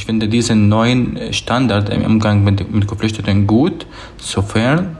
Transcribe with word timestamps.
Ich 0.00 0.06
finde 0.06 0.28
diesen 0.28 0.70
neuen 0.70 1.30
Standard 1.30 1.90
im 1.90 2.02
Umgang 2.02 2.42
mit, 2.42 2.72
mit 2.72 2.88
Geflüchteten 2.88 3.46
gut, 3.46 3.86
sofern 4.16 4.96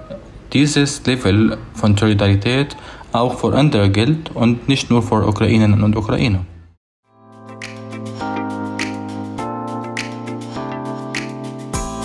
dieses 0.53 1.07
Level 1.07 1.57
von 1.73 1.97
Solidarität 1.97 2.77
auch 3.11 3.39
für 3.39 3.55
andere 3.55 3.89
gilt 3.89 4.31
und 4.37 4.69
nicht 4.69 4.91
nur 4.91 5.03
für 5.03 5.27
Ukrainerinnen 5.27 5.83
und 5.83 5.97
Ukrainer. 5.97 6.45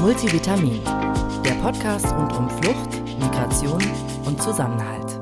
Multivitamin, 0.02 0.80
der 1.43 1.55
Podcast 1.62 2.05
rund 2.16 2.32
um 2.32 2.50
Flucht, 2.50 3.20
Migration 3.20 3.84
und 4.25 4.41
Zusammenhalt. 4.41 5.20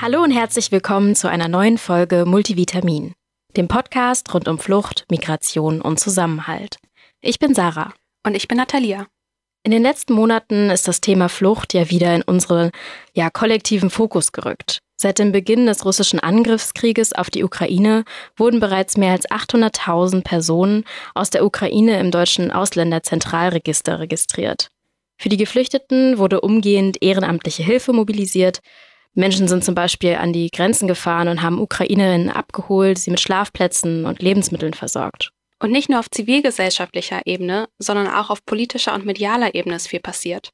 Hallo 0.00 0.22
und 0.22 0.30
herzlich 0.30 0.70
willkommen 0.70 1.16
zu 1.16 1.28
einer 1.28 1.48
neuen 1.48 1.78
Folge 1.78 2.24
Multivitamin 2.26 3.12
dem 3.56 3.68
Podcast 3.68 4.32
rund 4.32 4.48
um 4.48 4.58
Flucht, 4.58 5.06
Migration 5.10 5.80
und 5.80 5.98
Zusammenhalt. 6.00 6.76
Ich 7.20 7.38
bin 7.38 7.54
Sarah. 7.54 7.92
Und 8.24 8.34
ich 8.34 8.48
bin 8.48 8.58
Natalia. 8.58 9.06
In 9.62 9.72
den 9.72 9.82
letzten 9.82 10.14
Monaten 10.14 10.70
ist 10.70 10.88
das 10.88 11.00
Thema 11.00 11.28
Flucht 11.28 11.74
ja 11.74 11.90
wieder 11.90 12.14
in 12.14 12.22
unseren 12.22 12.70
ja, 13.14 13.30
kollektiven 13.30 13.90
Fokus 13.90 14.32
gerückt. 14.32 14.78
Seit 14.96 15.18
dem 15.18 15.32
Beginn 15.32 15.66
des 15.66 15.84
russischen 15.84 16.20
Angriffskrieges 16.20 17.14
auf 17.14 17.30
die 17.30 17.44
Ukraine 17.44 18.04
wurden 18.36 18.60
bereits 18.60 18.98
mehr 18.98 19.12
als 19.12 19.28
800.000 19.28 20.22
Personen 20.22 20.84
aus 21.14 21.30
der 21.30 21.44
Ukraine 21.44 21.98
im 21.98 22.10
deutschen 22.10 22.50
Ausländerzentralregister 22.50 23.98
registriert. 23.98 24.68
Für 25.18 25.30
die 25.30 25.38
Geflüchteten 25.38 26.18
wurde 26.18 26.40
umgehend 26.40 27.02
ehrenamtliche 27.02 27.62
Hilfe 27.62 27.92
mobilisiert, 27.92 28.60
Menschen 29.14 29.48
sind 29.48 29.64
zum 29.64 29.74
Beispiel 29.74 30.14
an 30.14 30.32
die 30.32 30.50
Grenzen 30.50 30.86
gefahren 30.86 31.28
und 31.28 31.42
haben 31.42 31.60
Ukrainerinnen 31.60 32.30
abgeholt, 32.30 32.98
sie 32.98 33.10
mit 33.10 33.20
Schlafplätzen 33.20 34.04
und 34.04 34.22
Lebensmitteln 34.22 34.74
versorgt. 34.74 35.32
Und 35.58 35.72
nicht 35.72 35.90
nur 35.90 35.98
auf 35.98 36.10
zivilgesellschaftlicher 36.10 37.22
Ebene, 37.26 37.68
sondern 37.78 38.06
auch 38.06 38.30
auf 38.30 38.44
politischer 38.46 38.94
und 38.94 39.04
medialer 39.04 39.54
Ebene 39.54 39.76
ist 39.76 39.88
viel 39.88 40.00
passiert. 40.00 40.50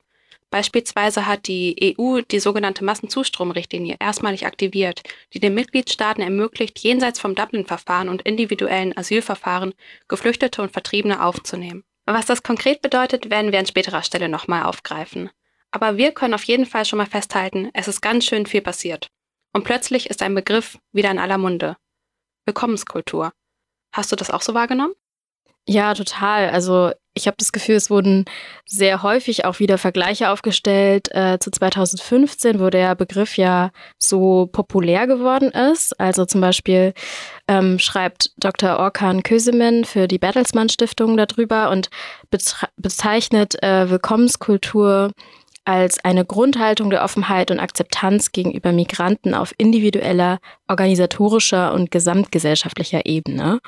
Beispielsweise 0.50 1.26
hat 1.26 1.48
die 1.48 1.96
EU 1.98 2.20
die 2.20 2.40
sogenannte 2.40 2.84
Massenzustromrichtlinie 2.84 3.96
erstmalig 3.98 4.46
aktiviert, 4.46 5.02
die 5.34 5.40
den 5.40 5.54
Mitgliedstaaten 5.54 6.22
ermöglicht, 6.22 6.78
jenseits 6.78 7.20
vom 7.20 7.34
Dublin-Verfahren 7.34 8.08
und 8.08 8.22
individuellen 8.22 8.96
Asylverfahren 8.96 9.74
Geflüchtete 10.08 10.62
und 10.62 10.72
Vertriebene 10.72 11.22
aufzunehmen. 11.22 11.84
Was 12.06 12.26
das 12.26 12.44
konkret 12.44 12.80
bedeutet, 12.82 13.30
werden 13.30 13.50
wir 13.50 13.58
an 13.58 13.66
späterer 13.66 14.02
Stelle 14.02 14.28
nochmal 14.28 14.62
aufgreifen. 14.62 15.30
Aber 15.70 15.96
wir 15.96 16.12
können 16.12 16.34
auf 16.34 16.44
jeden 16.44 16.66
Fall 16.66 16.84
schon 16.84 16.98
mal 16.98 17.06
festhalten, 17.06 17.70
es 17.74 17.88
ist 17.88 18.00
ganz 18.00 18.24
schön 18.24 18.46
viel 18.46 18.62
passiert. 18.62 19.08
Und 19.52 19.64
plötzlich 19.64 20.10
ist 20.10 20.22
ein 20.22 20.34
Begriff 20.34 20.78
wieder 20.92 21.10
in 21.10 21.18
aller 21.18 21.38
Munde. 21.38 21.76
Willkommenskultur. 22.46 23.32
Hast 23.92 24.12
du 24.12 24.16
das 24.16 24.30
auch 24.30 24.42
so 24.42 24.54
wahrgenommen? 24.54 24.94
Ja, 25.68 25.94
total. 25.94 26.50
Also 26.50 26.92
ich 27.14 27.26
habe 27.26 27.36
das 27.38 27.50
Gefühl, 27.50 27.74
es 27.74 27.90
wurden 27.90 28.26
sehr 28.66 29.02
häufig 29.02 29.44
auch 29.44 29.58
wieder 29.58 29.78
Vergleiche 29.78 30.30
aufgestellt 30.30 31.08
äh, 31.12 31.38
zu 31.40 31.50
2015, 31.50 32.60
wo 32.60 32.70
der 32.70 32.94
Begriff 32.94 33.36
ja 33.36 33.70
so 33.98 34.46
populär 34.46 35.08
geworden 35.08 35.50
ist. 35.50 35.98
Also 35.98 36.24
zum 36.24 36.40
Beispiel 36.40 36.92
ähm, 37.48 37.80
schreibt 37.80 38.30
Dr. 38.36 38.78
Orkan 38.78 39.24
Kösemen 39.24 39.84
für 39.84 40.06
die 40.06 40.18
Bertelsmann 40.18 40.68
Stiftung 40.68 41.16
darüber 41.16 41.70
und 41.70 41.88
bezeichnet 42.76 43.60
äh, 43.62 43.90
Willkommenskultur 43.90 45.10
als 45.66 46.02
eine 46.04 46.24
Grundhaltung 46.24 46.90
der 46.90 47.02
Offenheit 47.02 47.50
und 47.50 47.58
Akzeptanz 47.58 48.32
gegenüber 48.32 48.72
Migranten 48.72 49.34
auf 49.34 49.52
individueller, 49.58 50.38
organisatorischer 50.68 51.74
und 51.74 51.90
gesamtgesellschaftlicher 51.90 53.04
Ebene. 53.04 53.58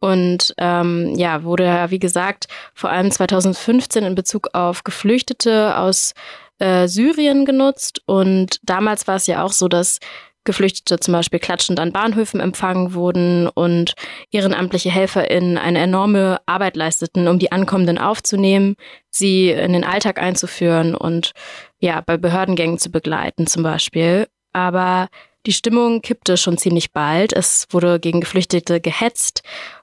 Und 0.00 0.54
ähm, 0.58 1.14
ja, 1.16 1.44
wurde 1.44 1.64
ja, 1.64 1.90
wie 1.90 1.98
gesagt, 1.98 2.46
vor 2.74 2.90
allem 2.90 3.10
2015 3.10 4.04
in 4.04 4.14
Bezug 4.14 4.48
auf 4.52 4.84
Geflüchtete 4.84 5.76
aus 5.76 6.14
äh, 6.58 6.88
Syrien 6.88 7.44
genutzt. 7.44 8.02
Und 8.06 8.60
damals 8.64 9.06
war 9.06 9.16
es 9.16 9.26
ja 9.26 9.42
auch 9.42 9.52
so, 9.52 9.68
dass 9.68 10.00
Geflüchtete 10.48 10.98
zum 10.98 11.12
Beispiel 11.12 11.40
klatschend 11.40 11.78
an 11.78 11.92
Bahnhöfen 11.92 12.40
empfangen 12.40 12.94
wurden 12.94 13.48
und 13.48 13.92
ehrenamtliche 14.30 14.90
HelferInnen 14.90 15.58
eine 15.58 15.78
enorme 15.78 16.40
Arbeit 16.46 16.74
leisteten, 16.74 17.28
um 17.28 17.38
die 17.38 17.52
Ankommenden 17.52 17.98
aufzunehmen, 17.98 18.76
sie 19.10 19.50
in 19.50 19.74
den 19.74 19.84
Alltag 19.84 20.18
einzuführen 20.18 20.94
und 20.94 21.32
ja, 21.80 22.00
bei 22.00 22.16
Behördengängen 22.16 22.78
zu 22.78 22.90
begleiten 22.90 23.46
zum 23.46 23.62
Beispiel. 23.62 24.26
Aber 24.54 25.08
die 25.44 25.52
Stimmung 25.52 26.00
kippte 26.00 26.38
schon 26.38 26.56
ziemlich 26.56 26.92
bald. 26.92 27.34
Es 27.34 27.66
wurde 27.70 28.00
gegen 28.00 28.20
Geflüchtete 28.20 28.80
gehetzt. 28.80 29.42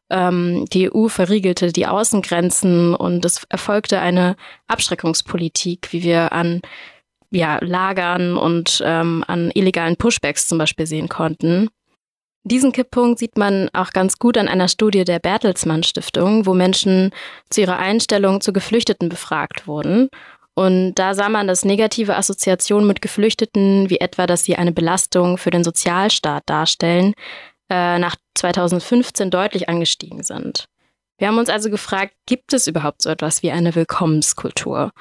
Ähm, 0.10 0.66
die 0.74 0.92
EU 0.92 1.10
verriegelte 1.10 1.72
die 1.72 1.86
Außengrenzen 1.86 2.96
und 2.96 3.24
es 3.24 3.44
erfolgte 3.50 4.00
eine 4.00 4.36
Abschreckungspolitik, 4.68 5.90
wie 5.92 6.02
wir 6.02 6.34
an 6.34 6.62
ja, 7.36 7.60
Lagern 7.62 8.38
und 8.38 8.82
ähm, 8.86 9.24
an 9.28 9.52
illegalen 9.54 9.98
Pushbacks 9.98 10.48
zum 10.48 10.58
Beispiel 10.58 10.88
sehen 10.88 11.10
konnten. 11.10 11.70
Diesen 12.44 12.72
Kipppunkt 12.72 13.20
sieht 13.20 13.38
man 13.38 13.70
auch 13.74 13.90
ganz 13.90 14.20
gut 14.20 14.38
an 14.38 14.48
einer 14.48 14.68
Studie 14.68 15.04
der 15.04 15.20
Bertelsmann 15.20 15.84
Stiftung, 15.84 16.46
wo 16.46 16.54
Menschen 16.54 17.12
zu 17.50 17.62
ihrer 17.62 17.78
Einstellung 17.78 18.40
zu 18.40 18.54
Geflüchteten 18.54 19.10
befragt 19.10 19.68
wurden. 19.68 20.10
Und 20.54 20.96
da 20.96 21.16
sah 21.16 21.28
man, 21.28 21.48
dass 21.48 21.66
negative 21.66 22.16
Assoziationen 22.16 22.88
mit 22.88 23.02
Geflüchteten, 23.02 23.90
wie 23.90 24.00
etwa, 24.00 24.28
dass 24.28 24.44
sie 24.44 24.56
eine 24.56 24.72
Belastung 24.72 25.38
für 25.38 25.50
den 25.50 25.64
Sozialstaat 25.64 26.44
darstellen, 26.46 27.14
äh, 27.70 27.98
nach 27.98 28.16
2015 28.36 29.32
deutlich 29.32 29.68
angestiegen 29.68 30.24
sind. 30.24 30.66
Wir 31.18 31.28
haben 31.28 31.40
uns 31.40 31.50
also 31.50 31.70
gefragt, 31.70 32.14
gibt 32.26 32.54
es 32.54 32.68
überhaupt 32.68 33.02
so 33.02 33.10
etwas 33.10 33.42
wie 33.42 33.52
eine 33.52 33.74
Willkommenskultur? 33.76 34.92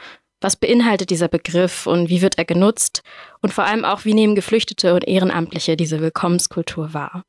Was 0.45 0.57
beinhaltet 0.57 1.09
dieser 1.09 1.29
Begriff 1.29 1.87
und 1.87 2.11
wie 2.11 2.21
wird 2.21 2.37
er 2.37 2.45
genutzt? 2.45 3.03
Und 3.41 3.55
vor 3.55 3.65
allem 3.65 3.83
auch, 3.83 4.05
wie 4.05 4.13
nehmen 4.13 4.35
Geflüchtete 4.35 4.93
und 4.93 5.09
Ehrenamtliche 5.09 5.75
diese 5.75 6.03
Willkommenskultur 6.03 6.93
wahr? 6.93 7.25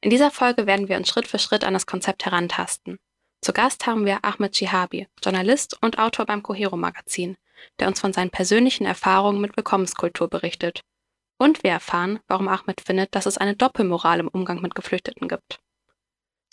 In 0.00 0.10
dieser 0.10 0.30
Folge 0.30 0.68
werden 0.68 0.88
wir 0.88 0.96
uns 0.96 1.08
Schritt 1.08 1.26
für 1.26 1.40
Schritt 1.40 1.64
an 1.64 1.74
das 1.74 1.86
Konzept 1.86 2.24
herantasten. 2.24 2.98
Zu 3.40 3.52
Gast 3.52 3.88
haben 3.88 4.06
wir 4.06 4.24
Ahmed 4.24 4.52
Chihabi, 4.52 5.08
Journalist 5.24 5.76
und 5.82 5.98
Autor 5.98 6.24
beim 6.24 6.44
Cohero 6.44 6.76
Magazin, 6.76 7.34
der 7.80 7.88
uns 7.88 7.98
von 7.98 8.12
seinen 8.12 8.30
persönlichen 8.30 8.86
Erfahrungen 8.86 9.40
mit 9.40 9.56
Willkommenskultur 9.56 10.28
berichtet. 10.28 10.82
Und 11.36 11.64
wir 11.64 11.72
erfahren, 11.72 12.20
warum 12.28 12.46
Ahmed 12.46 12.80
findet, 12.80 13.12
dass 13.16 13.26
es 13.26 13.38
eine 13.38 13.56
Doppelmoral 13.56 14.20
im 14.20 14.28
Umgang 14.28 14.62
mit 14.62 14.76
Geflüchteten 14.76 15.26
gibt. 15.26 15.58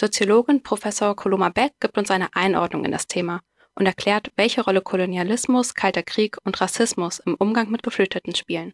Soziologin 0.01 0.63
Professor 0.63 1.15
Koloma 1.15 1.49
Beck 1.49 1.73
gibt 1.79 1.99
uns 1.99 2.09
eine 2.09 2.33
Einordnung 2.33 2.83
in 2.83 2.91
das 2.91 3.05
Thema 3.05 3.41
und 3.75 3.85
erklärt, 3.85 4.31
welche 4.35 4.61
Rolle 4.61 4.81
Kolonialismus, 4.81 5.73
Kalter 5.73 6.03
Krieg 6.03 6.37
und 6.43 6.59
Rassismus 6.61 7.19
im 7.19 7.35
Umgang 7.35 7.69
mit 7.69 7.83
Geflüchteten 7.83 8.35
spielen. 8.35 8.73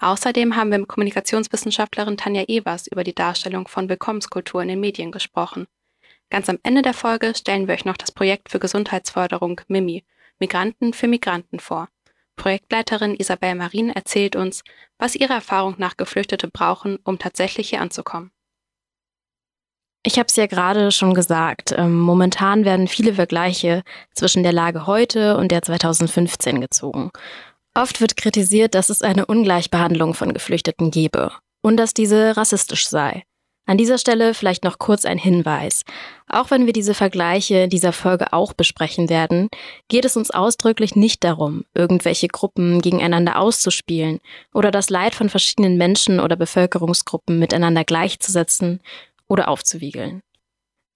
Außerdem 0.00 0.56
haben 0.56 0.70
wir 0.70 0.78
mit 0.78 0.88
Kommunikationswissenschaftlerin 0.88 2.16
Tanja 2.16 2.44
Evers 2.48 2.86
über 2.88 3.04
die 3.04 3.14
Darstellung 3.14 3.68
von 3.68 3.88
Willkommenskultur 3.88 4.60
in 4.62 4.68
den 4.68 4.80
Medien 4.80 5.12
gesprochen. 5.12 5.66
Ganz 6.30 6.48
am 6.48 6.58
Ende 6.62 6.82
der 6.82 6.94
Folge 6.94 7.34
stellen 7.34 7.68
wir 7.68 7.74
euch 7.74 7.84
noch 7.84 7.96
das 7.96 8.12
Projekt 8.12 8.50
für 8.50 8.58
Gesundheitsförderung 8.58 9.60
MIMI, 9.68 10.04
Migranten 10.38 10.92
für 10.92 11.06
Migranten 11.06 11.60
vor. 11.60 11.88
Projektleiterin 12.36 13.14
Isabel 13.14 13.54
Marin 13.54 13.90
erzählt 13.90 14.34
uns, 14.34 14.64
was 14.98 15.14
ihrer 15.14 15.34
Erfahrung 15.34 15.76
nach 15.78 15.96
Geflüchtete 15.96 16.48
brauchen, 16.48 16.98
um 17.04 17.18
tatsächlich 17.18 17.70
hier 17.70 17.80
anzukommen. 17.80 18.32
Ich 20.06 20.18
habe 20.18 20.26
es 20.28 20.36
ja 20.36 20.46
gerade 20.46 20.92
schon 20.92 21.14
gesagt. 21.14 21.74
Ähm, 21.76 21.98
momentan 21.98 22.66
werden 22.66 22.88
viele 22.88 23.14
Vergleiche 23.14 23.82
zwischen 24.14 24.42
der 24.42 24.52
Lage 24.52 24.86
heute 24.86 25.38
und 25.38 25.50
der 25.50 25.62
2015 25.62 26.60
gezogen. 26.60 27.10
Oft 27.74 28.02
wird 28.02 28.16
kritisiert, 28.16 28.74
dass 28.74 28.90
es 28.90 29.00
eine 29.00 29.24
Ungleichbehandlung 29.24 30.12
von 30.12 30.34
Geflüchteten 30.34 30.90
gebe 30.90 31.32
und 31.62 31.78
dass 31.78 31.94
diese 31.94 32.36
rassistisch 32.36 32.86
sei. 32.86 33.24
An 33.66 33.78
dieser 33.78 33.96
Stelle 33.96 34.34
vielleicht 34.34 34.62
noch 34.62 34.78
kurz 34.78 35.06
ein 35.06 35.16
Hinweis. 35.16 35.84
Auch 36.28 36.50
wenn 36.50 36.66
wir 36.66 36.74
diese 36.74 36.92
Vergleiche 36.92 37.60
in 37.60 37.70
dieser 37.70 37.92
Folge 37.92 38.34
auch 38.34 38.52
besprechen 38.52 39.08
werden, 39.08 39.48
geht 39.88 40.04
es 40.04 40.18
uns 40.18 40.30
ausdrücklich 40.30 40.96
nicht 40.96 41.24
darum, 41.24 41.64
irgendwelche 41.72 42.28
Gruppen 42.28 42.82
gegeneinander 42.82 43.38
auszuspielen 43.38 44.20
oder 44.52 44.70
das 44.70 44.90
Leid 44.90 45.14
von 45.14 45.30
verschiedenen 45.30 45.78
Menschen 45.78 46.20
oder 46.20 46.36
Bevölkerungsgruppen 46.36 47.38
miteinander 47.38 47.84
gleichzusetzen 47.84 48.80
oder 49.28 49.48
aufzuwiegeln. 49.48 50.20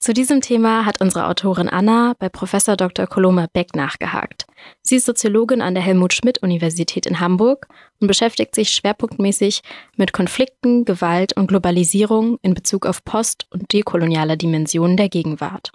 Zu 0.01 0.15
diesem 0.15 0.41
Thema 0.41 0.85
hat 0.87 1.01
unsere 1.01 1.27
Autorin 1.27 1.69
Anna 1.69 2.15
bei 2.21 2.29
Professor 2.29 2.77
Dr. 2.77 3.09
Koloma 3.09 3.49
Beck 3.53 3.75
nachgehakt. 3.75 4.47
Sie 4.81 4.97
ist 4.97 5.07
Soziologin 5.07 5.61
an 5.61 5.75
der 5.75 5.83
Helmut 5.83 6.13
Schmidt 6.13 6.39
Universität 6.39 7.05
in 7.05 7.19
Hamburg 7.19 7.67
und 8.01 8.07
beschäftigt 8.07 8.55
sich 8.55 8.71
schwerpunktmäßig 8.71 9.63
mit 9.97 10.13
Konflikten, 10.13 10.85
Gewalt 10.85 11.37
und 11.37 11.49
Globalisierung 11.49 12.39
in 12.43 12.55
Bezug 12.55 12.87
auf 12.87 13.05
post- 13.05 13.49
und 13.51 13.73
dekoloniale 13.73 14.37
Dimensionen 14.37 14.97
der 14.97 15.09
Gegenwart. 15.09 15.73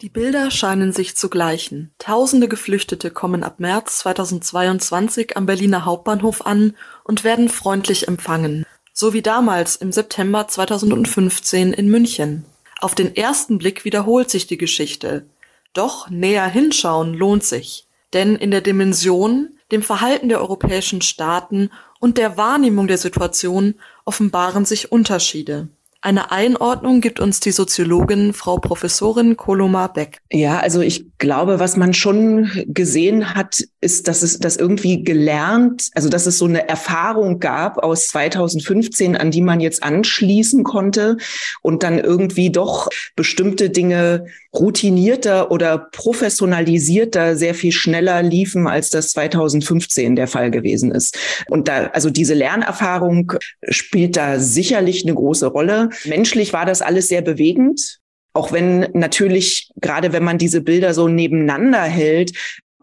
Die 0.00 0.08
Bilder 0.08 0.52
scheinen 0.52 0.92
sich 0.92 1.16
zu 1.16 1.28
gleichen. 1.28 1.90
Tausende 1.98 2.46
Geflüchtete 2.46 3.10
kommen 3.10 3.42
ab 3.42 3.58
März 3.58 3.98
2022 3.98 5.36
am 5.36 5.44
Berliner 5.44 5.84
Hauptbahnhof 5.84 6.46
an 6.46 6.76
und 7.02 7.24
werden 7.24 7.48
freundlich 7.48 8.06
empfangen. 8.06 8.64
so 8.92 9.12
wie 9.12 9.22
damals 9.22 9.76
im 9.76 9.92
September 9.92 10.46
2015 10.48 11.72
in 11.72 11.88
München. 11.88 12.44
Auf 12.80 12.96
den 12.96 13.14
ersten 13.14 13.58
Blick 13.58 13.84
wiederholt 13.84 14.28
sich 14.28 14.46
die 14.46 14.56
Geschichte. 14.56 15.26
Doch 15.72 16.10
näher 16.10 16.46
hinschauen 16.46 17.14
lohnt 17.14 17.44
sich. 17.44 17.86
Denn 18.12 18.34
in 18.36 18.50
der 18.50 18.60
Dimension, 18.60 19.50
dem 19.70 19.82
Verhalten 19.82 20.28
der 20.28 20.40
europäischen 20.40 21.00
Staaten 21.00 21.70
und 22.00 22.18
der 22.18 22.36
Wahrnehmung 22.36 22.86
der 22.86 22.98
Situation 22.98 23.74
offenbaren 24.04 24.64
sich 24.64 24.90
Unterschiede. 24.90 25.68
Eine 26.00 26.30
Einordnung 26.30 27.00
gibt 27.00 27.18
uns 27.18 27.40
die 27.40 27.50
Soziologin 27.50 28.32
Frau 28.32 28.58
Professorin 28.58 29.36
Koloma 29.36 29.88
Beck. 29.88 30.18
Ja, 30.30 30.60
also 30.60 30.80
ich 30.80 31.06
glaube, 31.18 31.58
was 31.58 31.76
man 31.76 31.92
schon 31.92 32.50
gesehen 32.66 33.34
hat, 33.34 33.64
ist, 33.80 34.08
dass 34.08 34.22
es 34.22 34.38
das 34.38 34.56
irgendwie 34.56 35.04
gelernt, 35.04 35.90
also 35.94 36.08
dass 36.08 36.26
es 36.26 36.38
so 36.38 36.46
eine 36.46 36.68
Erfahrung 36.68 37.38
gab 37.38 37.78
aus 37.78 38.08
2015, 38.08 39.16
an 39.16 39.30
die 39.30 39.40
man 39.40 39.60
jetzt 39.60 39.82
anschließen 39.82 40.64
konnte 40.64 41.16
und 41.62 41.82
dann 41.82 41.98
irgendwie 41.98 42.50
doch 42.50 42.88
bestimmte 43.14 43.70
Dinge 43.70 44.26
routinierter 44.54 45.50
oder 45.50 45.78
professionalisierter 45.92 47.36
sehr 47.36 47.54
viel 47.54 47.72
schneller 47.72 48.22
liefen, 48.22 48.66
als 48.66 48.90
das 48.90 49.10
2015 49.10 50.16
der 50.16 50.26
Fall 50.26 50.50
gewesen 50.50 50.90
ist. 50.90 51.16
Und 51.48 51.68
da, 51.68 51.86
also 51.88 52.10
diese 52.10 52.34
Lernerfahrung 52.34 53.32
spielt 53.68 54.16
da 54.16 54.40
sicherlich 54.40 55.04
eine 55.04 55.14
große 55.14 55.46
Rolle. 55.46 55.90
Menschlich 56.04 56.52
war 56.52 56.66
das 56.66 56.82
alles 56.82 57.08
sehr 57.08 57.22
bewegend. 57.22 58.00
Auch 58.32 58.52
wenn 58.52 58.88
natürlich, 58.92 59.70
gerade 59.80 60.12
wenn 60.12 60.22
man 60.22 60.38
diese 60.38 60.60
Bilder 60.60 60.94
so 60.94 61.08
nebeneinander 61.08 61.82
hält, 61.82 62.32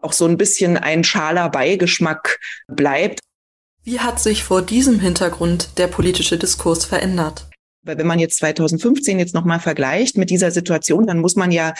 auch 0.06 0.12
so 0.12 0.24
ein 0.24 0.36
bisschen 0.36 0.76
ein 0.76 1.02
schaler 1.02 1.48
Beigeschmack 1.50 2.38
bleibt. 2.68 3.18
Wie 3.82 3.98
hat 3.98 4.20
sich 4.20 4.44
vor 4.44 4.62
diesem 4.62 5.00
Hintergrund 5.00 5.78
der 5.78 5.88
politische 5.88 6.38
Diskurs 6.38 6.84
verändert? 6.84 7.48
Weil 7.82 7.98
wenn 7.98 8.06
man 8.06 8.20
jetzt 8.20 8.38
2015 8.38 9.18
jetzt 9.18 9.34
nochmal 9.34 9.58
vergleicht 9.58 10.16
mit 10.16 10.30
dieser 10.30 10.52
Situation, 10.52 11.08
dann 11.08 11.18
muss 11.18 11.34
man 11.34 11.50
ja 11.50 11.74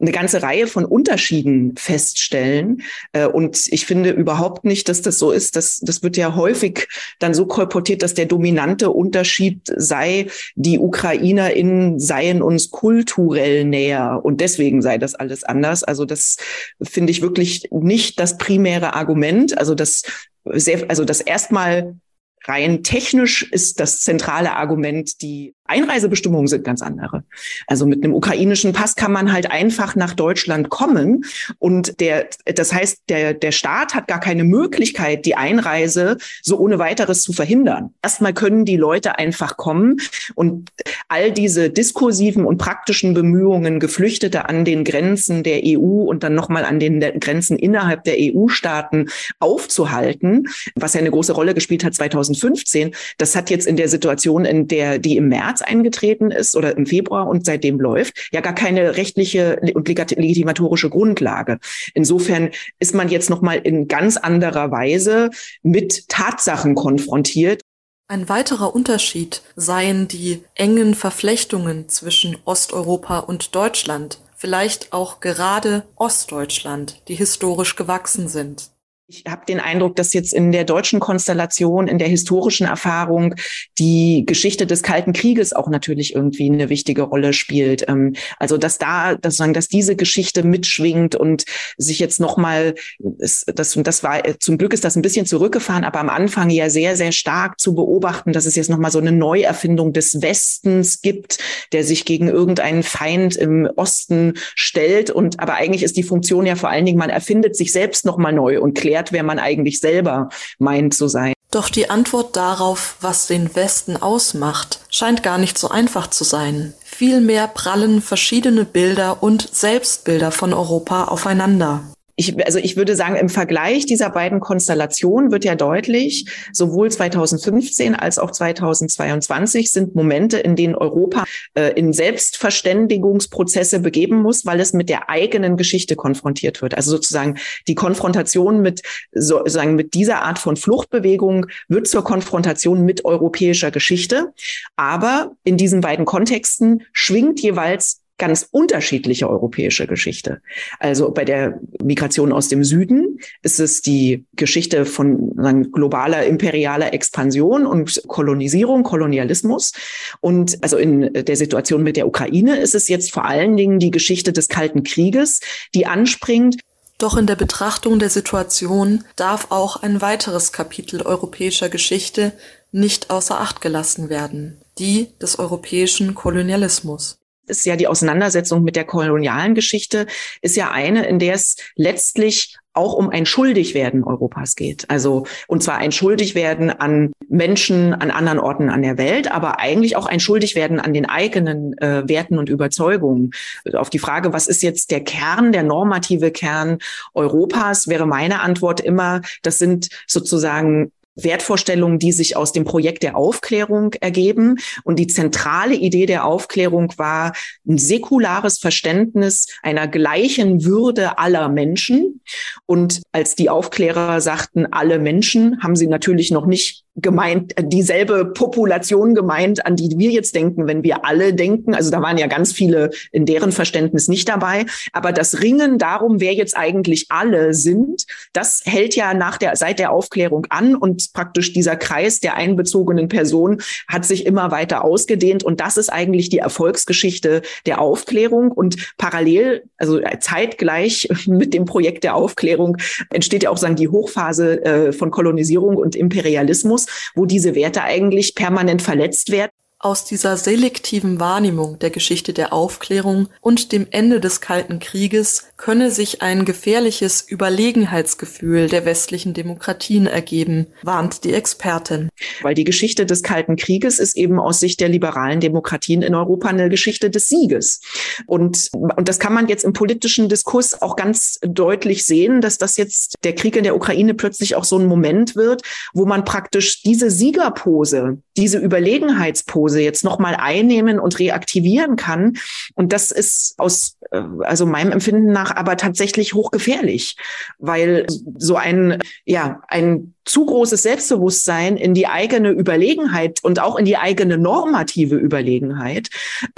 eine 0.00 0.12
ganze 0.12 0.42
Reihe 0.42 0.66
von 0.66 0.84
Unterschieden 0.84 1.76
feststellen. 1.76 2.82
Äh, 3.12 3.26
und 3.26 3.66
ich 3.68 3.86
finde 3.86 4.10
überhaupt 4.10 4.64
nicht, 4.64 4.88
dass 4.88 5.02
das 5.02 5.18
so 5.18 5.30
ist. 5.30 5.56
Das, 5.56 5.80
das 5.80 6.02
wird 6.02 6.16
ja 6.16 6.34
häufig 6.34 6.88
dann 7.18 7.34
so 7.34 7.46
kolportiert, 7.46 8.02
dass 8.02 8.14
der 8.14 8.26
dominante 8.26 8.90
Unterschied 8.90 9.60
sei, 9.76 10.26
die 10.54 10.78
UkrainerInnen 10.78 11.98
seien 11.98 12.42
uns 12.42 12.70
kulturell 12.70 13.64
näher 13.64 14.20
und 14.22 14.40
deswegen 14.40 14.82
sei 14.82 14.98
das 14.98 15.14
alles 15.14 15.44
anders. 15.44 15.84
Also 15.84 16.04
das 16.04 16.36
finde 16.82 17.10
ich 17.10 17.22
wirklich 17.22 17.68
nicht 17.70 18.18
das 18.18 18.38
primäre 18.38 18.94
Argument. 18.94 19.58
Also 19.58 19.74
das 19.74 20.02
sehr, 20.44 20.88
also 20.88 21.04
das 21.04 21.20
erstmal 21.20 21.96
rein 22.44 22.82
technisch 22.82 23.42
ist 23.50 23.80
das 23.80 24.00
zentrale 24.00 24.56
Argument, 24.56 25.20
die 25.22 25.54
Einreisebestimmungen 25.70 26.48
sind 26.48 26.64
ganz 26.64 26.82
andere. 26.82 27.24
Also 27.66 27.86
mit 27.86 28.04
einem 28.04 28.14
ukrainischen 28.14 28.72
Pass 28.72 28.96
kann 28.96 29.12
man 29.12 29.32
halt 29.32 29.50
einfach 29.50 29.96
nach 29.96 30.14
Deutschland 30.14 30.68
kommen 30.68 31.24
und 31.58 32.00
der, 32.00 32.28
das 32.44 32.72
heißt, 32.72 33.02
der, 33.08 33.34
der 33.34 33.52
Staat 33.52 33.94
hat 33.94 34.08
gar 34.08 34.20
keine 34.20 34.44
Möglichkeit, 34.44 35.24
die 35.26 35.36
Einreise 35.36 36.16
so 36.42 36.58
ohne 36.58 36.78
weiteres 36.78 37.22
zu 37.22 37.32
verhindern. 37.32 37.94
Erstmal 38.02 38.34
können 38.34 38.64
die 38.64 38.76
Leute 38.76 39.18
einfach 39.18 39.56
kommen 39.56 39.96
und 40.34 40.70
all 41.08 41.32
diese 41.32 41.70
diskursiven 41.70 42.44
und 42.44 42.58
praktischen 42.58 43.14
Bemühungen, 43.14 43.80
Geflüchtete 43.80 44.48
an 44.48 44.64
den 44.64 44.84
Grenzen 44.84 45.42
der 45.42 45.62
EU 45.64 46.02
und 46.02 46.22
dann 46.22 46.34
nochmal 46.34 46.64
an 46.64 46.80
den 46.80 47.00
Grenzen 47.20 47.58
innerhalb 47.58 48.04
der 48.04 48.16
EU-Staaten 48.18 49.08
aufzuhalten, 49.38 50.48
was 50.74 50.94
ja 50.94 51.00
eine 51.00 51.10
große 51.10 51.32
Rolle 51.32 51.54
gespielt 51.54 51.84
hat 51.84 51.94
2015, 51.94 52.94
das 53.18 53.36
hat 53.36 53.50
jetzt 53.50 53.66
in 53.66 53.76
der 53.76 53.88
Situation, 53.88 54.44
in 54.44 54.68
der 54.68 54.98
die 54.98 55.16
im 55.16 55.28
März 55.28 55.59
März 55.60 55.62
eingetreten 55.62 56.30
ist 56.30 56.56
oder 56.56 56.76
im 56.76 56.86
Februar 56.86 57.28
und 57.28 57.44
seitdem 57.44 57.80
läuft, 57.80 58.28
ja 58.32 58.40
gar 58.40 58.54
keine 58.54 58.96
rechtliche 58.96 59.60
und 59.74 59.88
legitimatorische 59.88 60.90
Grundlage. 60.90 61.58
Insofern 61.94 62.50
ist 62.78 62.94
man 62.94 63.08
jetzt 63.08 63.30
noch 63.30 63.42
mal 63.42 63.58
in 63.58 63.88
ganz 63.88 64.16
anderer 64.16 64.70
Weise 64.70 65.30
mit 65.62 66.08
Tatsachen 66.08 66.74
konfrontiert. 66.74 67.62
Ein 68.08 68.28
weiterer 68.28 68.74
Unterschied 68.74 69.42
seien 69.54 70.08
die 70.08 70.42
engen 70.54 70.94
Verflechtungen 70.94 71.88
zwischen 71.88 72.36
Osteuropa 72.44 73.20
und 73.20 73.54
Deutschland, 73.54 74.18
vielleicht 74.36 74.92
auch 74.92 75.20
gerade 75.20 75.84
Ostdeutschland, 75.94 77.02
die 77.06 77.14
historisch 77.14 77.76
gewachsen 77.76 78.28
sind. 78.28 78.70
Ich 79.10 79.24
habe 79.28 79.44
den 79.44 79.58
Eindruck, 79.58 79.96
dass 79.96 80.12
jetzt 80.12 80.32
in 80.32 80.52
der 80.52 80.62
deutschen 80.62 81.00
Konstellation, 81.00 81.88
in 81.88 81.98
der 81.98 82.06
historischen 82.06 82.66
Erfahrung 82.66 83.34
die 83.76 84.22
Geschichte 84.24 84.68
des 84.68 84.84
Kalten 84.84 85.12
Krieges 85.12 85.52
auch 85.52 85.68
natürlich 85.68 86.14
irgendwie 86.14 86.48
eine 86.48 86.68
wichtige 86.68 87.02
Rolle 87.02 87.32
spielt. 87.32 87.88
Ähm, 87.88 88.14
also 88.38 88.56
dass 88.56 88.78
da, 88.78 89.16
dass 89.16 89.36
sagen, 89.36 89.52
dass 89.52 89.66
diese 89.66 89.96
Geschichte 89.96 90.44
mitschwingt 90.44 91.16
und 91.16 91.44
sich 91.76 91.98
jetzt 91.98 92.20
nochmal, 92.20 92.76
das, 93.00 93.44
das 93.46 94.04
war 94.04 94.22
zum 94.38 94.58
Glück 94.58 94.72
ist 94.74 94.84
das 94.84 94.94
ein 94.94 95.02
bisschen 95.02 95.26
zurückgefahren, 95.26 95.82
aber 95.82 95.98
am 95.98 96.08
Anfang 96.08 96.48
ja 96.50 96.70
sehr, 96.70 96.94
sehr 96.94 97.10
stark 97.10 97.58
zu 97.58 97.74
beobachten, 97.74 98.32
dass 98.32 98.46
es 98.46 98.54
jetzt 98.54 98.70
nochmal 98.70 98.92
so 98.92 99.00
eine 99.00 99.12
Neuerfindung 99.12 99.92
des 99.92 100.22
Westens 100.22 101.02
gibt, 101.02 101.38
der 101.72 101.82
sich 101.82 102.04
gegen 102.04 102.28
irgendeinen 102.28 102.84
Feind 102.84 103.34
im 103.34 103.68
Osten 103.74 104.34
stellt. 104.54 105.10
Und 105.10 105.40
aber 105.40 105.54
eigentlich 105.54 105.82
ist 105.82 105.96
die 105.96 106.04
Funktion 106.04 106.46
ja 106.46 106.54
vor 106.54 106.68
allen 106.68 106.86
Dingen, 106.86 106.98
man 106.98 107.10
erfindet 107.10 107.56
sich 107.56 107.72
selbst 107.72 108.04
nochmal 108.04 108.32
neu 108.32 108.60
und 108.60 108.74
klärt 108.74 108.99
wert, 109.00 109.12
wer 109.12 109.22
man 109.22 109.38
eigentlich 109.38 109.80
selber 109.80 110.28
meint 110.58 110.94
zu 110.94 111.08
sein. 111.08 111.32
Doch 111.50 111.68
die 111.68 111.90
Antwort 111.90 112.36
darauf, 112.36 112.96
was 113.00 113.26
den 113.26 113.54
Westen 113.56 113.96
ausmacht, 113.96 114.80
scheint 114.88 115.22
gar 115.22 115.38
nicht 115.38 115.58
so 115.58 115.68
einfach 115.68 116.06
zu 116.06 116.22
sein. 116.22 116.74
Vielmehr 116.84 117.48
prallen 117.48 118.02
verschiedene 118.02 118.64
Bilder 118.64 119.22
und 119.22 119.48
Selbstbilder 119.52 120.30
von 120.30 120.52
Europa 120.52 121.04
aufeinander 121.04 121.82
ich, 122.20 122.46
also 122.46 122.58
ich 122.58 122.76
würde 122.76 122.96
sagen, 122.96 123.16
im 123.16 123.30
Vergleich 123.30 123.86
dieser 123.86 124.10
beiden 124.10 124.40
Konstellationen 124.40 125.32
wird 125.32 125.46
ja 125.46 125.54
deutlich, 125.54 126.26
sowohl 126.52 126.90
2015 126.90 127.94
als 127.94 128.18
auch 128.18 128.30
2022 128.30 129.72
sind 129.72 129.94
Momente, 129.94 130.38
in 130.38 130.54
denen 130.54 130.74
Europa 130.74 131.24
äh, 131.54 131.72
in 131.72 131.94
Selbstverständigungsprozesse 131.94 133.80
begeben 133.80 134.20
muss, 134.20 134.44
weil 134.44 134.60
es 134.60 134.74
mit 134.74 134.90
der 134.90 135.08
eigenen 135.08 135.56
Geschichte 135.56 135.96
konfrontiert 135.96 136.60
wird. 136.60 136.74
Also 136.74 136.90
sozusagen 136.90 137.38
die 137.66 137.74
Konfrontation 137.74 138.60
mit 138.60 138.82
sozusagen 139.12 139.74
mit 139.74 139.94
dieser 139.94 140.20
Art 140.22 140.38
von 140.38 140.56
Fluchtbewegung 140.56 141.46
wird 141.68 141.88
zur 141.88 142.04
Konfrontation 142.04 142.84
mit 142.84 143.06
europäischer 143.06 143.70
Geschichte. 143.70 144.34
Aber 144.76 145.32
in 145.42 145.56
diesen 145.56 145.80
beiden 145.80 146.04
Kontexten 146.04 146.82
schwingt 146.92 147.40
jeweils 147.40 147.99
ganz 148.20 148.46
unterschiedliche 148.50 149.28
europäische 149.28 149.86
Geschichte. 149.88 150.40
Also 150.78 151.10
bei 151.10 151.24
der 151.24 151.58
Migration 151.82 152.32
aus 152.32 152.48
dem 152.48 152.62
Süden 152.62 153.18
ist 153.42 153.58
es 153.58 153.80
die 153.80 154.26
Geschichte 154.34 154.84
von 154.84 155.32
sagen, 155.36 155.72
globaler 155.72 156.26
imperialer 156.26 156.92
Expansion 156.92 157.66
und 157.66 158.02
Kolonisierung, 158.06 158.84
Kolonialismus. 158.84 159.72
Und 160.20 160.62
also 160.62 160.76
in 160.76 161.12
der 161.12 161.36
Situation 161.36 161.82
mit 161.82 161.96
der 161.96 162.06
Ukraine 162.06 162.58
ist 162.58 162.74
es 162.74 162.88
jetzt 162.88 163.10
vor 163.10 163.24
allen 163.24 163.56
Dingen 163.56 163.78
die 163.78 163.90
Geschichte 163.90 164.32
des 164.32 164.48
Kalten 164.48 164.84
Krieges, 164.84 165.40
die 165.74 165.86
anspringt. 165.86 166.60
Doch 166.98 167.16
in 167.16 167.26
der 167.26 167.36
Betrachtung 167.36 167.98
der 167.98 168.10
Situation 168.10 169.04
darf 169.16 169.46
auch 169.50 169.82
ein 169.82 170.02
weiteres 170.02 170.52
Kapitel 170.52 171.00
europäischer 171.00 171.70
Geschichte 171.70 172.32
nicht 172.70 173.08
außer 173.08 173.40
Acht 173.40 173.62
gelassen 173.62 174.10
werden, 174.10 174.60
die 174.78 175.08
des 175.18 175.38
europäischen 175.38 176.14
Kolonialismus 176.14 177.19
ist 177.50 177.66
ja 177.66 177.76
die 177.76 177.88
Auseinandersetzung 177.88 178.62
mit 178.62 178.76
der 178.76 178.84
kolonialen 178.84 179.54
Geschichte, 179.54 180.06
ist 180.40 180.56
ja 180.56 180.70
eine, 180.70 181.06
in 181.06 181.18
der 181.18 181.34
es 181.34 181.56
letztlich 181.76 182.56
auch 182.72 182.94
um 182.94 183.10
ein 183.10 183.26
Schuldigwerden 183.26 184.04
Europas 184.04 184.54
geht. 184.54 184.88
Also, 184.88 185.26
und 185.48 185.62
zwar 185.62 185.78
ein 185.78 185.92
Schuldigwerden 185.92 186.70
an 186.70 187.12
Menschen 187.28 187.92
an 187.94 188.10
anderen 188.10 188.38
Orten 188.38 188.70
an 188.70 188.82
der 188.82 188.96
Welt, 188.96 189.30
aber 189.30 189.58
eigentlich 189.58 189.96
auch 189.96 190.06
ein 190.06 190.20
Schuldigwerden 190.20 190.78
an 190.78 190.94
den 190.94 191.06
eigenen 191.06 191.76
äh, 191.78 192.08
Werten 192.08 192.38
und 192.38 192.48
Überzeugungen. 192.48 193.32
Auf 193.74 193.90
die 193.90 193.98
Frage, 193.98 194.32
was 194.32 194.46
ist 194.46 194.62
jetzt 194.62 194.90
der 194.92 195.02
Kern, 195.02 195.52
der 195.52 195.64
normative 195.64 196.30
Kern 196.30 196.78
Europas, 197.12 197.88
wäre 197.88 198.06
meine 198.06 198.40
Antwort 198.40 198.80
immer, 198.80 199.20
das 199.42 199.58
sind 199.58 199.88
sozusagen 200.06 200.92
Wertvorstellungen, 201.24 201.98
die 201.98 202.12
sich 202.12 202.36
aus 202.36 202.52
dem 202.52 202.64
Projekt 202.64 203.02
der 203.02 203.16
Aufklärung 203.16 203.94
ergeben. 203.94 204.56
Und 204.84 204.98
die 204.98 205.06
zentrale 205.06 205.74
Idee 205.74 206.06
der 206.06 206.24
Aufklärung 206.24 206.92
war 206.96 207.32
ein 207.68 207.78
säkulares 207.78 208.58
Verständnis 208.58 209.46
einer 209.62 209.88
gleichen 209.88 210.64
Würde 210.64 211.18
aller 211.18 211.48
Menschen. 211.48 212.20
Und 212.66 213.02
als 213.12 213.34
die 213.34 213.50
Aufklärer 213.50 214.20
sagten, 214.20 214.66
alle 214.66 214.98
Menschen, 214.98 215.62
haben 215.62 215.76
sie 215.76 215.86
natürlich 215.86 216.30
noch 216.30 216.46
nicht 216.46 216.84
gemeint, 216.96 217.54
dieselbe 217.58 218.26
Population 218.26 219.14
gemeint, 219.14 219.64
an 219.64 219.76
die 219.76 219.96
wir 219.96 220.10
jetzt 220.10 220.34
denken, 220.34 220.66
wenn 220.66 220.82
wir 220.82 221.04
alle 221.04 221.32
denken. 221.34 221.74
Also 221.74 221.90
da 221.90 222.02
waren 222.02 222.18
ja 222.18 222.26
ganz 222.26 222.52
viele 222.52 222.90
in 223.12 223.26
deren 223.26 223.52
Verständnis 223.52 224.08
nicht 224.08 224.28
dabei. 224.28 224.66
Aber 224.92 225.12
das 225.12 225.40
Ringen 225.40 225.78
darum, 225.78 226.20
wer 226.20 226.34
jetzt 226.34 226.56
eigentlich 226.56 227.06
alle 227.08 227.54
sind, 227.54 228.06
das 228.32 228.62
hält 228.64 228.96
ja 228.96 229.14
nach 229.14 229.38
der, 229.38 229.54
seit 229.56 229.78
der 229.78 229.92
Aufklärung 229.92 230.46
an 230.50 230.74
und 230.74 231.12
praktisch 231.12 231.52
dieser 231.52 231.76
Kreis 231.76 232.20
der 232.20 232.34
einbezogenen 232.34 233.08
Personen 233.08 233.60
hat 233.86 234.04
sich 234.04 234.26
immer 234.26 234.50
weiter 234.50 234.84
ausgedehnt. 234.84 235.44
Und 235.44 235.60
das 235.60 235.76
ist 235.76 235.90
eigentlich 235.90 236.28
die 236.28 236.38
Erfolgsgeschichte 236.38 237.42
der 237.66 237.80
Aufklärung. 237.80 238.50
Und 238.50 238.96
parallel, 238.98 239.64
also 239.78 240.00
zeitgleich 240.18 241.08
mit 241.26 241.54
dem 241.54 241.66
Projekt 241.66 242.02
der 242.02 242.16
Aufklärung 242.16 242.76
entsteht 243.12 243.44
ja 243.44 243.50
auch 243.50 243.56
sagen 243.56 243.76
die 243.76 243.88
Hochphase 243.88 244.64
äh, 244.64 244.92
von 244.92 245.10
Kolonisierung 245.10 245.76
und 245.76 245.94
Imperialismus 245.94 246.79
wo 247.14 247.26
diese 247.26 247.54
Werte 247.54 247.82
eigentlich 247.82 248.34
permanent 248.34 248.82
verletzt 248.82 249.30
werden. 249.30 249.49
Aus 249.82 250.04
dieser 250.04 250.36
selektiven 250.36 251.20
Wahrnehmung 251.20 251.78
der 251.78 251.88
Geschichte 251.88 252.34
der 252.34 252.52
Aufklärung 252.52 253.30
und 253.40 253.72
dem 253.72 253.86
Ende 253.90 254.20
des 254.20 254.42
Kalten 254.42 254.78
Krieges 254.78 255.46
könne 255.56 255.90
sich 255.90 256.20
ein 256.20 256.44
gefährliches 256.44 257.26
Überlegenheitsgefühl 257.26 258.68
der 258.68 258.84
westlichen 258.84 259.32
Demokratien 259.32 260.06
ergeben, 260.06 260.66
warnt 260.82 261.24
die 261.24 261.32
Expertin. 261.32 262.10
Weil 262.42 262.54
die 262.54 262.64
Geschichte 262.64 263.06
des 263.06 263.22
Kalten 263.22 263.56
Krieges 263.56 263.98
ist 263.98 264.18
eben 264.18 264.38
aus 264.38 264.60
Sicht 264.60 264.80
der 264.80 264.90
liberalen 264.90 265.40
Demokratien 265.40 266.02
in 266.02 266.14
Europa 266.14 266.48
eine 266.48 266.68
Geschichte 266.68 267.08
des 267.08 267.28
Sieges. 267.28 267.80
Und, 268.26 268.68
und 268.72 269.08
das 269.08 269.18
kann 269.18 269.32
man 269.32 269.48
jetzt 269.48 269.64
im 269.64 269.72
politischen 269.72 270.28
Diskurs 270.28 270.82
auch 270.82 270.94
ganz 270.94 271.38
deutlich 271.42 272.04
sehen, 272.04 272.42
dass 272.42 272.58
das 272.58 272.76
jetzt 272.76 273.14
der 273.24 273.34
Krieg 273.34 273.56
in 273.56 273.64
der 273.64 273.76
Ukraine 273.76 274.12
plötzlich 274.12 274.56
auch 274.56 274.64
so 274.64 274.78
ein 274.78 274.84
Moment 274.86 275.36
wird, 275.36 275.62
wo 275.94 276.04
man 276.04 276.26
praktisch 276.26 276.82
diese 276.82 277.10
Siegerpose, 277.10 278.18
diese 278.36 278.58
Überlegenheitspose, 278.58 279.69
Hause 279.70 279.80
jetzt 279.80 280.04
nochmal 280.04 280.34
einnehmen 280.34 280.98
und 280.98 281.18
reaktivieren 281.18 281.94
kann. 281.96 282.34
Und 282.74 282.92
das 282.92 283.10
ist 283.12 283.54
aus, 283.58 283.96
äh, 284.10 284.22
also 284.40 284.66
meinem 284.66 284.92
Empfinden 284.92 285.32
nach 285.32 285.54
aber 285.54 285.76
tatsächlich 285.76 286.34
hochgefährlich, 286.34 287.16
weil 287.58 288.06
so 288.36 288.56
ein, 288.56 288.98
ja, 289.24 289.62
ein 289.68 290.14
zu 290.24 290.46
großes 290.46 290.82
Selbstbewusstsein 290.82 291.76
in 291.76 291.94
die 291.94 292.06
eigene 292.06 292.50
Überlegenheit 292.50 293.38
und 293.42 293.60
auch 293.60 293.76
in 293.76 293.84
die 293.84 293.96
eigene 293.96 294.38
normative 294.38 295.16
Überlegenheit 295.16 296.08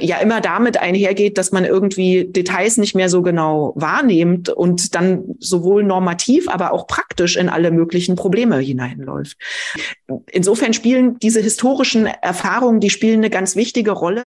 ja 0.01 0.19
immer 0.19 0.41
damit 0.41 0.77
einhergeht, 0.77 1.39
dass 1.39 1.53
man 1.53 1.65
irgendwie 1.65 2.25
Details 2.25 2.77
nicht 2.77 2.95
mehr 2.95 3.09
so 3.09 3.23
genau 3.23 3.73
wahrnimmt 3.77 4.49
und 4.49 4.95
dann 4.95 5.37
sowohl 5.39 5.85
normativ, 5.85 6.49
aber 6.49 6.73
auch 6.73 6.87
praktisch 6.87 7.37
in 7.37 7.49
alle 7.49 7.71
möglichen 7.71 8.17
Probleme 8.17 8.59
hineinläuft. 8.59 9.37
Insofern 10.31 10.75
spielen 10.75 11.19
diese 11.21 11.41
historischen 11.41 12.07
Erfahrungen, 12.07 12.81
die 12.81 12.91
spielen 12.91 13.19
eine 13.19 13.31
ganz 13.31 13.57
wichtige 13.57 13.93
Rolle. 13.93 14.23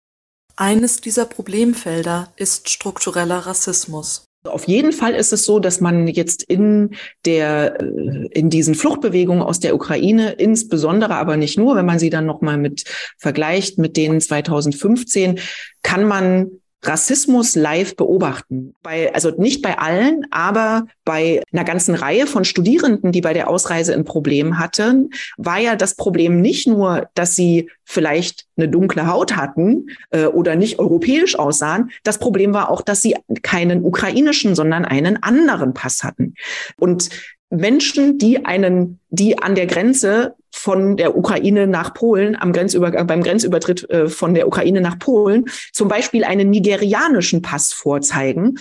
Eines 0.57 1.01
dieser 1.01 1.25
Problemfelder 1.25 2.33
ist 2.37 2.69
struktureller 2.71 3.39
Rassismus. 3.39 4.27
Auf 4.45 4.69
jeden 4.69 4.93
Fall 4.93 5.15
ist 5.15 5.33
es 5.33 5.45
so, 5.45 5.59
dass 5.59 5.81
man 5.81 6.07
jetzt 6.07 6.43
in 6.43 6.91
der, 7.25 7.81
äh, 7.81 8.29
in 8.33 8.51
diesen 8.51 8.75
Fluchtbewegungen 8.75 9.43
aus 9.43 9.59
der 9.59 9.75
Ukraine, 9.75 10.33
insbesondere 10.33 11.15
aber 11.15 11.37
nicht 11.37 11.57
nur, 11.57 11.77
wenn 11.77 11.87
man 11.87 11.99
sie 11.99 12.11
dann 12.11 12.27
nochmal 12.27 12.59
mit 12.59 12.85
vergleicht 13.19 13.79
mit 13.79 13.97
denen 13.97 14.21
2015, 14.21 15.41
kann 15.83 16.05
man 16.05 16.61
Rassismus 16.87 17.55
live 17.55 17.97
beobachten. 17.97 18.75
Bei, 18.83 19.13
also 19.15 19.31
nicht 19.31 19.63
bei 19.63 19.79
allen, 19.79 20.27
aber 20.31 20.87
bei 21.05 21.43
einer 21.53 21.65
ganzen 21.65 21.95
Reihe 21.95 22.27
von 22.27 22.45
Studierenden, 22.45 23.13
die 23.13 23.21
bei 23.21 23.33
der 23.33 23.49
Ausreise 23.49 23.95
ein 23.95 24.05
Problem 24.05 24.59
hatten, 24.59 25.11
war 25.37 25.59
ja 25.59 25.77
das 25.77 25.97
Problem 25.97 26.41
nicht 26.41 26.67
nur, 26.67 27.09
dass 27.15 27.37
sie 27.37 27.71
vielleicht 27.85 28.47
eine 28.57 28.69
dunkle 28.69 29.07
Haut 29.07 29.37
hatten 29.37 29.87
äh, 30.11 30.27
oder 30.27 30.57
nicht 30.57 30.79
europäisch 30.79 31.39
aussahen. 31.39 31.91
Das 32.03 32.19
Problem 32.19 32.55
war 32.55 32.71
auch, 32.71 32.83
dass 32.83 33.03
sie 33.03 33.17
keinen 33.43 33.85
ukrainischen, 33.85 34.55
sondern 34.55 34.85
einen 34.85 35.23
anderen 35.23 35.75
Pass 35.75 36.03
hatten. 36.03 36.35
Und 36.79 37.11
Menschen, 37.57 38.19
die 38.19 38.45
einen, 38.45 39.01
die 39.11 39.39
an 39.39 39.55
der 39.55 39.67
Grenze 39.67 40.35
von 40.55 40.97
der 40.97 41.17
Ukraine 41.17 41.67
nach 41.67 41.95
Polen, 41.95 42.37
am 42.37 42.53
Grenzübergang, 42.53 43.09
beim 43.09 43.23
Grenzübertritt 43.23 43.91
äh, 43.91 44.09
von 44.09 44.35
der 44.35 44.47
Ukraine 44.47 44.81
nach 44.81 44.99
Polen, 44.99 45.47
zum 45.73 45.89
Beispiel 45.89 46.23
einen 46.25 46.49
nigerianischen 46.51 47.43
Pass 47.43 47.73
vorzeigen, 47.73 48.59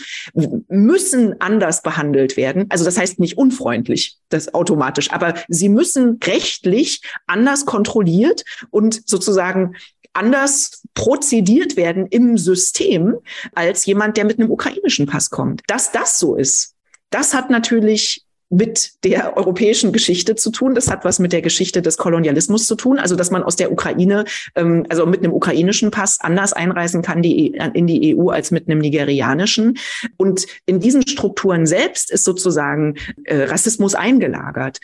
müssen 0.68 1.40
anders 1.40 1.84
behandelt 1.84 2.36
werden. 2.36 2.66
Also 2.70 2.84
das 2.84 2.98
heißt 2.98 3.20
nicht 3.20 3.38
unfreundlich, 3.38 4.18
das 4.30 4.54
automatisch, 4.56 5.12
aber 5.12 5.36
sie 5.48 5.70
müssen 5.70 6.20
rechtlich 6.24 7.02
anders 7.28 7.66
kontrolliert 7.66 8.44
und 8.72 9.08
sozusagen 9.08 9.76
anders 10.14 10.84
prozediert 10.96 11.76
werden 11.78 12.08
im 12.08 12.38
System 12.38 13.18
als 13.54 13.86
jemand, 13.86 14.18
der 14.18 14.26
mit 14.26 14.40
einem 14.40 14.52
ukrainischen 14.52 15.06
Pass 15.06 15.30
kommt. 15.30 15.62
Dass 15.68 15.92
das 15.92 16.20
so 16.20 16.36
ist, 16.36 16.76
das 17.10 17.34
hat 17.34 17.50
natürlich 17.50 18.24
mit 18.54 19.04
der 19.04 19.36
europäischen 19.36 19.92
Geschichte 19.92 20.36
zu 20.36 20.52
tun. 20.52 20.76
Das 20.76 20.90
hat 20.90 21.06
was 21.06 21.20
mit 21.20 21.34
der 21.34 21.42
Geschichte 21.42 21.82
des 21.82 21.98
Kolonialismus 21.98 22.68
zu 22.68 22.76
tun. 22.76 23.00
Also, 23.00 23.16
dass 23.16 23.32
man 23.32 23.44
aus 23.44 23.56
der 23.56 23.72
Ukraine, 23.72 24.26
ähm, 24.56 24.86
also 24.90 25.06
mit 25.06 25.24
einem 25.24 25.34
ukrainischen 25.34 25.92
Pass 25.92 26.20
anders 26.22 26.54
einreisen 26.54 27.02
kann 27.02 27.22
die, 27.22 27.56
e, 27.56 27.72
in 27.74 27.88
die 27.88 28.16
EU 28.16 28.30
als 28.30 28.52
mit 28.52 28.68
einem 28.68 28.80
nigerianischen. 28.80 29.78
Und 30.18 30.46
in 30.66 30.80
diesen 30.80 31.08
Strukturen 31.08 31.66
selbst 31.66 32.12
ist 32.12 32.26
sozusagen 32.26 32.96
äh, 33.24 33.44
Rassismus 33.44 33.96
eingelagert. 33.96 34.80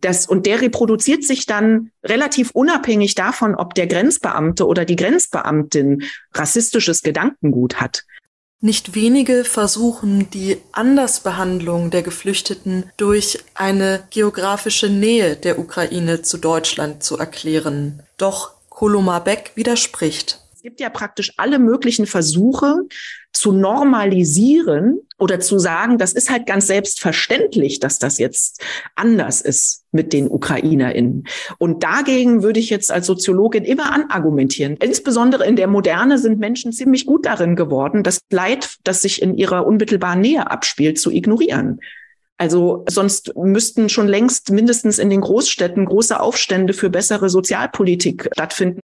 Das, 0.00 0.26
und 0.26 0.46
der 0.46 0.60
reproduziert 0.60 1.24
sich 1.24 1.46
dann 1.46 1.90
relativ 2.04 2.52
unabhängig 2.52 3.14
davon, 3.14 3.54
ob 3.56 3.74
der 3.74 3.88
Grenzbeamte 3.88 4.66
oder 4.66 4.84
die 4.84 4.96
Grenzbeamtin 4.96 6.04
rassistisches 6.32 7.02
Gedankengut 7.02 7.80
hat. 7.80 8.04
Nicht 8.64 8.94
wenige 8.94 9.44
versuchen 9.44 10.30
die 10.30 10.56
Andersbehandlung 10.72 11.90
der 11.90 12.00
Geflüchteten 12.00 12.90
durch 12.96 13.44
eine 13.52 14.04
geografische 14.08 14.88
Nähe 14.88 15.36
der 15.36 15.58
Ukraine 15.58 16.22
zu 16.22 16.38
Deutschland 16.38 17.02
zu 17.02 17.18
erklären. 17.18 18.02
Doch 18.16 18.52
Koloma 18.70 19.18
Beck 19.18 19.52
widerspricht 19.54 20.40
gibt 20.64 20.80
ja 20.80 20.88
praktisch 20.88 21.34
alle 21.36 21.58
möglichen 21.58 22.06
Versuche 22.06 22.76
zu 23.34 23.52
normalisieren 23.52 24.98
oder 25.18 25.38
zu 25.38 25.58
sagen, 25.58 25.98
das 25.98 26.14
ist 26.14 26.30
halt 26.30 26.46
ganz 26.46 26.68
selbstverständlich, 26.68 27.80
dass 27.80 27.98
das 27.98 28.16
jetzt 28.16 28.64
anders 28.94 29.42
ist 29.42 29.84
mit 29.92 30.14
den 30.14 30.26
UkrainerInnen. 30.26 31.24
Und 31.58 31.82
dagegen 31.82 32.42
würde 32.42 32.60
ich 32.60 32.70
jetzt 32.70 32.90
als 32.90 33.06
Soziologin 33.06 33.64
immer 33.64 33.92
anargumentieren. 33.92 34.78
Insbesondere 34.78 35.44
in 35.44 35.56
der 35.56 35.66
Moderne 35.66 36.16
sind 36.16 36.38
Menschen 36.38 36.72
ziemlich 36.72 37.04
gut 37.04 37.26
darin 37.26 37.56
geworden, 37.56 38.02
das 38.02 38.20
Leid, 38.30 38.76
das 38.84 39.02
sich 39.02 39.20
in 39.20 39.34
ihrer 39.34 39.66
unmittelbaren 39.66 40.22
Nähe 40.22 40.50
abspielt, 40.50 40.98
zu 40.98 41.10
ignorieren. 41.10 41.80
Also 42.38 42.86
sonst 42.88 43.36
müssten 43.36 43.90
schon 43.90 44.08
längst 44.08 44.50
mindestens 44.50 44.98
in 44.98 45.10
den 45.10 45.20
Großstädten 45.20 45.84
große 45.84 46.18
Aufstände 46.18 46.72
für 46.72 46.88
bessere 46.88 47.28
Sozialpolitik 47.28 48.30
stattfinden. 48.32 48.80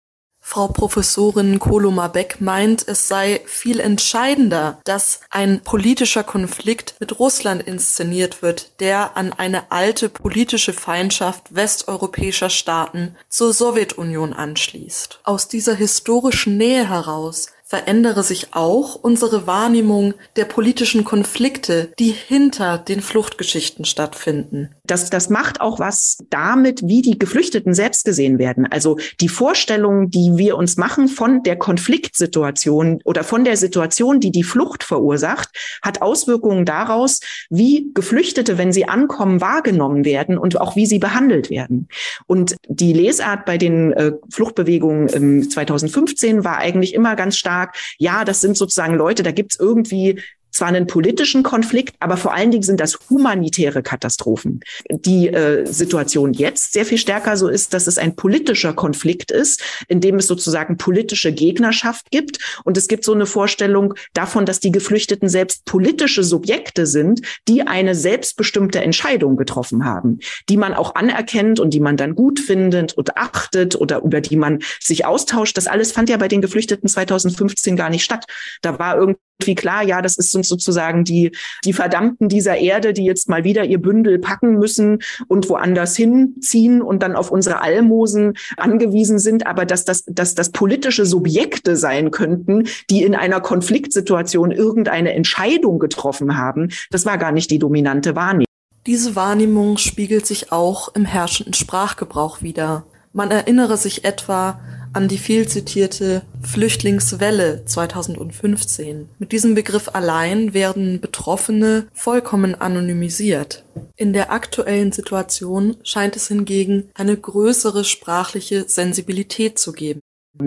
Frau 0.48 0.68
Professorin 0.68 1.58
Koloma 1.58 2.06
Beck 2.06 2.40
meint, 2.40 2.86
es 2.86 3.08
sei 3.08 3.40
viel 3.46 3.80
entscheidender, 3.80 4.78
dass 4.84 5.20
ein 5.28 5.60
politischer 5.62 6.22
Konflikt 6.22 6.94
mit 7.00 7.18
Russland 7.18 7.64
inszeniert 7.64 8.42
wird, 8.42 8.70
der 8.78 9.16
an 9.16 9.32
eine 9.32 9.72
alte 9.72 10.08
politische 10.08 10.72
Feindschaft 10.72 11.52
westeuropäischer 11.52 12.48
Staaten 12.48 13.16
zur 13.28 13.52
Sowjetunion 13.52 14.32
anschließt. 14.32 15.18
Aus 15.24 15.48
dieser 15.48 15.74
historischen 15.74 16.56
Nähe 16.56 16.88
heraus 16.88 17.48
verändere 17.64 18.22
sich 18.22 18.54
auch 18.54 18.94
unsere 18.94 19.48
Wahrnehmung 19.48 20.14
der 20.36 20.44
politischen 20.44 21.02
Konflikte, 21.02 21.92
die 21.98 22.12
hinter 22.12 22.78
den 22.78 23.02
Fluchtgeschichten 23.02 23.84
stattfinden. 23.84 24.75
Das, 24.86 25.10
das 25.10 25.28
macht 25.28 25.60
auch 25.60 25.78
was 25.78 26.18
damit, 26.30 26.82
wie 26.84 27.02
die 27.02 27.18
Geflüchteten 27.18 27.74
selbst 27.74 28.04
gesehen 28.04 28.38
werden. 28.38 28.66
Also 28.70 28.98
die 29.20 29.28
Vorstellung, 29.28 30.10
die 30.10 30.32
wir 30.36 30.56
uns 30.56 30.76
machen 30.76 31.08
von 31.08 31.42
der 31.42 31.56
Konfliktsituation 31.56 33.00
oder 33.04 33.24
von 33.24 33.44
der 33.44 33.56
Situation, 33.56 34.20
die 34.20 34.30
die 34.30 34.44
Flucht 34.44 34.84
verursacht, 34.84 35.48
hat 35.82 36.02
Auswirkungen 36.02 36.64
daraus, 36.64 37.20
wie 37.50 37.90
Geflüchtete, 37.94 38.58
wenn 38.58 38.72
sie 38.72 38.88
ankommen, 38.88 39.40
wahrgenommen 39.40 40.04
werden 40.04 40.38
und 40.38 40.60
auch 40.60 40.76
wie 40.76 40.86
sie 40.86 40.98
behandelt 40.98 41.50
werden. 41.50 41.88
Und 42.26 42.56
die 42.68 42.92
Lesart 42.92 43.44
bei 43.44 43.58
den 43.58 43.92
äh, 43.92 44.12
Fluchtbewegungen 44.30 45.50
2015 45.50 46.44
war 46.44 46.58
eigentlich 46.58 46.94
immer 46.94 47.16
ganz 47.16 47.36
stark 47.36 47.56
stark, 47.56 47.76
ja, 47.98 48.24
das 48.24 48.40
sind 48.40 48.56
sozusagen 48.56 48.94
Leute, 48.94 49.22
da 49.22 49.30
gibt's 49.30 49.58
irgendwie 49.58 50.20
zwar 50.56 50.68
einen 50.68 50.86
politischen 50.86 51.42
Konflikt, 51.42 51.96
aber 52.00 52.16
vor 52.16 52.34
allen 52.34 52.50
Dingen 52.50 52.62
sind 52.62 52.80
das 52.80 52.98
humanitäre 53.10 53.82
Katastrophen. 53.82 54.60
Die 54.90 55.28
äh, 55.28 55.66
Situation 55.66 56.32
jetzt 56.32 56.72
sehr 56.72 56.86
viel 56.86 56.98
stärker 56.98 57.36
so 57.36 57.48
ist, 57.48 57.74
dass 57.74 57.86
es 57.86 57.98
ein 57.98 58.16
politischer 58.16 58.72
Konflikt 58.72 59.30
ist, 59.30 59.62
in 59.88 60.00
dem 60.00 60.16
es 60.16 60.26
sozusagen 60.26 60.76
politische 60.76 61.32
Gegnerschaft 61.32 62.10
gibt. 62.10 62.38
Und 62.64 62.76
es 62.76 62.88
gibt 62.88 63.04
so 63.04 63.12
eine 63.12 63.26
Vorstellung 63.26 63.94
davon, 64.14 64.46
dass 64.46 64.60
die 64.60 64.72
Geflüchteten 64.72 65.28
selbst 65.28 65.64
politische 65.66 66.24
Subjekte 66.24 66.86
sind, 66.86 67.20
die 67.48 67.62
eine 67.62 67.94
selbstbestimmte 67.94 68.80
Entscheidung 68.80 69.36
getroffen 69.36 69.84
haben, 69.84 70.20
die 70.48 70.56
man 70.56 70.74
auch 70.74 70.94
anerkennt 70.94 71.60
und 71.60 71.70
die 71.70 71.80
man 71.80 71.96
dann 71.96 72.14
gut 72.14 72.40
findet 72.40 72.94
und 72.94 73.16
achtet 73.16 73.76
oder 73.76 74.02
über 74.02 74.20
die 74.20 74.36
man 74.36 74.60
sich 74.80 75.04
austauscht. 75.04 75.56
Das 75.56 75.66
alles 75.66 75.92
fand 75.92 76.08
ja 76.08 76.16
bei 76.16 76.28
den 76.28 76.40
Geflüchteten 76.40 76.88
2015 76.88 77.76
gar 77.76 77.90
nicht 77.90 78.04
statt. 78.04 78.24
Da 78.62 78.78
war 78.78 78.96
irgendwie 78.96 79.25
klar, 79.38 79.82
ja, 79.82 80.02
das 80.02 80.16
ist 80.16 80.34
uns 80.34 80.48
sozusagen 80.48 81.04
die, 81.04 81.32
die 81.64 81.72
Verdammten 81.72 82.28
dieser 82.28 82.56
Erde, 82.56 82.92
die 82.92 83.04
jetzt 83.04 83.28
mal 83.28 83.44
wieder 83.44 83.64
ihr 83.64 83.80
Bündel 83.80 84.18
packen 84.18 84.58
müssen 84.58 84.98
und 85.28 85.48
woanders 85.48 85.96
hinziehen 85.96 86.82
und 86.82 87.02
dann 87.02 87.14
auf 87.16 87.30
unsere 87.30 87.60
Almosen 87.62 88.34
angewiesen 88.56 89.18
sind, 89.18 89.46
aber 89.46 89.64
dass 89.66 89.84
das, 89.84 90.04
dass 90.06 90.34
das 90.34 90.50
politische 90.50 91.06
Subjekte 91.06 91.76
sein 91.76 92.10
könnten, 92.10 92.64
die 92.90 93.02
in 93.02 93.14
einer 93.14 93.40
Konfliktsituation 93.40 94.50
irgendeine 94.50 95.12
Entscheidung 95.12 95.78
getroffen 95.78 96.36
haben, 96.36 96.68
das 96.90 97.06
war 97.06 97.18
gar 97.18 97.32
nicht 97.32 97.50
die 97.50 97.58
dominante 97.58 98.16
Wahrnehmung. 98.16 98.46
Diese 98.86 99.16
Wahrnehmung 99.16 99.78
spiegelt 99.78 100.26
sich 100.26 100.52
auch 100.52 100.94
im 100.94 101.04
herrschenden 101.04 101.54
Sprachgebrauch 101.54 102.42
wider. 102.42 102.84
Man 103.12 103.32
erinnere 103.32 103.76
sich 103.76 104.04
etwa 104.04 104.60
an 104.96 105.08
die 105.08 105.18
viel 105.18 105.46
zitierte 105.46 106.22
Flüchtlingswelle 106.40 107.66
2015. 107.66 109.10
Mit 109.18 109.30
diesem 109.30 109.54
Begriff 109.54 109.90
allein 109.92 110.54
werden 110.54 111.02
Betroffene 111.02 111.88
vollkommen 111.92 112.54
anonymisiert. 112.54 113.66
In 113.96 114.14
der 114.14 114.32
aktuellen 114.32 114.92
Situation 114.92 115.76
scheint 115.82 116.16
es 116.16 116.28
hingegen 116.28 116.88
eine 116.94 117.14
größere 117.14 117.84
sprachliche 117.84 118.64
Sensibilität 118.68 119.58
zu 119.58 119.72
geben. 119.72 120.00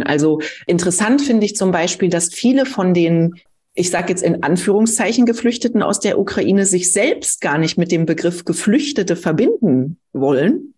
Also 0.06 0.42
interessant 0.66 1.22
finde 1.22 1.46
ich 1.46 1.56
zum 1.56 1.72
Beispiel, 1.72 2.10
dass 2.10 2.34
viele 2.34 2.66
von 2.66 2.96
den 2.96 3.36
ich 3.76 3.92
sage 3.92 4.10
jetzt 4.10 4.24
in 4.24 4.44
Anführungszeichen 4.44 5.26
Geflüchteten 5.26 5.84
aus 5.84 6.00
der 6.00 6.20
Ukraine 6.20 6.66
sich 6.66 6.92
selbst 6.92 7.40
gar 7.40 7.58
nicht 7.58 7.78
mit 7.78 7.92
dem 7.92 8.06
Begriff 8.06 8.44
Geflüchtete 8.44 9.16
verbinden 9.16 10.00
wollen, 10.12 10.74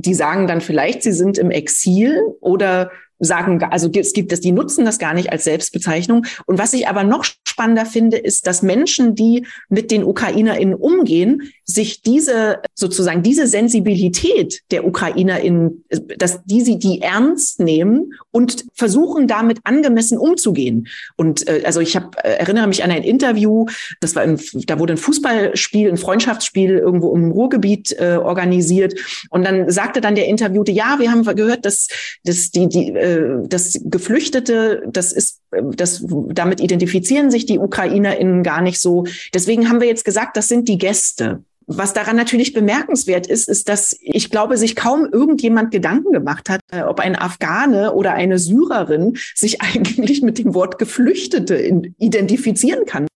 die 0.00 0.14
sagen 0.14 0.46
dann 0.46 0.60
vielleicht, 0.60 1.02
sie 1.02 1.12
sind 1.12 1.38
im 1.38 1.50
Exil 1.50 2.20
oder 2.40 2.90
sagen, 3.18 3.62
also 3.64 3.90
es 3.92 4.12
gibt 4.12 4.32
es, 4.32 4.40
die 4.40 4.52
nutzen 4.52 4.84
das 4.84 5.00
gar 5.00 5.12
nicht 5.12 5.32
als 5.32 5.42
Selbstbezeichnung. 5.42 6.24
Und 6.46 6.58
was 6.58 6.72
ich 6.72 6.86
aber 6.86 7.02
noch 7.02 7.24
spannender 7.24 7.84
finde, 7.84 8.16
ist, 8.16 8.46
dass 8.46 8.62
Menschen, 8.62 9.16
die 9.16 9.44
mit 9.68 9.90
den 9.90 10.04
UkrainerInnen 10.04 10.76
umgehen, 10.76 11.50
sich 11.70 12.00
diese, 12.00 12.60
sozusagen 12.74 13.22
diese 13.22 13.46
Sensibilität 13.46 14.62
der 14.70 14.86
UkrainerInnen, 14.86 15.84
dass 16.16 16.42
die 16.44 16.62
sie 16.62 16.78
die 16.78 17.02
ernst 17.02 17.60
nehmen 17.60 18.14
und 18.30 18.64
versuchen, 18.72 19.28
damit 19.28 19.58
angemessen 19.64 20.16
umzugehen. 20.16 20.88
Und 21.16 21.46
äh, 21.46 21.62
also 21.66 21.80
ich 21.80 21.94
habe 21.94 22.16
äh, 22.24 22.38
erinnere 22.38 22.66
mich 22.68 22.82
an 22.82 22.90
ein 22.90 23.02
Interview, 23.02 23.66
das 24.00 24.16
war 24.16 24.22
ein, 24.22 24.40
da 24.66 24.78
wurde 24.78 24.94
ein 24.94 24.98
Fußballspiel, 24.98 25.90
ein 25.90 25.98
Freundschaftsspiel 25.98 26.70
irgendwo 26.70 27.14
im 27.14 27.32
Ruhrgebiet 27.32 27.94
äh, 27.98 28.16
organisiert. 28.16 28.94
Und 29.28 29.44
dann 29.44 29.70
sagte 29.70 30.00
dann 30.00 30.14
der 30.14 30.26
Interviewte, 30.26 30.72
ja, 30.72 30.96
wir 30.98 31.12
haben 31.12 31.22
gehört, 31.36 31.66
dass, 31.66 31.88
dass 32.24 32.50
die, 32.50 32.68
die 32.68 32.92
äh, 32.92 33.46
das 33.46 33.78
Geflüchtete, 33.84 34.84
das 34.90 35.12
ist, 35.12 35.42
das, 35.50 36.02
damit 36.30 36.60
identifizieren 36.62 37.30
sich 37.30 37.44
die 37.44 37.58
UkrainerInnen 37.58 38.42
gar 38.42 38.62
nicht 38.62 38.80
so. 38.80 39.04
Deswegen 39.34 39.68
haben 39.68 39.82
wir 39.82 39.88
jetzt 39.88 40.06
gesagt, 40.06 40.38
das 40.38 40.48
sind 40.48 40.66
die 40.66 40.78
Gäste. 40.78 41.42
Was 41.70 41.92
daran 41.92 42.16
natürlich 42.16 42.54
bemerkenswert 42.54 43.26
ist, 43.26 43.46
ist, 43.46 43.68
dass 43.68 43.94
ich 44.00 44.30
glaube, 44.30 44.56
sich 44.56 44.74
kaum 44.74 45.06
irgendjemand 45.12 45.70
Gedanken 45.70 46.12
gemacht 46.12 46.48
hat, 46.48 46.60
äh, 46.72 46.80
ob 46.80 46.98
ein 46.98 47.14
Afghane 47.14 47.92
oder 47.92 48.14
eine 48.14 48.38
Syrerin 48.38 49.18
sich 49.34 49.60
eigentlich 49.60 50.22
mit 50.22 50.38
dem 50.38 50.54
Wort 50.54 50.78
Geflüchtete 50.78 51.58
identifizieren 51.98 52.86
kann. 52.86 53.06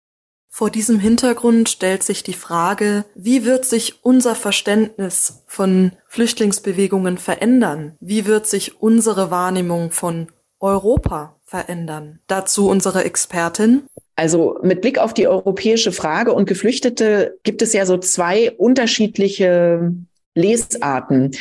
Vor 0.50 0.68
diesem 0.68 0.98
Hintergrund 1.00 1.70
stellt 1.70 2.02
sich 2.02 2.22
die 2.22 2.34
Frage, 2.34 3.06
wie 3.14 3.46
wird 3.46 3.64
sich 3.64 4.04
unser 4.04 4.34
Verständnis 4.34 5.42
von 5.46 5.92
Flüchtlingsbewegungen 6.08 7.16
verändern? 7.16 7.96
Wie 8.00 8.26
wird 8.26 8.46
sich 8.46 8.82
unsere 8.82 9.30
Wahrnehmung 9.30 9.92
von 9.92 10.28
Europa 10.60 11.40
verändern? 11.52 12.18
Dazu 12.28 12.68
unsere 12.68 13.04
Expertin. 13.04 13.82
Also 14.16 14.58
mit 14.62 14.80
Blick 14.80 14.98
auf 14.98 15.12
die 15.12 15.28
europäische 15.28 15.92
Frage 15.92 16.32
und 16.32 16.48
Geflüchtete 16.48 17.38
gibt 17.42 17.60
es 17.60 17.74
ja 17.74 17.84
so 17.84 17.98
zwei 17.98 18.50
unterschiedliche 18.52 19.92
Lesarten. 20.34 21.32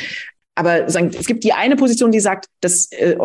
Aber 0.54 0.84
es 0.84 1.26
gibt 1.26 1.44
die 1.44 1.54
eine 1.54 1.76
Position, 1.76 2.12
die 2.12 2.20
sagt, 2.20 2.44
dass 2.60 2.92
äh, 2.92 3.16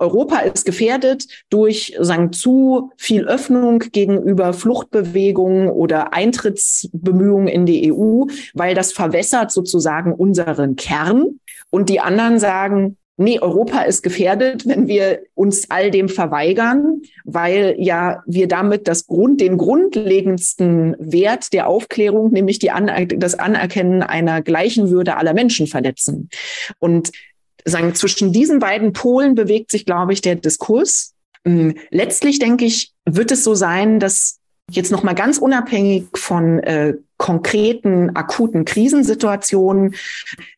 Europa 0.00 0.38
ist 0.38 0.66
gefährdet 0.66 1.26
durch 1.48 1.96
sagen, 2.00 2.32
zu 2.32 2.90
viel 2.96 3.26
Öffnung 3.26 3.78
gegenüber 3.78 4.52
Fluchtbewegungen 4.52 5.68
oder 5.68 6.12
Eintrittsbemühungen 6.12 7.46
in 7.46 7.64
die 7.64 7.92
EU, 7.92 8.24
weil 8.54 8.74
das 8.74 8.92
verwässert 8.92 9.52
sozusagen 9.52 10.12
unseren 10.12 10.74
Kern. 10.74 11.38
Und 11.70 11.90
die 11.90 12.00
anderen 12.00 12.40
sagen, 12.40 12.96
nee, 13.16 13.38
Europa 13.38 13.82
ist 13.82 14.02
gefährdet, 14.02 14.66
wenn 14.66 14.88
wir 14.88 15.20
uns 15.34 15.70
all 15.70 15.90
dem 15.90 16.08
verweigern, 16.08 17.02
weil 17.24 17.76
ja 17.78 18.22
wir 18.26 18.48
damit 18.48 18.88
das 18.88 19.06
Grund, 19.06 19.40
den 19.40 19.56
grundlegendsten 19.56 20.96
Wert 20.98 21.52
der 21.52 21.68
Aufklärung, 21.68 22.32
nämlich 22.32 22.58
die 22.58 22.70
Aner 22.70 23.06
das 23.06 23.34
Anerkennen 23.34 24.02
einer 24.02 24.42
gleichen 24.42 24.90
Würde 24.90 25.16
aller 25.16 25.34
Menschen 25.34 25.66
verletzen. 25.66 26.28
Und 26.78 27.12
sagen, 27.64 27.94
zwischen 27.94 28.32
diesen 28.32 28.58
beiden 28.58 28.92
Polen 28.92 29.34
bewegt 29.34 29.70
sich, 29.70 29.86
glaube 29.86 30.12
ich, 30.12 30.20
der 30.20 30.34
Diskurs. 30.34 31.14
Hm, 31.46 31.76
letztlich 31.90 32.38
denke 32.38 32.64
ich, 32.64 32.92
wird 33.06 33.32
es 33.32 33.44
so 33.44 33.54
sein, 33.54 34.00
dass 34.00 34.40
jetzt 34.70 34.90
noch 34.90 35.02
mal 35.02 35.14
ganz 35.14 35.38
unabhängig 35.38 36.06
von 36.14 36.58
äh, 36.60 36.94
konkreten 37.16 38.16
akuten 38.16 38.64
Krisensituationen 38.64 39.94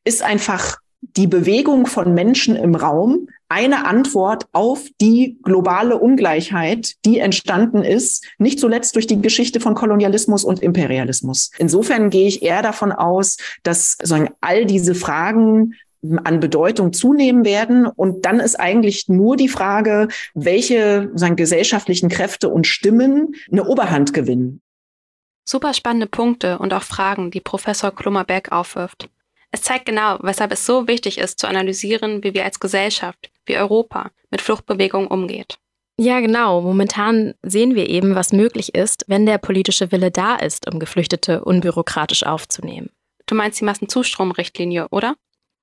ist 0.05 0.23
einfach 0.23 0.79
die 1.17 1.27
Bewegung 1.27 1.87
von 1.87 2.15
Menschen 2.15 2.57
im 2.57 2.75
Raum 2.75 3.29
eine 3.49 3.87
Antwort 3.87 4.47
auf 4.53 4.85
die 5.01 5.39
globale 5.43 5.99
Ungleichheit, 5.99 6.95
die 7.05 7.21
entstanden 7.21 7.83
ist, 7.83 8.25
nicht 8.39 8.59
zuletzt 8.59 8.97
durch 8.97 9.07
die 9.07 9.21
Geschichte 9.21 9.61
von 9.61 9.75
Kolonialismus 9.75 10.43
und 10.45 10.61
Imperialismus. 10.61 11.53
Insofern 11.59 12.11
gehe 12.11 12.27
ich 12.27 12.43
eher 12.43 12.63
davon 12.63 12.91
aus, 12.93 13.37
dass 13.63 13.97
sagen, 14.03 14.31
all 14.41 14.67
diese 14.67 14.95
Fragen 14.95 15.75
an 16.25 16.41
Bedeutung 16.41 16.93
zunehmen 16.93 17.45
werden. 17.45 17.87
Und 17.87 18.25
dann 18.25 18.41
ist 18.41 18.59
eigentlich 18.59 19.09
nur 19.09 19.37
die 19.37 19.49
Frage, 19.49 20.09
welche 20.35 21.11
sagen, 21.15 21.37
gesellschaftlichen 21.37 22.09
Kräfte 22.09 22.49
und 22.49 22.67
Stimmen 22.67 23.35
eine 23.51 23.67
Oberhand 23.67 24.13
gewinnen. 24.13 24.61
Super 25.49 25.75
spannende 25.75 26.07
Punkte 26.07 26.59
und 26.59 26.73
auch 26.73 26.83
Fragen, 26.83 27.31
die 27.31 27.41
Professor 27.41 27.95
Klummerberg 27.95 28.51
aufwirft. 28.51 29.09
Es 29.57 29.63
zeigt 29.63 29.87
genau, 29.87 30.19
weshalb 30.21 30.53
es 30.53 30.67
so 30.67 30.87
wichtig 30.87 31.17
ist, 31.17 31.39
zu 31.39 31.49
analysieren, 31.49 32.23
wie 32.23 32.35
wir 32.35 32.45
als 32.45 32.61
Gesellschaft, 32.61 33.31
wie 33.47 33.57
Europa 33.57 34.11
mit 34.31 34.43
Fluchtbewegungen 34.43 35.09
umgeht. 35.09 35.57
Ja, 35.99 36.21
genau. 36.21 36.61
Momentan 36.61 37.33
sehen 37.43 37.75
wir 37.75 37.89
eben, 37.89 38.15
was 38.15 38.35
möglich 38.35 38.75
ist, 38.75 39.07
wenn 39.07 39.25
der 39.25 39.39
politische 39.39 39.91
Wille 39.93 40.11
da 40.11 40.37
ist, 40.37 40.71
um 40.71 40.79
Geflüchtete 40.79 41.43
unbürokratisch 41.43 42.27
aufzunehmen. 42.27 42.91
Du 43.25 43.35
meinst 43.35 43.59
die 43.59 43.65
Massenzustromrichtlinie, 43.65 44.89
oder? 44.91 45.17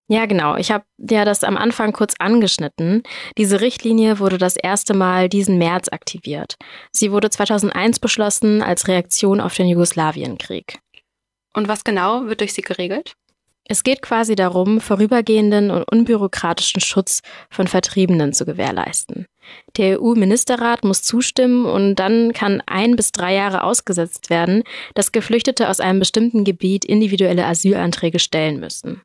Ja, 0.08 0.26
genau. 0.26 0.56
Ich 0.56 0.72
habe 0.72 0.86
ja 0.98 1.24
das 1.24 1.44
am 1.44 1.56
Anfang 1.56 1.94
kurz 1.94 2.16
angeschnitten. 2.18 3.04
Diese 3.38 3.62
Richtlinie 3.62 4.18
wurde 4.18 4.40
das 4.40 4.56
erste 4.56 4.96
Mal 4.96 5.30
diesen 5.30 5.60
März 5.60 5.90
aktiviert. 5.90 6.56
Sie 6.92 7.12
wurde 7.12 7.30
2001 7.30 8.00
beschlossen 8.00 8.64
als 8.64 8.88
Reaktion 8.88 9.40
auf 9.40 9.54
den 9.54 9.68
Jugoslawienkrieg. 9.68 10.80
Und 11.54 11.68
was 11.68 11.84
genau 11.84 12.26
wird 12.26 12.40
durch 12.40 12.54
sie 12.54 12.64
geregelt? 12.64 13.14
Es 13.66 13.84
geht 13.84 14.02
quasi 14.02 14.36
darum, 14.36 14.82
vorübergehenden 14.82 15.72
und 15.72 15.84
unbürokratischen 15.84 16.82
Schutz 16.82 17.22
von 17.50 17.68
Vertriebenen 17.68 18.34
zu 18.34 18.46
gewährleisten. 18.46 19.26
Der 19.78 20.02
EU-Ministerrat 20.02 20.84
muss 20.84 21.02
zustimmen 21.02 21.66
und 21.66 21.96
dann 21.96 22.34
kann 22.34 22.62
ein 22.66 22.96
bis 22.96 23.12
drei 23.12 23.36
Jahre 23.36 23.64
ausgesetzt 23.64 24.30
werden, 24.30 24.64
dass 24.96 25.12
Geflüchtete 25.12 25.70
aus 25.70 25.80
einem 25.80 26.00
bestimmten 26.00 26.44
Gebiet 26.44 26.86
individuelle 26.86 27.46
Asylanträge 27.46 28.20
stellen 28.20 28.60
müssen. 28.60 29.02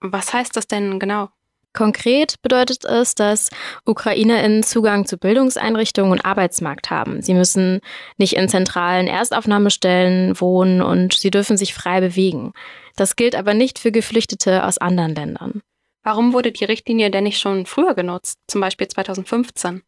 Was 0.00 0.32
heißt 0.32 0.56
das 0.56 0.66
denn 0.66 0.98
genau? 0.98 1.28
Konkret 1.74 2.40
bedeutet 2.42 2.84
es, 2.84 3.14
dass 3.14 3.48
UkrainerInnen 3.86 4.62
Zugang 4.62 5.06
zu 5.06 5.16
Bildungseinrichtungen 5.16 6.12
und 6.12 6.24
Arbeitsmarkt 6.24 6.90
haben. 6.90 7.22
Sie 7.22 7.34
müssen 7.34 7.80
nicht 8.18 8.36
in 8.36 8.48
zentralen 8.48 9.06
Erstaufnahmestellen 9.06 10.38
wohnen 10.40 10.82
und 10.82 11.14
sie 11.14 11.30
dürfen 11.30 11.56
sich 11.56 11.72
frei 11.72 12.00
bewegen. 12.00 12.52
Das 12.96 13.16
gilt 13.16 13.34
aber 13.34 13.54
nicht 13.54 13.78
für 13.78 13.90
Geflüchtete 13.90 14.64
aus 14.64 14.78
anderen 14.78 15.14
Ländern. 15.14 15.62
Warum 16.02 16.32
wurde 16.32 16.52
die 16.52 16.64
Richtlinie 16.64 17.10
denn 17.10 17.24
nicht 17.24 17.40
schon 17.40 17.64
früher 17.64 17.94
genutzt, 17.94 18.38
zum 18.48 18.60
Beispiel 18.60 18.88
2015? 18.88 19.82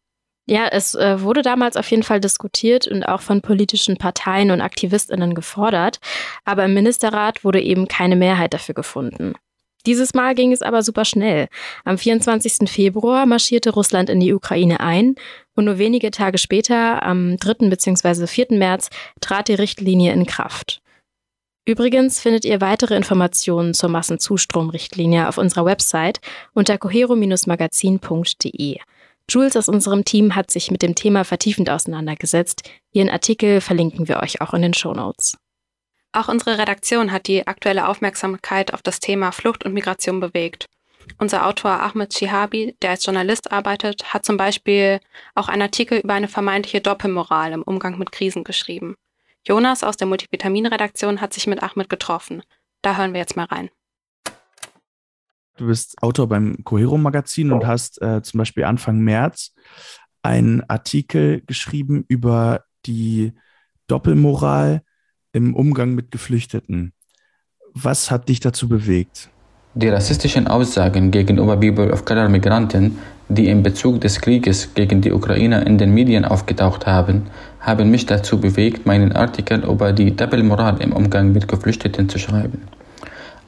Ja, 0.47 0.67
es 0.67 0.93
äh, 0.93 1.21
wurde 1.21 1.41
damals 1.41 1.75
auf 1.75 1.89
jeden 1.89 2.03
Fall 2.03 2.19
diskutiert 2.19 2.87
und 2.87 3.03
auch 3.03 3.21
von 3.21 3.41
politischen 3.41 3.97
Parteien 3.97 4.51
und 4.51 4.61
Aktivistinnen 4.61 5.33
gefordert, 5.33 5.99
aber 6.45 6.65
im 6.65 6.73
Ministerrat 6.75 7.43
wurde 7.43 7.61
eben 7.61 7.87
keine 7.87 8.15
Mehrheit 8.15 8.53
dafür 8.53 8.75
gefunden. 8.75 9.33
Dieses 9.85 10.13
Mal 10.13 10.35
ging 10.35 10.51
es 10.51 10.61
aber 10.61 10.83
super 10.83 11.05
schnell. 11.05 11.47
Am 11.83 11.97
24. 11.97 12.69
Februar 12.69 13.25
marschierte 13.25 13.71
Russland 13.71 14.09
in 14.09 14.19
die 14.19 14.33
Ukraine 14.33 14.79
ein 14.79 15.15
und 15.55 15.65
nur 15.65 15.77
wenige 15.77 16.11
Tage 16.11 16.37
später, 16.37 17.03
am 17.03 17.37
3. 17.37 17.69
bzw. 17.69 18.27
4. 18.27 18.47
März, 18.51 18.89
trat 19.21 19.47
die 19.47 19.53
Richtlinie 19.53 20.13
in 20.13 20.25
Kraft. 20.25 20.81
Übrigens 21.67 22.19
findet 22.19 22.45
ihr 22.45 22.61
weitere 22.61 22.95
Informationen 22.95 23.73
zur 23.73 23.89
Massenzustromrichtlinie 23.89 25.27
auf 25.27 25.39
unserer 25.39 25.65
Website 25.65 26.21
unter 26.53 26.77
cohero-magazin.de. 26.77 28.77
Jules 29.27 29.57
aus 29.57 29.67
unserem 29.67 30.05
Team 30.05 30.35
hat 30.35 30.51
sich 30.51 30.69
mit 30.69 30.83
dem 30.83 30.93
Thema 30.93 31.23
vertiefend 31.23 31.71
auseinandergesetzt. 31.71 32.69
Ihren 32.91 33.09
Artikel 33.09 33.61
verlinken 33.61 34.07
wir 34.07 34.21
euch 34.21 34.41
auch 34.41 34.53
in 34.53 34.61
den 34.61 34.75
Show 34.75 34.93
Notes. 34.93 35.37
Auch 36.15 36.29
unsere 36.29 36.57
Redaktion 36.57 37.11
hat 37.11 37.27
die 37.27 37.45
aktuelle 37.45 37.89
Aufmerksamkeit 37.89 38.73
auf 38.73 38.81
das 38.81 39.01
Thema 39.01 39.33
Flucht 39.33 39.65
und 39.65 39.73
Migration 39.73 40.21
bewegt. 40.21 40.65
Unser 41.17 41.45
Autor 41.45 41.71
Ahmed 41.71 42.13
Shihabi, 42.13 42.73
der 42.81 42.91
als 42.91 43.05
Journalist 43.05 43.51
arbeitet, 43.51 44.13
hat 44.13 44.25
zum 44.25 44.37
Beispiel 44.37 45.01
auch 45.35 45.49
einen 45.49 45.63
Artikel 45.63 45.99
über 45.99 46.13
eine 46.13 46.29
vermeintliche 46.29 46.79
Doppelmoral 46.79 47.51
im 47.51 47.63
Umgang 47.63 47.99
mit 47.99 48.13
Krisen 48.13 48.45
geschrieben. 48.45 48.95
Jonas 49.45 49.83
aus 49.83 49.97
der 49.97 50.07
Multivitamin-Redaktion 50.07 51.19
hat 51.19 51.33
sich 51.33 51.47
mit 51.47 51.61
Ahmed 51.61 51.89
getroffen. 51.89 52.43
Da 52.81 52.95
hören 52.95 53.11
wir 53.11 53.19
jetzt 53.19 53.35
mal 53.35 53.47
rein. 53.47 53.69
Du 55.57 55.67
bist 55.67 56.01
Autor 56.01 56.29
beim 56.29 56.63
Cohero 56.63 56.97
Magazin 56.97 57.51
und 57.51 57.67
hast 57.67 58.01
äh, 58.01 58.21
zum 58.21 58.37
Beispiel 58.37 58.63
Anfang 58.63 58.99
März 58.99 59.53
einen 60.23 60.63
Artikel 60.69 61.41
geschrieben 61.41 62.05
über 62.07 62.63
die 62.85 63.33
Doppelmoral 63.87 64.81
im 65.35 65.53
Umgang 65.53 65.95
mit 65.95 66.11
Geflüchteten. 66.11 66.93
Was 67.73 68.09
hat 68.09 68.29
dich 68.29 68.39
dazu 68.39 68.69
bewegt? 68.69 69.29
Die 69.73 69.89
rassistischen 69.89 70.47
Aussagen 70.47 71.11
gegenüber 71.11 71.57
People 71.57 71.91
of 71.91 72.05
Color 72.05 72.29
Migranten, 72.29 72.97
die 73.27 73.49
in 73.49 73.61
Bezug 73.61 73.99
des 73.99 74.21
Krieges 74.21 74.73
gegen 74.73 75.01
die 75.01 75.11
Ukrainer 75.11 75.67
in 75.67 75.77
den 75.77 75.93
Medien 75.93 76.23
aufgetaucht 76.23 76.85
haben, 76.85 77.23
haben 77.59 77.91
mich 77.91 78.05
dazu 78.05 78.39
bewegt, 78.39 78.85
meinen 78.85 79.11
Artikel 79.11 79.65
über 79.65 79.91
die 79.91 80.15
Doppelmoral 80.15 80.81
im 80.81 80.93
Umgang 80.93 81.33
mit 81.33 81.49
Geflüchteten 81.49 82.07
zu 82.07 82.17
schreiben. 82.17 82.61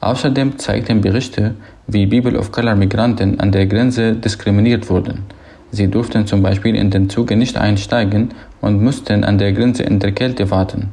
Außerdem 0.00 0.58
zeigten 0.58 1.00
Berichte, 1.00 1.54
wie 1.86 2.06
People 2.06 2.38
of 2.38 2.52
Color 2.52 2.74
Migranten 2.74 3.40
an 3.40 3.50
der 3.50 3.64
Grenze 3.66 4.12
diskriminiert 4.12 4.90
wurden. 4.90 5.22
Sie 5.70 5.88
durften 5.88 6.26
zum 6.26 6.42
Beispiel 6.42 6.74
in 6.76 6.90
den 6.90 7.08
Zug 7.08 7.30
nicht 7.30 7.56
einsteigen 7.56 8.34
und 8.60 8.82
mussten 8.82 9.24
an 9.24 9.38
der 9.38 9.54
Grenze 9.54 9.84
in 9.84 9.98
der 10.00 10.12
Kälte 10.12 10.50
warten. 10.50 10.90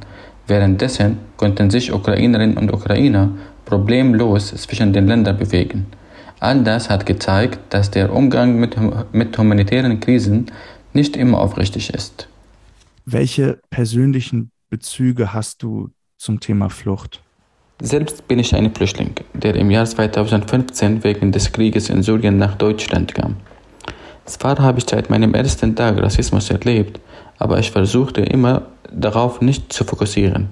Währenddessen 0.47 1.17
konnten 1.37 1.69
sich 1.69 1.91
Ukrainerinnen 1.91 2.57
und 2.57 2.71
Ukrainer 2.71 3.31
problemlos 3.65 4.53
zwischen 4.53 4.93
den 4.93 5.07
Ländern 5.07 5.37
bewegen. 5.37 5.87
All 6.39 6.63
das 6.63 6.89
hat 6.89 7.05
gezeigt, 7.05 7.59
dass 7.69 7.89
der 7.89 8.13
Umgang 8.13 8.59
mit, 8.59 8.75
mit 9.11 9.37
humanitären 9.37 9.99
Krisen 9.99 10.51
nicht 10.93 11.17
immer 11.17 11.39
aufrichtig 11.39 11.93
ist. 11.93 12.27
Welche 13.05 13.59
persönlichen 13.69 14.51
Bezüge 14.69 15.33
hast 15.33 15.63
du 15.63 15.89
zum 16.17 16.39
Thema 16.39 16.69
Flucht? 16.69 17.21
Selbst 17.81 18.27
bin 18.27 18.39
ich 18.39 18.55
ein 18.55 18.73
Flüchtling, 18.73 19.15
der 19.33 19.55
im 19.55 19.69
Jahr 19.69 19.85
2015 19.85 21.03
wegen 21.03 21.31
des 21.31 21.51
Krieges 21.51 21.89
in 21.89 22.03
Syrien 22.03 22.37
nach 22.37 22.55
Deutschland 22.55 23.13
kam. 23.13 23.35
Zwar 24.25 24.57
habe 24.59 24.79
ich 24.79 24.85
seit 24.89 25.09
meinem 25.09 25.33
ersten 25.33 25.75
Tag 25.75 26.01
Rassismus 26.01 26.49
erlebt, 26.49 26.99
aber 27.37 27.59
ich 27.59 27.71
versuchte 27.71 28.21
immer 28.21 28.63
darauf 28.95 29.41
nicht 29.41 29.71
zu 29.71 29.83
fokussieren. 29.83 30.49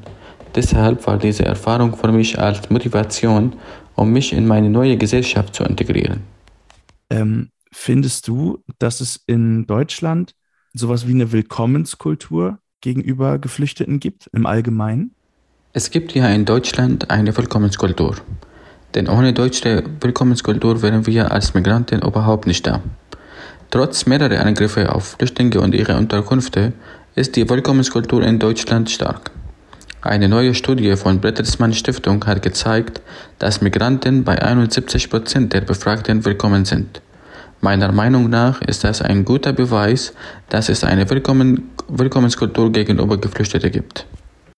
Deshalb 0.56 1.08
war 1.08 1.18
diese 1.18 1.46
Erfahrung 1.46 1.96
für 1.96 2.12
mich 2.12 2.38
als 2.38 2.70
Motivation, 2.70 3.54
um 3.96 4.12
mich 4.12 4.34
in 4.34 4.46
meine 4.46 4.70
neue 4.70 4.98
Gesellschaft 4.98 5.56
zu 5.56 5.64
integrieren. 5.64 6.22
Ähm, 7.10 7.50
findest 7.72 8.28
du, 8.28 8.60
dass 8.80 9.02
es 9.02 9.20
in 9.26 9.66
Deutschland 9.66 10.36
sowas 10.74 11.08
wie 11.08 11.14
eine 11.14 11.32
Willkommenskultur 11.32 12.60
gegenüber 12.82 13.40
Geflüchteten 13.40 14.00
gibt 14.00 14.30
im 14.34 14.46
Allgemeinen? 14.46 15.16
Es 15.74 15.90
gibt 15.90 16.12
hier 16.12 16.30
in 16.30 16.46
Deutschland 16.46 17.10
eine 17.10 17.36
Willkommenskultur. 17.36 18.18
Denn 18.94 19.10
ohne 19.10 19.34
deutsche 19.34 19.84
Willkommenskultur 20.02 20.84
wären 20.84 21.08
wir 21.08 21.32
als 21.32 21.56
Migranten 21.56 22.04
überhaupt 22.04 22.46
nicht 22.46 22.68
da. 22.68 22.82
Trotz 23.72 24.06
mehrerer 24.06 24.46
Angriffe 24.46 24.94
auf 24.94 25.16
Flüchtlinge 25.18 25.60
und 25.62 25.74
ihre 25.74 25.98
Unterkünfte 25.98 26.74
ist 27.16 27.36
die 27.36 27.48
Willkommenskultur 27.48 28.24
in 28.24 28.40
Deutschland 28.40 28.90
stark. 28.90 29.32
Eine 30.02 30.28
neue 30.28 30.54
Studie 30.54 30.96
von 30.96 31.22
Bertelsmann 31.22 31.74
Stiftung 31.74 32.26
hat 32.26 32.42
gezeigt, 32.42 33.02
dass 33.40 33.62
Migranten 33.62 34.24
bei 34.24 34.42
71 34.42 35.10
Prozent 35.10 35.54
der 35.54 35.62
Befragten 35.62 36.26
willkommen 36.26 36.66
sind. 36.66 37.02
Meiner 37.62 37.92
Meinung 37.92 38.30
nach 38.30 38.62
ist 38.62 38.84
das 38.84 39.02
ein 39.02 39.24
guter 39.24 39.54
Beweis, 39.54 40.14
dass 40.50 40.68
es 40.68 40.84
eine 40.84 41.10
Willkommen 41.10 41.70
Willkommenskultur 41.88 42.72
gegenüber 42.72 43.18
Geflüchteten 43.18 43.72
gibt. 43.72 44.08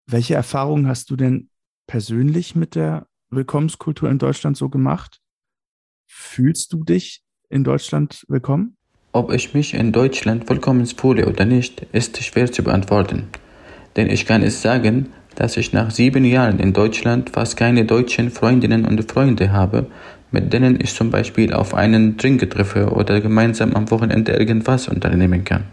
Welche 0.07 0.35
Erfahrungen 0.35 0.87
hast 0.87 1.09
du 1.09 1.15
denn 1.15 1.49
persönlich 1.87 2.55
mit 2.55 2.75
der 2.75 3.07
Willkommenskultur 3.29 4.09
in 4.09 4.17
Deutschland 4.17 4.57
so 4.57 4.69
gemacht? 4.69 5.19
Fühlst 6.07 6.73
du 6.73 6.83
dich 6.83 7.23
in 7.49 7.63
Deutschland 7.63 8.25
willkommen? 8.27 8.77
Ob 9.15 9.31
ich 9.31 9.53
mich 9.53 9.73
in 9.73 9.93
Deutschland 9.93 10.49
willkommen 10.49 10.85
fühle 10.85 11.25
oder 11.25 11.45
nicht, 11.45 11.87
ist 11.93 12.21
schwer 12.21 12.51
zu 12.51 12.63
beantworten. 12.63 13.29
Denn 13.95 14.09
ich 14.09 14.25
kann 14.25 14.43
es 14.43 14.61
sagen, 14.61 15.05
dass 15.35 15.55
ich 15.55 15.71
nach 15.71 15.89
sieben 15.89 16.25
Jahren 16.25 16.59
in 16.59 16.73
Deutschland 16.73 17.29
fast 17.29 17.55
keine 17.55 17.85
deutschen 17.85 18.29
Freundinnen 18.29 18.83
und 18.83 19.09
Freunde 19.09 19.53
habe, 19.53 19.85
mit 20.31 20.51
denen 20.51 20.77
ich 20.81 20.93
zum 20.93 21.11
Beispiel 21.11 21.53
auf 21.53 21.73
einen 21.73 22.17
Drink 22.17 22.49
treffe 22.49 22.89
oder 22.89 23.21
gemeinsam 23.21 23.73
am 23.73 23.89
Wochenende 23.89 24.33
irgendwas 24.33 24.89
unternehmen 24.89 25.45
kann. 25.45 25.63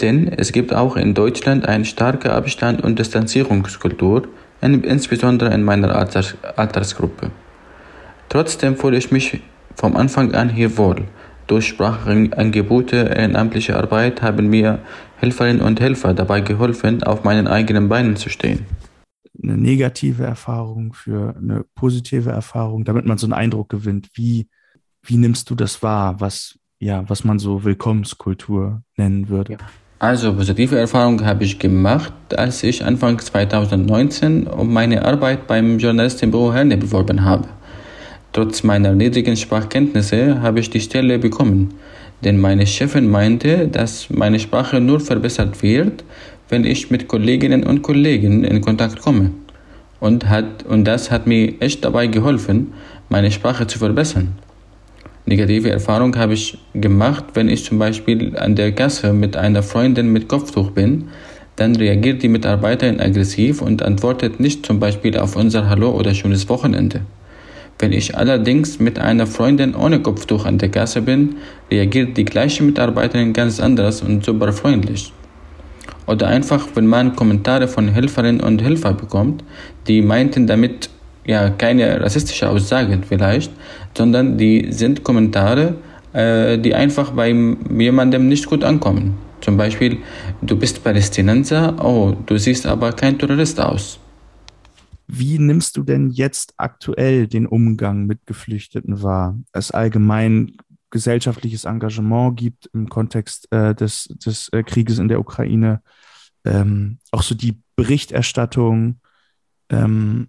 Denn 0.00 0.28
es 0.28 0.52
gibt 0.52 0.72
auch 0.72 0.96
in 0.96 1.12
Deutschland 1.12 1.68
eine 1.68 1.84
starke 1.84 2.32
Abstand- 2.32 2.82
und 2.82 2.98
Distanzierungskultur, 2.98 4.22
insbesondere 4.62 5.52
in 5.52 5.64
meiner 5.64 5.94
Alters 5.94 6.34
Altersgruppe. 6.56 7.30
Trotzdem 8.30 8.78
fühle 8.78 8.96
ich 8.96 9.10
mich 9.10 9.38
vom 9.76 9.96
Anfang 9.96 10.34
an 10.34 10.48
hier 10.48 10.78
wohl. 10.78 11.04
Durch 11.46 11.66
Sprachangebote, 11.66 12.96
ehrenamtliche 12.96 13.76
Arbeit 13.76 14.22
haben 14.22 14.48
mir 14.48 14.80
Helferinnen 15.16 15.60
und 15.62 15.80
Helfer 15.80 16.14
dabei 16.14 16.40
geholfen, 16.40 17.02
auf 17.02 17.24
meinen 17.24 17.46
eigenen 17.46 17.88
Beinen 17.88 18.16
zu 18.16 18.28
stehen. 18.28 18.66
Eine 19.42 19.56
negative 19.56 20.24
Erfahrung 20.24 20.92
für 20.92 21.34
eine 21.36 21.64
positive 21.74 22.30
Erfahrung, 22.30 22.84
damit 22.84 23.06
man 23.06 23.18
so 23.18 23.26
einen 23.26 23.32
Eindruck 23.32 23.68
gewinnt. 23.68 24.08
Wie, 24.14 24.48
wie 25.02 25.16
nimmst 25.16 25.50
du 25.50 25.54
das 25.54 25.82
wahr, 25.82 26.20
was, 26.20 26.58
ja, 26.78 27.08
was 27.08 27.24
man 27.24 27.38
so 27.38 27.64
Willkommenskultur 27.64 28.82
nennen 28.96 29.28
würde? 29.28 29.58
Also 30.02 30.34
positive 30.34 30.76
Erfahrung 30.76 31.24
habe 31.24 31.44
ich 31.44 31.60
gemacht, 31.60 32.12
als 32.36 32.64
ich 32.64 32.84
Anfang 32.84 33.20
2019 33.20 34.48
um 34.48 34.72
meine 34.72 35.04
Arbeit 35.04 35.46
beim 35.46 35.78
Journalistenbüro 35.78 36.52
Herne 36.52 36.76
beworben 36.76 37.24
habe. 37.24 37.46
Trotz 38.32 38.62
meiner 38.62 38.94
niedrigen 38.94 39.36
Sprachkenntnisse 39.36 40.40
habe 40.40 40.60
ich 40.60 40.70
die 40.70 40.80
Stelle 40.80 41.18
bekommen, 41.18 41.74
denn 42.24 42.40
meine 42.40 42.66
Chefin 42.66 43.10
meinte, 43.10 43.68
dass 43.68 44.08
meine 44.08 44.38
Sprache 44.38 44.80
nur 44.80 45.00
verbessert 45.00 45.62
wird, 45.62 46.02
wenn 46.48 46.64
ich 46.64 46.90
mit 46.90 47.08
Kolleginnen 47.08 47.62
und 47.62 47.82
Kollegen 47.82 48.42
in 48.44 48.62
Kontakt 48.62 49.02
komme. 49.02 49.32
Und, 50.00 50.30
hat, 50.30 50.64
und 50.66 50.84
das 50.84 51.10
hat 51.10 51.26
mir 51.26 51.60
echt 51.60 51.84
dabei 51.84 52.06
geholfen, 52.06 52.72
meine 53.10 53.30
Sprache 53.30 53.66
zu 53.66 53.78
verbessern. 53.78 54.32
Negative 55.26 55.70
Erfahrung 55.70 56.16
habe 56.16 56.32
ich 56.32 56.56
gemacht, 56.72 57.24
wenn 57.34 57.50
ich 57.50 57.64
zum 57.64 57.78
Beispiel 57.78 58.36
an 58.38 58.56
der 58.56 58.72
Kasse 58.72 59.12
mit 59.12 59.36
einer 59.36 59.62
Freundin 59.62 60.10
mit 60.10 60.28
Kopftuch 60.28 60.70
bin, 60.70 61.08
dann 61.56 61.76
reagiert 61.76 62.22
die 62.22 62.28
Mitarbeiterin 62.28 62.98
aggressiv 62.98 63.60
und 63.60 63.82
antwortet 63.82 64.40
nicht 64.40 64.64
zum 64.64 64.80
Beispiel 64.80 65.18
auf 65.18 65.36
unser 65.36 65.68
Hallo 65.68 65.90
oder 65.90 66.14
schönes 66.14 66.48
Wochenende. 66.48 67.02
Wenn 67.82 67.90
ich 67.92 68.16
allerdings 68.16 68.78
mit 68.78 69.00
einer 69.00 69.26
Freundin 69.26 69.74
ohne 69.74 69.98
Kopftuch 69.98 70.44
an 70.44 70.56
der 70.56 70.68
Kasse 70.68 71.02
bin, 71.02 71.38
reagiert 71.68 72.16
die 72.16 72.24
gleiche 72.24 72.62
Mitarbeiterin 72.62 73.32
ganz 73.32 73.58
anders 73.58 74.02
und 74.02 74.24
super 74.24 74.52
freundlich. 74.52 75.12
Oder 76.06 76.28
einfach, 76.28 76.68
wenn 76.74 76.86
man 76.86 77.16
Kommentare 77.16 77.66
von 77.66 77.88
Helferinnen 77.88 78.40
und 78.40 78.62
Helfern 78.62 78.96
bekommt, 78.96 79.42
die 79.88 80.00
meinten 80.00 80.46
damit 80.46 80.90
ja 81.24 81.50
keine 81.50 82.00
rassistische 82.00 82.48
Aussagen 82.48 83.02
vielleicht, 83.02 83.50
sondern 83.98 84.38
die 84.38 84.68
sind 84.70 85.02
Kommentare, 85.02 85.74
äh, 86.12 86.58
die 86.58 86.76
einfach 86.76 87.10
bei 87.10 87.30
jemandem 87.30 88.28
nicht 88.28 88.46
gut 88.46 88.62
ankommen. 88.62 89.18
Zum 89.40 89.56
Beispiel, 89.56 89.98
du 90.40 90.54
bist 90.54 90.84
Palästinenser, 90.84 91.74
oh, 91.84 92.12
du 92.26 92.38
siehst 92.38 92.64
aber 92.64 92.92
kein 92.92 93.18
Terrorist 93.18 93.60
aus. 93.60 93.98
Wie 95.14 95.38
nimmst 95.38 95.76
du 95.76 95.82
denn 95.82 96.08
jetzt 96.08 96.54
aktuell 96.56 97.26
den 97.26 97.46
Umgang 97.46 98.06
mit 98.06 98.24
Geflüchteten 98.24 99.02
wahr? 99.02 99.38
Es 99.52 99.70
allgemein 99.70 100.56
gesellschaftliches 100.88 101.66
Engagement 101.66 102.38
gibt 102.38 102.70
im 102.72 102.88
Kontext 102.88 103.46
äh, 103.52 103.74
des, 103.74 104.08
des 104.24 104.48
äh, 104.54 104.62
Krieges 104.62 104.98
in 104.98 105.08
der 105.08 105.20
Ukraine. 105.20 105.82
Ähm, 106.46 106.96
auch 107.10 107.22
so 107.22 107.34
die 107.34 107.60
Berichterstattung. 107.76 109.00
Ähm, 109.68 110.28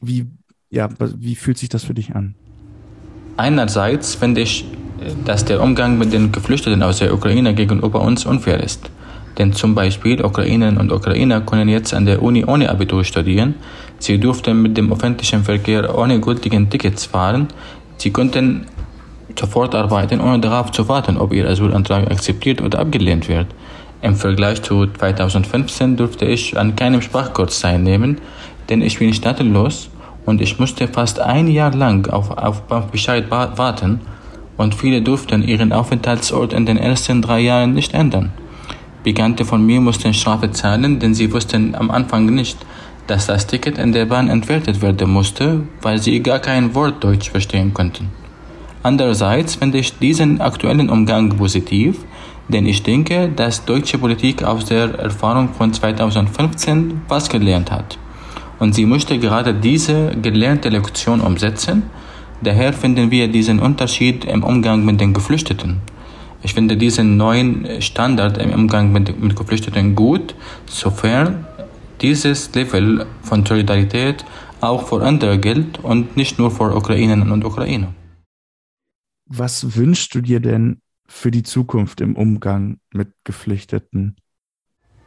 wie, 0.00 0.26
ja, 0.68 0.88
wie 0.98 1.36
fühlt 1.36 1.58
sich 1.58 1.68
das 1.68 1.84
für 1.84 1.94
dich 1.94 2.16
an? 2.16 2.34
Einerseits 3.36 4.16
finde 4.16 4.40
ich, 4.40 4.64
dass 5.24 5.44
der 5.44 5.62
Umgang 5.62 5.96
mit 5.96 6.12
den 6.12 6.32
Geflüchteten 6.32 6.82
aus 6.82 6.98
der 6.98 7.14
Ukraine 7.14 7.54
gegenüber 7.54 8.00
uns 8.00 8.26
unfair 8.26 8.64
ist. 8.64 8.90
Denn 9.38 9.52
zum 9.52 9.76
Beispiel 9.76 10.24
Ukrainerinnen 10.24 10.80
und 10.80 10.92
Ukrainer 10.92 11.40
können 11.40 11.68
jetzt 11.68 11.94
an 11.94 12.04
der 12.06 12.20
Uni 12.20 12.44
ohne 12.44 12.68
Abitur 12.68 13.04
studieren. 13.04 13.54
Sie 14.04 14.18
durften 14.18 14.60
mit 14.60 14.76
dem 14.76 14.92
öffentlichen 14.92 15.44
Verkehr 15.44 15.96
ohne 15.98 16.20
gültigen 16.20 16.68
Tickets 16.68 17.06
fahren. 17.06 17.48
Sie 17.96 18.10
konnten 18.10 18.66
sofort 19.34 19.74
arbeiten, 19.74 20.20
ohne 20.20 20.40
darauf 20.40 20.70
zu 20.72 20.86
warten, 20.90 21.16
ob 21.16 21.32
ihr 21.32 21.48
Asylantrag 21.48 22.10
akzeptiert 22.10 22.60
oder 22.60 22.80
abgelehnt 22.80 23.30
wird. 23.30 23.46
Im 24.02 24.14
Vergleich 24.14 24.60
zu 24.60 24.86
2015 24.86 25.96
durfte 25.96 26.26
ich 26.26 26.54
an 26.54 26.76
keinem 26.76 27.00
Sprachkurs 27.00 27.60
teilnehmen, 27.60 28.20
denn 28.68 28.82
ich 28.82 28.98
bin 28.98 29.14
staatenlos 29.14 29.88
und 30.26 30.42
ich 30.42 30.58
musste 30.58 30.86
fast 30.86 31.18
ein 31.18 31.48
Jahr 31.48 31.74
lang 31.74 32.06
auf, 32.10 32.30
auf 32.36 32.90
Bescheid 32.90 33.30
warten 33.30 34.02
und 34.58 34.74
viele 34.74 35.00
durften 35.00 35.42
ihren 35.42 35.72
Aufenthaltsort 35.72 36.52
in 36.52 36.66
den 36.66 36.76
ersten 36.76 37.22
drei 37.22 37.40
Jahren 37.40 37.72
nicht 37.72 37.94
ändern. 37.94 38.34
Bekannte 39.02 39.46
von 39.46 39.64
mir 39.64 39.80
mussten 39.80 40.12
Strafe 40.12 40.50
zahlen, 40.50 40.98
denn 40.98 41.14
sie 41.14 41.32
wussten 41.32 41.74
am 41.74 41.90
Anfang 41.90 42.26
nicht, 42.26 42.58
dass 43.06 43.26
das 43.26 43.46
Ticket 43.46 43.78
in 43.78 43.92
der 43.92 44.06
Bahn 44.06 44.28
entwertet 44.28 44.80
werden 44.82 45.10
musste, 45.10 45.60
weil 45.82 45.98
sie 45.98 46.22
gar 46.22 46.38
kein 46.38 46.74
Wort 46.74 47.02
Deutsch 47.02 47.30
verstehen 47.30 47.74
konnten. 47.74 48.08
Andererseits 48.82 49.54
finde 49.56 49.78
ich 49.78 49.98
diesen 49.98 50.40
aktuellen 50.40 50.90
Umgang 50.90 51.30
positiv, 51.30 52.04
denn 52.48 52.66
ich 52.66 52.82
denke, 52.82 53.30
dass 53.34 53.64
deutsche 53.64 53.98
Politik 53.98 54.42
aus 54.42 54.66
der 54.66 54.98
Erfahrung 54.98 55.48
von 55.54 55.72
2015 55.72 57.02
was 57.08 57.28
gelernt 57.28 57.70
hat. 57.70 57.98
Und 58.58 58.74
sie 58.74 58.86
möchte 58.86 59.18
gerade 59.18 59.54
diese 59.54 60.12
gelernte 60.20 60.68
Lektion 60.68 61.20
umsetzen. 61.20 61.84
Daher 62.42 62.72
finden 62.72 63.10
wir 63.10 63.28
diesen 63.28 63.58
Unterschied 63.58 64.24
im 64.24 64.44
Umgang 64.44 64.84
mit 64.84 65.00
den 65.00 65.14
Geflüchteten. 65.14 65.80
Ich 66.42 66.52
finde 66.52 66.76
diesen 66.76 67.16
neuen 67.16 67.80
Standard 67.80 68.36
im 68.36 68.52
Umgang 68.52 68.92
mit, 68.92 69.18
mit 69.18 69.34
Geflüchteten 69.34 69.94
gut, 69.94 70.34
sofern 70.66 71.46
dieses 72.04 72.54
Level 72.54 73.06
von 73.22 73.46
Solidarität 73.46 74.26
auch 74.60 74.88
für 74.88 75.02
andere 75.02 75.38
gilt 75.38 75.78
und 75.82 76.16
nicht 76.18 76.38
nur 76.38 76.50
für 76.50 76.76
Ukrainerinnen 76.76 77.32
und 77.32 77.46
Ukrainer. 77.46 77.94
Was 79.26 79.74
wünschst 79.74 80.14
du 80.14 80.20
dir 80.20 80.40
denn 80.40 80.82
für 81.06 81.30
die 81.30 81.42
Zukunft 81.42 82.02
im 82.02 82.14
Umgang 82.14 82.76
mit 82.92 83.08
Geflüchteten? 83.24 84.16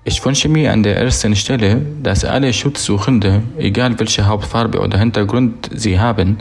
Ich 0.06 0.26
wünsche 0.26 0.50
mir 0.50 0.74
an 0.74 0.82
der 0.82 0.98
ersten 0.98 1.36
Stelle, 1.36 1.86
dass 2.02 2.26
alle 2.26 2.52
Schutzsuchende, 2.52 3.44
egal 3.58 4.00
welche 4.00 4.26
Hauptfarbe 4.26 4.80
oder 4.80 4.98
Hintergrund 4.98 5.70
sie 5.76 6.00
haben, 6.00 6.38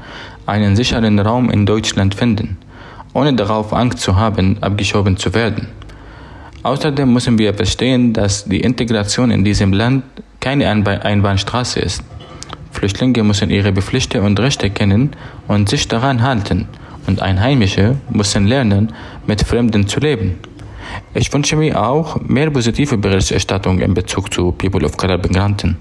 einen 0.46 0.74
sicheren 0.74 1.18
Raum 1.18 1.50
in 1.50 1.66
Deutschland 1.66 2.14
finden 2.14 2.56
ohne 3.16 3.32
darauf 3.32 3.72
Angst 3.72 4.00
zu 4.00 4.16
haben, 4.16 4.58
abgeschoben 4.62 5.16
zu 5.16 5.32
werden. 5.32 5.68
Außerdem 6.62 7.10
müssen 7.10 7.38
wir 7.38 7.54
verstehen, 7.54 8.12
dass 8.12 8.44
die 8.44 8.60
Integration 8.60 9.30
in 9.30 9.42
diesem 9.42 9.72
Land 9.72 10.04
keine 10.46 10.68
Einbahnstraße 10.70 11.80
ist. 11.80 12.04
Flüchtlinge 12.70 13.24
müssen 13.24 13.50
ihre 13.50 13.72
Pflichten 13.72 14.22
und 14.22 14.38
Rechte 14.38 14.70
kennen 14.70 15.10
und 15.48 15.68
sich 15.68 15.88
daran 15.88 16.22
halten, 16.22 16.68
und 17.08 17.20
Einheimische 17.20 17.96
müssen 18.10 18.46
lernen, 18.46 18.92
mit 19.26 19.42
Fremden 19.42 19.88
zu 19.88 19.98
leben. 19.98 20.38
Ich 21.14 21.32
wünsche 21.32 21.56
mir 21.56 21.82
auch 21.82 22.20
mehr 22.20 22.48
positive 22.50 22.96
Berichterstattung 22.96 23.80
in 23.80 23.92
Bezug 23.94 24.32
zu 24.32 24.52
People 24.52 24.86
of 24.86 24.96
Color 24.96 25.18
Migranten. 25.18 25.78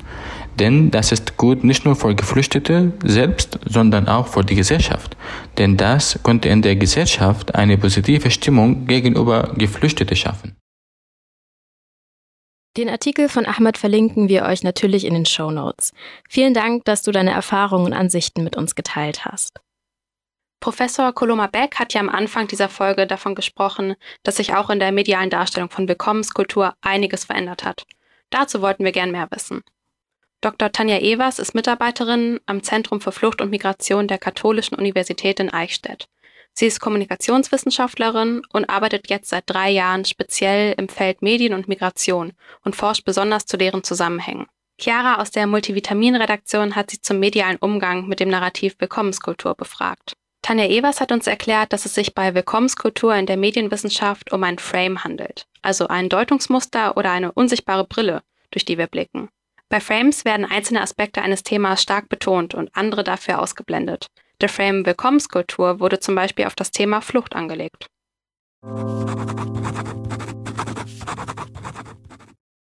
Denn 0.58 0.90
das 0.90 1.12
ist 1.12 1.38
gut 1.38 1.64
nicht 1.64 1.86
nur 1.86 1.96
für 1.96 2.16
Geflüchtete 2.16 2.92
selbst, 3.04 3.60
sondern 3.66 4.08
auch 4.08 4.28
für 4.30 4.44
die 4.44 4.56
Gesellschaft. 4.56 5.16
Denn 5.60 5.78
das 5.78 6.20
könnte 6.24 6.50
in 6.50 6.64
der 6.64 6.76
Gesellschaft 6.76 7.54
eine 7.54 7.78
positive 7.78 8.32
Stimmung 8.32 8.88
gegenüber 8.88 9.52
Geflüchteten 9.56 10.18
schaffen. 10.18 10.56
Den 12.78 12.90
Artikel 12.90 13.30
von 13.30 13.46
Ahmad 13.46 13.78
verlinken 13.78 14.28
wir 14.28 14.44
euch 14.44 14.62
natürlich 14.62 15.06
in 15.06 15.14
den 15.14 15.26
Show 15.26 15.50
Notes. 15.50 15.94
Vielen 16.28 16.54
Dank, 16.54 16.84
dass 16.84 17.04
du 17.04 17.12
deine 17.12 17.32
Erfahrungen 17.32 17.86
und 17.86 17.94
Ansichten 17.94 18.44
mit 18.44 18.58
uns 18.58 18.76
geteilt 18.76 19.24
hast. 19.24 19.62
Professor 20.60 21.14
Koloma 21.14 21.48
Beck 21.48 21.76
hat 21.80 21.94
ja 21.94 22.02
am 22.02 22.10
Anfang 22.10 22.48
dieser 22.48 22.68
Folge 22.68 23.08
davon 23.08 23.34
gesprochen, 23.34 23.96
dass 24.24 24.38
sich 24.38 24.56
auch 24.56 24.70
in 24.70 24.80
der 24.80 24.92
medialen 24.92 25.30
Darstellung 25.30 25.70
von 25.70 25.88
Willkommenskultur 25.88 26.74
einiges 26.82 27.24
verändert 27.24 27.64
hat. 27.64 27.86
Dazu 28.30 28.62
wollten 28.62 28.84
wir 28.84 28.92
gern 28.92 29.12
mehr 29.12 29.30
wissen. 29.32 29.62
Dr. 30.42 30.72
Tanja 30.72 30.98
Evers 30.98 31.40
ist 31.40 31.56
Mitarbeiterin 31.56 32.42
am 32.46 32.62
Zentrum 32.62 33.00
für 33.00 33.14
Flucht 33.14 33.42
und 33.42 33.52
Migration 33.52 34.08
der 34.10 34.18
Katholischen 34.18 34.78
Universität 34.78 35.40
in 35.40 35.50
Eichstätt. 35.50 36.10
Sie 36.58 36.68
ist 36.68 36.80
Kommunikationswissenschaftlerin 36.80 38.42
und 38.54 38.70
arbeitet 38.70 39.10
jetzt 39.10 39.30
seit 39.30 39.44
drei 39.48 39.70
Jahren 39.70 40.06
speziell 40.06 40.74
im 40.78 40.88
Feld 40.88 41.22
Medien 41.22 41.54
und 41.54 41.68
Migration 41.68 42.32
und 42.64 42.78
forscht 42.78 43.04
besonders 43.04 43.46
zu 43.46 43.58
deren 43.58 43.84
Zusammenhängen. 43.84 44.48
Chiara 44.80 45.22
aus 45.22 45.32
der 45.32 45.48
Multivitamin-Redaktion 45.48 46.76
hat 46.76 46.92
sie 46.92 47.02
zum 47.02 47.20
medialen 47.20 47.58
Umgang 47.58 48.08
mit 48.08 48.22
dem 48.22 48.30
Narrativ 48.30 48.76
Willkommenskultur 48.80 49.54
befragt. 49.56 50.14
Tanja 50.42 50.66
Evers 50.66 51.02
hat 51.02 51.12
uns 51.12 51.28
erklärt, 51.28 51.74
dass 51.74 51.86
es 51.86 51.94
sich 51.94 52.14
bei 52.14 52.34
Willkommenskultur 52.36 53.16
in 53.16 53.26
der 53.26 53.38
Medienwissenschaft 53.38 54.32
um 54.32 54.44
ein 54.44 54.60
Frame 54.60 55.04
handelt, 55.04 55.48
also 55.62 55.88
ein 55.88 56.08
Deutungsmuster 56.08 56.96
oder 56.96 57.12
eine 57.12 57.32
unsichtbare 57.34 57.86
Brille, 57.86 58.22
durch 58.52 58.64
die 58.64 58.78
wir 58.78 58.88
blicken. 58.88 59.30
Bei 59.68 59.82
Frames 59.82 60.24
werden 60.24 60.46
einzelne 60.46 60.82
Aspekte 60.82 61.22
eines 61.22 61.44
Themas 61.44 61.82
stark 61.82 62.08
betont 62.08 62.54
und 62.54 62.70
andere 62.76 63.04
dafür 63.04 63.40
ausgeblendet. 63.40 64.08
Der 64.42 64.50
Frame 64.50 64.86
Willkommenskultur 64.86 65.80
wurde 65.80 66.00
zum 66.00 66.16
Beispiel 66.16 66.46
auf 66.46 66.56
das 66.56 66.72
Thema 66.72 67.02
Flucht 67.02 67.36
angelegt. 67.36 67.88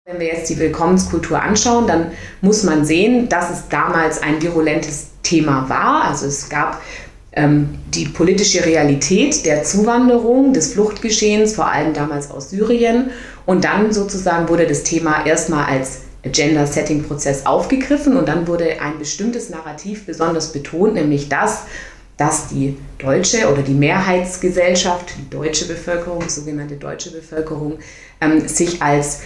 Wenn 0.05 0.19
wir 0.19 0.27
jetzt 0.27 0.49
die 0.49 0.59
Willkommenskultur 0.59 1.41
anschauen, 1.41 1.87
dann 1.87 2.11
muss 2.41 2.63
man 2.63 2.83
sehen, 2.83 3.29
dass 3.29 3.49
es 3.49 3.69
damals 3.69 4.21
ein 4.21 4.41
virulentes 4.41 5.11
Thema 5.23 5.69
war. 5.69 6.03
Also 6.03 6.25
es 6.25 6.49
gab 6.49 6.81
ähm, 7.31 7.79
die 7.93 8.05
politische 8.05 8.65
Realität 8.65 9.45
der 9.45 9.63
Zuwanderung, 9.63 10.51
des 10.51 10.73
Fluchtgeschehens, 10.73 11.55
vor 11.55 11.67
allem 11.67 11.93
damals 11.93 12.29
aus 12.29 12.49
Syrien. 12.49 13.11
Und 13.45 13.63
dann 13.63 13.93
sozusagen 13.93 14.49
wurde 14.49 14.67
das 14.67 14.83
Thema 14.83 15.25
erstmal 15.25 15.65
als 15.65 16.01
Gender-Setting-Prozess 16.23 17.45
aufgegriffen 17.45 18.15
und 18.15 18.27
dann 18.27 18.47
wurde 18.47 18.81
ein 18.81 18.99
bestimmtes 18.99 19.49
Narrativ 19.49 20.05
besonders 20.05 20.51
betont, 20.51 20.93
nämlich 20.93 21.29
das, 21.29 21.63
dass 22.17 22.49
die 22.49 22.77
deutsche 22.99 23.51
oder 23.51 23.63
die 23.63 23.73
Mehrheitsgesellschaft, 23.73 25.13
die 25.17 25.29
deutsche 25.29 25.65
Bevölkerung, 25.65 26.29
sogenannte 26.29 26.75
deutsche 26.75 27.11
Bevölkerung, 27.11 27.79
ähm, 28.19 28.47
sich 28.47 28.81
als 28.81 29.21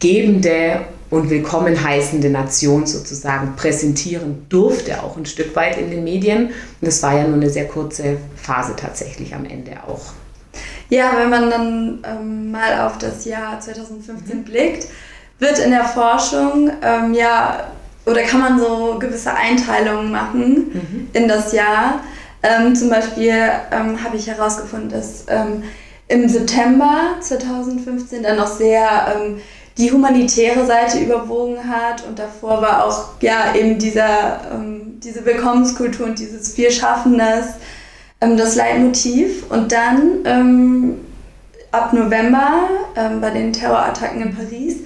gebende 0.00 0.80
und 1.10 1.30
willkommen 1.30 1.80
heißende 1.80 2.28
Nation 2.28 2.86
sozusagen 2.86 3.54
präsentieren 3.54 4.46
durfte, 4.48 5.02
auch 5.02 5.16
ein 5.16 5.26
Stück 5.26 5.54
weit 5.54 5.78
in 5.78 5.90
den 5.90 6.02
Medien. 6.02 6.46
Und 6.46 6.54
das 6.80 7.02
war 7.04 7.16
ja 7.16 7.24
nur 7.24 7.36
eine 7.36 7.50
sehr 7.50 7.68
kurze 7.68 8.16
Phase 8.34 8.74
tatsächlich 8.76 9.34
am 9.34 9.44
Ende 9.44 9.72
auch. 9.86 10.12
Ja, 10.90 11.12
wenn 11.16 11.30
man 11.30 11.50
dann 11.50 12.04
ähm, 12.04 12.50
mal 12.50 12.86
auf 12.86 12.98
das 12.98 13.24
Jahr 13.24 13.60
2015 13.60 14.38
mhm. 14.38 14.44
blickt, 14.44 14.88
wird 15.38 15.58
in 15.58 15.70
der 15.70 15.84
Forschung 15.84 16.70
ähm, 16.82 17.14
ja, 17.14 17.68
oder 18.06 18.22
kann 18.22 18.40
man 18.40 18.58
so 18.58 18.96
gewisse 18.98 19.34
Einteilungen 19.34 20.10
machen 20.10 20.72
mhm. 20.72 21.08
in 21.12 21.28
das 21.28 21.52
Jahr. 21.52 22.00
Ähm, 22.42 22.76
zum 22.76 22.90
Beispiel 22.90 23.34
ähm, 23.72 24.02
habe 24.04 24.16
ich 24.16 24.26
herausgefunden, 24.26 24.90
dass 24.90 25.24
ähm, 25.28 25.62
im 26.08 26.28
September 26.28 27.16
2015 27.20 28.22
dann 28.22 28.36
noch 28.36 28.46
sehr 28.46 29.14
ähm, 29.16 29.40
die 29.78 29.90
humanitäre 29.90 30.66
Seite 30.66 30.98
überwogen 30.98 31.68
hat 31.68 32.06
und 32.06 32.18
davor 32.18 32.60
war 32.62 32.84
auch 32.84 33.20
ja 33.22 33.54
eben 33.54 33.78
dieser, 33.78 34.40
ähm, 34.52 35.00
diese 35.02 35.24
Willkommenskultur 35.24 36.06
und 36.06 36.18
dieses 36.18 36.56
Wir 36.56 36.70
schaffen 36.70 37.18
das, 37.18 37.54
das 38.20 38.54
Leitmotiv. 38.54 39.50
Und 39.50 39.72
dann 39.72 40.96
ab 41.72 41.92
November 41.92 42.68
bei 43.20 43.30
den 43.30 43.52
Terrorattacken 43.52 44.22
in 44.22 44.34
Paris 44.34 44.76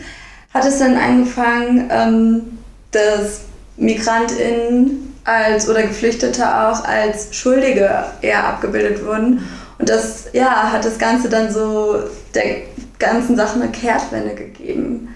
hat 0.59 0.67
es 0.67 0.79
dann 0.79 0.97
angefangen, 0.97 1.89
ähm, 1.91 2.59
dass 2.91 3.43
MigrantInnen 3.77 5.15
als 5.25 5.69
oder 5.69 5.83
Geflüchtete 5.83 6.45
auch 6.45 6.85
als 6.85 7.35
Schuldige 7.35 8.05
eher 8.23 8.45
abgebildet 8.45 9.05
wurden. 9.05 9.47
Und 9.79 9.89
das 9.89 10.27
ja, 10.33 10.73
hat 10.73 10.85
das 10.85 10.99
Ganze 10.99 11.29
dann 11.29 11.53
so 11.53 12.03
der 12.35 12.63
ganzen 12.99 13.37
Sache 13.37 13.61
eine 13.61 13.71
Kehrtwende 13.71 14.35
gegeben. 14.35 15.15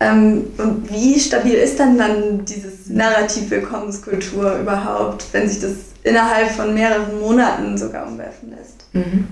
Ähm, 0.00 0.44
und 0.58 0.90
wie 0.90 1.18
stabil 1.18 1.54
ist 1.54 1.80
dann 1.80 1.96
dann 1.96 2.44
dieses 2.44 2.88
Narrativ 2.88 3.50
Willkommenskultur 3.50 4.58
überhaupt, 4.58 5.24
wenn 5.32 5.48
sich 5.48 5.60
das 5.60 5.72
innerhalb 6.02 6.50
von 6.50 6.74
mehreren 6.74 7.18
Monaten 7.20 7.78
sogar 7.78 8.06
umwerfen 8.06 8.50
lässt. 8.50 8.84
Mhm. 8.92 9.28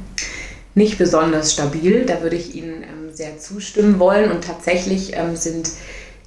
Nicht 0.74 0.96
besonders 0.96 1.52
stabil, 1.52 2.06
da 2.06 2.22
würde 2.22 2.36
ich 2.36 2.54
Ihnen 2.54 2.82
ähm, 2.82 3.01
sehr 3.14 3.38
zustimmen 3.38 3.98
wollen. 3.98 4.30
Und 4.30 4.44
tatsächlich 4.44 5.12
ähm, 5.14 5.36
sind 5.36 5.70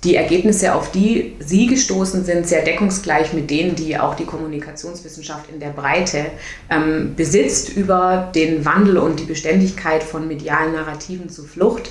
die 0.05 0.15
Ergebnisse, 0.15 0.75
auf 0.75 0.91
die 0.91 1.35
Sie 1.39 1.65
gestoßen 1.65 2.23
sind, 2.25 2.47
sehr 2.47 2.63
deckungsgleich 2.63 3.33
mit 3.33 3.49
denen, 3.49 3.75
die 3.75 3.97
auch 3.97 4.15
die 4.15 4.25
Kommunikationswissenschaft 4.25 5.49
in 5.49 5.59
der 5.59 5.69
Breite 5.69 6.27
ähm, 6.69 7.15
besitzt 7.15 7.75
über 7.75 8.31
den 8.35 8.63
Wandel 8.65 8.97
und 8.97 9.19
die 9.19 9.23
Beständigkeit 9.23 10.03
von 10.03 10.27
medialen 10.27 10.73
Narrativen 10.73 11.29
zu 11.29 11.43
Flucht. 11.43 11.89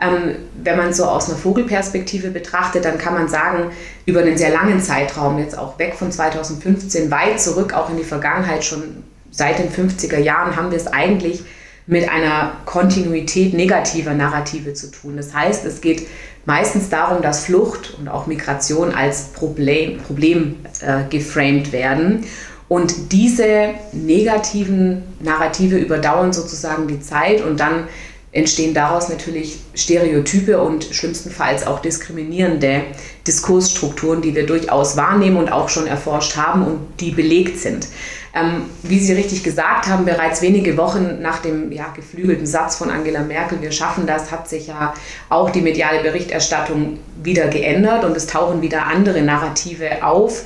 Ähm, 0.00 0.36
wenn 0.62 0.78
man 0.78 0.94
so 0.94 1.04
aus 1.04 1.28
einer 1.28 1.36
Vogelperspektive 1.36 2.30
betrachtet, 2.30 2.86
dann 2.86 2.96
kann 2.96 3.12
man 3.12 3.28
sagen, 3.28 3.70
über 4.06 4.20
einen 4.20 4.38
sehr 4.38 4.50
langen 4.50 4.80
Zeitraum, 4.80 5.38
jetzt 5.38 5.58
auch 5.58 5.78
weg 5.78 5.94
von 5.94 6.10
2015, 6.10 7.10
weit 7.10 7.38
zurück, 7.38 7.74
auch 7.74 7.90
in 7.90 7.98
die 7.98 8.04
Vergangenheit, 8.04 8.64
schon 8.64 9.04
seit 9.30 9.58
den 9.58 9.70
50er 9.70 10.18
Jahren, 10.18 10.56
haben 10.56 10.70
wir 10.70 10.78
es 10.78 10.86
eigentlich 10.86 11.44
mit 11.90 12.08
einer 12.08 12.52
Kontinuität 12.66 13.52
negativer 13.52 14.14
Narrative 14.14 14.74
zu 14.74 14.92
tun. 14.92 15.16
Das 15.16 15.34
heißt, 15.34 15.64
es 15.64 15.80
geht 15.80 16.06
meistens 16.46 16.88
darum, 16.88 17.20
dass 17.20 17.44
Flucht 17.44 17.96
und 17.98 18.08
auch 18.08 18.26
Migration 18.26 18.94
als 18.94 19.32
Problem, 19.32 19.98
Problem 19.98 20.56
äh, 20.80 21.02
geframed 21.10 21.72
werden. 21.72 22.24
Und 22.68 23.10
diese 23.10 23.70
negativen 23.92 25.02
Narrative 25.18 25.78
überdauern 25.78 26.32
sozusagen 26.32 26.86
die 26.86 27.00
Zeit 27.00 27.42
und 27.44 27.58
dann 27.58 27.88
entstehen 28.32 28.74
daraus 28.74 29.08
natürlich 29.08 29.58
Stereotype 29.74 30.60
und 30.60 30.84
schlimmstenfalls 30.84 31.66
auch 31.66 31.80
diskriminierende 31.80 32.82
Diskursstrukturen, 33.26 34.22
die 34.22 34.34
wir 34.34 34.46
durchaus 34.46 34.96
wahrnehmen 34.96 35.36
und 35.36 35.50
auch 35.50 35.68
schon 35.68 35.86
erforscht 35.86 36.36
haben 36.36 36.64
und 36.64 36.80
die 37.00 37.10
belegt 37.10 37.58
sind. 37.58 37.88
Ähm, 38.32 38.66
wie 38.84 39.00
Sie 39.00 39.12
richtig 39.12 39.42
gesagt 39.42 39.88
haben, 39.88 40.04
bereits 40.04 40.40
wenige 40.40 40.76
Wochen 40.76 41.20
nach 41.20 41.38
dem 41.42 41.72
ja, 41.72 41.88
geflügelten 41.88 42.46
Satz 42.46 42.76
von 42.76 42.88
Angela 42.88 43.22
Merkel, 43.22 43.60
wir 43.60 43.72
schaffen 43.72 44.06
das, 44.06 44.30
hat 44.30 44.48
sich 44.48 44.68
ja 44.68 44.94
auch 45.28 45.50
die 45.50 45.60
mediale 45.60 46.00
Berichterstattung 46.00 47.00
wieder 47.20 47.48
geändert 47.48 48.04
und 48.04 48.16
es 48.16 48.28
tauchen 48.28 48.62
wieder 48.62 48.86
andere 48.86 49.22
Narrative 49.22 50.04
auf 50.04 50.44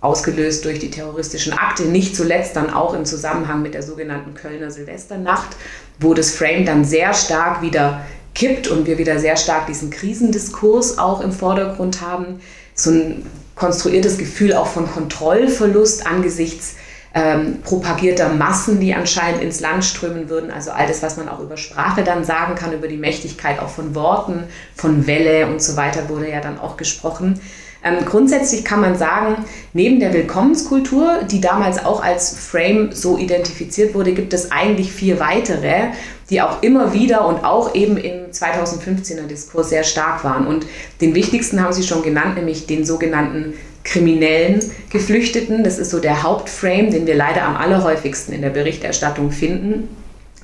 ausgelöst 0.00 0.64
durch 0.64 0.78
die 0.78 0.90
terroristischen 0.90 1.52
Akte, 1.52 1.84
nicht 1.84 2.14
zuletzt 2.14 2.54
dann 2.54 2.72
auch 2.72 2.94
im 2.94 3.04
Zusammenhang 3.04 3.62
mit 3.62 3.74
der 3.74 3.82
sogenannten 3.82 4.34
Kölner 4.34 4.70
Silvesternacht, 4.70 5.56
wo 5.98 6.14
das 6.14 6.30
Frame 6.34 6.64
dann 6.64 6.84
sehr 6.84 7.14
stark 7.14 7.62
wieder 7.62 8.02
kippt 8.34 8.68
und 8.68 8.86
wir 8.86 8.98
wieder 8.98 9.18
sehr 9.18 9.36
stark 9.36 9.66
diesen 9.66 9.90
Krisendiskurs 9.90 10.98
auch 10.98 11.20
im 11.20 11.32
Vordergrund 11.32 12.02
haben. 12.02 12.40
So 12.74 12.90
ein 12.90 13.26
konstruiertes 13.54 14.18
Gefühl 14.18 14.52
auch 14.52 14.66
von 14.66 14.86
Kontrollverlust 14.86 16.06
angesichts 16.06 16.76
ähm, 17.14 17.62
propagierter 17.62 18.28
Massen, 18.28 18.78
die 18.78 18.92
anscheinend 18.92 19.42
ins 19.42 19.60
Land 19.60 19.86
strömen 19.86 20.28
würden. 20.28 20.50
Also 20.50 20.70
all 20.70 20.86
das, 20.86 21.02
was 21.02 21.16
man 21.16 21.30
auch 21.30 21.40
über 21.40 21.56
Sprache 21.56 22.04
dann 22.04 22.24
sagen 22.24 22.54
kann, 22.56 22.74
über 22.74 22.88
die 22.88 22.98
Mächtigkeit 22.98 23.58
auch 23.58 23.70
von 23.70 23.94
Worten, 23.94 24.44
von 24.74 25.06
Welle 25.06 25.46
und 25.46 25.62
so 25.62 25.76
weiter 25.76 26.10
wurde 26.10 26.30
ja 26.30 26.42
dann 26.42 26.60
auch 26.60 26.76
gesprochen. 26.76 27.40
Ähm, 27.86 28.04
grundsätzlich 28.04 28.64
kann 28.64 28.80
man 28.80 28.98
sagen, 28.98 29.44
neben 29.72 30.00
der 30.00 30.12
Willkommenskultur, 30.12 31.20
die 31.30 31.40
damals 31.40 31.84
auch 31.84 32.02
als 32.02 32.36
Frame 32.36 32.90
so 32.92 33.16
identifiziert 33.16 33.94
wurde, 33.94 34.12
gibt 34.12 34.32
es 34.32 34.50
eigentlich 34.50 34.90
vier 34.92 35.20
weitere, 35.20 35.92
die 36.28 36.42
auch 36.42 36.62
immer 36.62 36.92
wieder 36.92 37.26
und 37.26 37.44
auch 37.44 37.76
eben 37.76 37.96
im 37.96 38.32
2015er 38.32 39.26
Diskurs 39.28 39.68
sehr 39.68 39.84
stark 39.84 40.24
waren. 40.24 40.48
Und 40.48 40.66
den 41.00 41.14
wichtigsten 41.14 41.62
haben 41.62 41.72
Sie 41.72 41.84
schon 41.84 42.02
genannt, 42.02 42.34
nämlich 42.34 42.66
den 42.66 42.84
sogenannten 42.84 43.54
kriminellen 43.84 44.60
Geflüchteten. 44.90 45.62
Das 45.62 45.78
ist 45.78 45.90
so 45.90 46.00
der 46.00 46.24
Hauptframe, 46.24 46.90
den 46.90 47.06
wir 47.06 47.14
leider 47.14 47.44
am 47.44 47.56
allerhäufigsten 47.56 48.34
in 48.34 48.42
der 48.42 48.50
Berichterstattung 48.50 49.30
finden. 49.30 49.88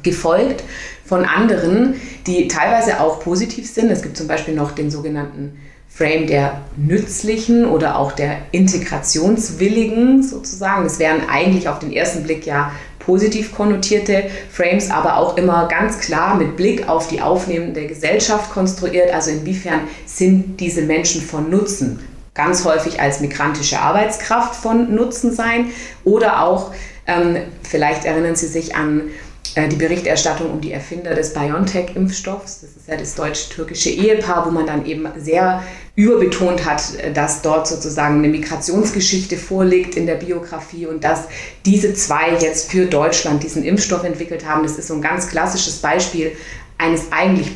Gefolgt 0.05 0.63
von 1.05 1.25
anderen, 1.25 1.95
die 2.29 2.47
teilweise 2.47 3.01
auch 3.01 3.19
positiv 3.21 3.69
sind. 3.69 3.91
Es 3.91 4.03
gibt 4.03 4.17
zum 4.17 4.29
Beispiel 4.29 4.55
noch 4.55 4.71
den 4.73 4.93
sogenannten 4.93 5.59
Frame 5.95 6.27
der 6.27 6.63
nützlichen 6.77 7.67
oder 7.67 7.99
auch 7.99 8.13
der 8.13 8.39
integrationswilligen 8.53 10.23
sozusagen. 10.23 10.85
Das 10.85 10.99
wären 10.99 11.29
eigentlich 11.29 11.69
auf 11.69 11.81
den 11.81 11.93
ersten 11.93 12.23
Blick 12.23 12.47
ja 12.47 12.73
positiv 12.99 13.55
konnotierte 13.55 14.25
Frames, 14.51 14.91
aber 14.91 15.17
auch 15.17 15.37
immer 15.37 15.69
ganz 15.69 15.99
klar 15.99 16.37
mit 16.37 16.57
Blick 16.57 16.89
auf 16.89 17.09
die 17.09 17.21
aufnehmende 17.21 17.87
Gesellschaft 17.87 18.51
konstruiert. 18.53 19.13
Also 19.13 19.31
inwiefern 19.31 19.81
sind 20.07 20.61
diese 20.61 20.83
Menschen 20.83 21.21
von 21.21 21.51
Nutzen? 21.51 22.01
Ganz 22.35 22.65
häufig 22.65 22.99
als 22.99 23.21
migrantische 23.21 23.79
Arbeitskraft 23.79 24.55
von 24.55 24.95
Nutzen 24.95 25.35
sein 25.35 25.67
oder 26.05 26.43
auch, 26.43 26.73
ähm, 27.07 27.37
vielleicht 27.63 28.07
erinnern 28.07 28.37
Sie 28.37 28.47
sich 28.47 28.75
an 28.75 29.11
die 29.57 29.77
Berichterstattung 29.77 30.51
um 30.51 30.61
die 30.61 30.73
Erfinder 30.73 31.15
des 31.15 31.35
BioNTech-Impfstoffs. 31.35 32.61
Das 32.61 32.71
ist 32.71 32.89
ja 32.89 32.97
das 32.97 33.15
deutsch-türkische 33.15 33.91
Ehepaar, 33.91 34.47
wo 34.47 34.51
man 34.51 34.67
dann 34.67 34.87
eben 34.87 35.07
sehr 35.19 35.63
überbetont 35.95 36.65
hat, 36.65 36.83
äh, 36.99 37.13
dass 37.13 37.43
dort 37.43 37.69
sozusagen 37.69 38.19
eine 38.19 38.29
Migrationsgeschichte 38.29 39.37
vorliegt 39.37 39.97
in 39.97 40.07
der 40.07 40.15
Biografie 40.15 40.87
und 40.87 41.05
dass 41.05 41.25
diese 41.67 41.95
zwei 41.95 42.37
jetzt 42.41 42.71
für 42.71 42.87
Deutschland 42.87 43.43
diesen 43.43 43.63
Impfstoff 43.63 44.05
entwickelt 44.05 44.47
haben. 44.47 44.63
Das 44.63 44.79
ist 44.79 44.89
so 44.89 44.95
ein 44.95 45.03
ganz 45.03 45.29
klassisches 45.29 45.77
Beispiel 45.79 46.33
eines 46.79 47.13
eigentlich 47.13 47.49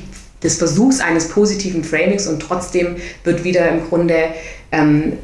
des 0.42 0.58
Versuchs 0.58 1.00
eines 1.00 1.28
positiven 1.28 1.82
Framings 1.82 2.26
und 2.26 2.40
trotzdem 2.40 2.96
wird 3.24 3.42
wieder 3.42 3.68
im 3.70 3.88
Grunde 3.88 4.28
ähm, 4.70 5.14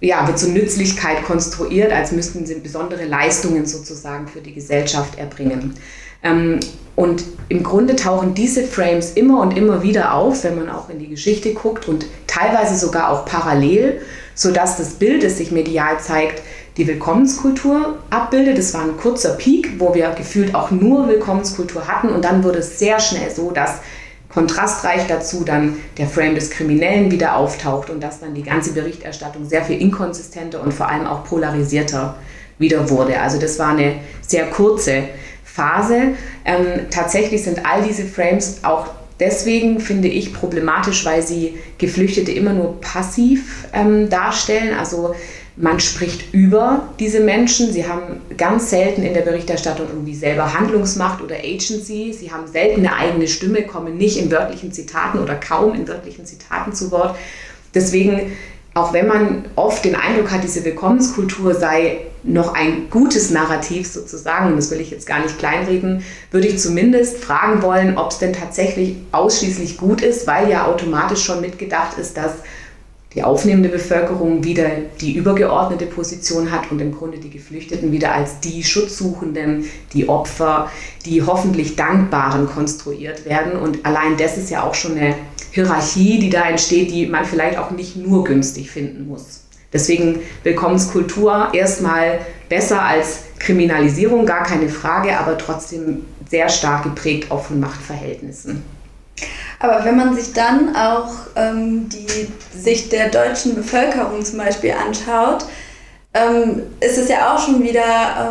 ja, 0.00 0.26
wird 0.26 0.38
so 0.38 0.48
Nützlichkeit 0.48 1.24
konstruiert, 1.24 1.92
als 1.92 2.12
müssten 2.12 2.46
sie 2.46 2.54
besondere 2.56 3.04
Leistungen 3.04 3.66
sozusagen 3.66 4.28
für 4.28 4.40
die 4.40 4.54
Gesellschaft 4.54 5.18
erbringen. 5.18 5.74
Ähm, 6.22 6.60
und 6.96 7.22
im 7.48 7.62
Grunde 7.62 7.94
tauchen 7.94 8.34
diese 8.34 8.64
Frames 8.64 9.12
immer 9.12 9.40
und 9.40 9.56
immer 9.56 9.82
wieder 9.82 10.14
auf, 10.14 10.42
wenn 10.44 10.56
man 10.56 10.68
auch 10.68 10.90
in 10.90 10.98
die 10.98 11.08
Geschichte 11.08 11.54
guckt 11.54 11.86
und 11.86 12.06
teilweise 12.26 12.76
sogar 12.76 13.10
auch 13.10 13.24
parallel, 13.24 14.02
sodass 14.34 14.76
das 14.76 14.94
Bild, 14.94 15.22
das 15.22 15.38
sich 15.38 15.52
medial 15.52 16.00
zeigt, 16.00 16.42
die 16.76 16.86
Willkommenskultur 16.86 17.98
abbildet. 18.10 18.58
Das 18.58 18.74
war 18.74 18.82
ein 18.82 18.96
kurzer 18.96 19.34
Peak, 19.34 19.78
wo 19.78 19.94
wir 19.94 20.10
gefühlt 20.10 20.54
auch 20.54 20.70
nur 20.70 21.08
Willkommenskultur 21.08 21.86
hatten 21.86 22.08
und 22.08 22.24
dann 22.24 22.42
wurde 22.42 22.58
es 22.58 22.78
sehr 22.78 23.00
schnell 23.00 23.30
so, 23.30 23.50
dass 23.50 23.78
kontrastreich 24.28 25.06
dazu 25.08 25.42
dann 25.44 25.76
der 25.96 26.06
Frame 26.06 26.34
des 26.34 26.50
Kriminellen 26.50 27.10
wieder 27.10 27.36
auftaucht 27.36 27.90
und 27.90 28.02
dass 28.02 28.20
dann 28.20 28.34
die 28.34 28.42
ganze 28.42 28.72
Berichterstattung 28.72 29.48
sehr 29.48 29.64
viel 29.64 29.80
inkonsistenter 29.80 30.62
und 30.62 30.74
vor 30.74 30.88
allem 30.88 31.06
auch 31.06 31.24
polarisierter 31.24 32.16
wieder 32.58 32.90
wurde. 32.90 33.20
Also 33.20 33.38
das 33.38 33.58
war 33.58 33.68
eine 33.68 34.00
sehr 34.20 34.46
kurze 34.46 35.04
Phase. 35.58 36.14
Ähm, 36.44 36.86
tatsächlich 36.90 37.42
sind 37.42 37.66
all 37.66 37.82
diese 37.82 38.04
Frames 38.04 38.60
auch 38.62 38.86
deswegen, 39.18 39.80
finde 39.80 40.06
ich, 40.06 40.32
problematisch, 40.32 41.04
weil 41.04 41.22
sie 41.22 41.58
Geflüchtete 41.78 42.30
immer 42.30 42.52
nur 42.52 42.80
passiv 42.80 43.66
ähm, 43.72 44.08
darstellen. 44.08 44.78
Also 44.78 45.16
man 45.56 45.80
spricht 45.80 46.32
über 46.32 46.88
diese 47.00 47.18
Menschen. 47.18 47.72
Sie 47.72 47.88
haben 47.88 48.20
ganz 48.36 48.70
selten 48.70 49.02
in 49.02 49.14
der 49.14 49.22
Berichterstattung 49.22 49.88
irgendwie 49.88 50.14
selber 50.14 50.54
Handlungsmacht 50.54 51.20
oder 51.20 51.34
Agency. 51.34 52.12
Sie 52.12 52.30
haben 52.30 52.46
selten 52.46 52.86
eine 52.86 52.94
eigene 52.94 53.26
Stimme, 53.26 53.62
kommen 53.62 53.96
nicht 53.96 54.18
in 54.18 54.30
wörtlichen 54.30 54.70
Zitaten 54.70 55.18
oder 55.18 55.34
kaum 55.34 55.74
in 55.74 55.88
wörtlichen 55.88 56.24
Zitaten 56.24 56.72
zu 56.72 56.92
Wort. 56.92 57.16
Deswegen 57.74 58.32
auch 58.78 58.92
wenn 58.92 59.06
man 59.06 59.44
oft 59.56 59.84
den 59.84 59.94
Eindruck 59.94 60.30
hat, 60.30 60.44
diese 60.44 60.64
Willkommenskultur 60.64 61.54
sei 61.54 62.00
noch 62.22 62.54
ein 62.54 62.88
gutes 62.90 63.30
Narrativ 63.30 63.86
sozusagen, 63.86 64.50
und 64.50 64.56
das 64.56 64.70
will 64.70 64.80
ich 64.80 64.90
jetzt 64.90 65.06
gar 65.06 65.20
nicht 65.20 65.38
kleinreden, 65.38 66.02
würde 66.30 66.48
ich 66.48 66.58
zumindest 66.58 67.18
fragen 67.18 67.62
wollen, 67.62 67.96
ob 67.96 68.10
es 68.10 68.18
denn 68.18 68.32
tatsächlich 68.32 68.96
ausschließlich 69.12 69.78
gut 69.78 70.00
ist, 70.00 70.26
weil 70.26 70.50
ja 70.50 70.66
automatisch 70.66 71.22
schon 71.24 71.40
mitgedacht 71.40 71.98
ist, 71.98 72.16
dass 72.16 72.32
die 73.14 73.22
aufnehmende 73.22 73.70
Bevölkerung 73.70 74.44
wieder 74.44 74.66
die 75.00 75.12
übergeordnete 75.12 75.86
Position 75.86 76.50
hat 76.50 76.70
und 76.70 76.80
im 76.80 76.94
Grunde 76.94 77.18
die 77.18 77.30
Geflüchteten 77.30 77.90
wieder 77.90 78.12
als 78.12 78.40
die 78.40 78.62
Schutzsuchenden, 78.62 79.64
die 79.94 80.08
Opfer, 80.08 80.70
die 81.06 81.22
hoffentlich 81.22 81.76
Dankbaren 81.76 82.46
konstruiert 82.46 83.24
werden. 83.24 83.52
Und 83.52 83.86
allein 83.86 84.16
das 84.18 84.36
ist 84.36 84.50
ja 84.50 84.62
auch 84.62 84.74
schon 84.74 84.98
eine 84.98 85.14
Hierarchie, 85.52 86.18
die 86.18 86.30
da 86.30 86.42
entsteht, 86.42 86.90
die 86.90 87.06
man 87.06 87.24
vielleicht 87.24 87.58
auch 87.58 87.70
nicht 87.70 87.96
nur 87.96 88.24
günstig 88.24 88.70
finden 88.70 89.08
muss. 89.08 89.44
Deswegen 89.72 90.20
Willkommenskultur 90.44 91.48
erstmal 91.52 92.20
besser 92.48 92.82
als 92.82 93.20
Kriminalisierung, 93.38 94.26
gar 94.26 94.42
keine 94.42 94.68
Frage, 94.68 95.18
aber 95.18 95.36
trotzdem 95.36 96.04
sehr 96.28 96.48
stark 96.48 96.84
geprägt 96.84 97.30
auch 97.30 97.44
von 97.44 97.60
Machtverhältnissen. 97.60 98.62
Aber 99.60 99.84
wenn 99.84 99.96
man 99.96 100.14
sich 100.14 100.32
dann 100.32 100.76
auch 100.76 101.10
ähm, 101.36 101.88
die 101.88 102.28
Sicht 102.56 102.92
der 102.92 103.08
deutschen 103.08 103.54
Bevölkerung 103.54 104.24
zum 104.24 104.38
Beispiel 104.38 104.72
anschaut, 104.72 105.46
ähm, 106.14 106.62
ist 106.80 106.98
es 106.98 107.08
ja 107.08 107.34
auch 107.34 107.38
schon 107.44 107.62
wieder 107.62 107.82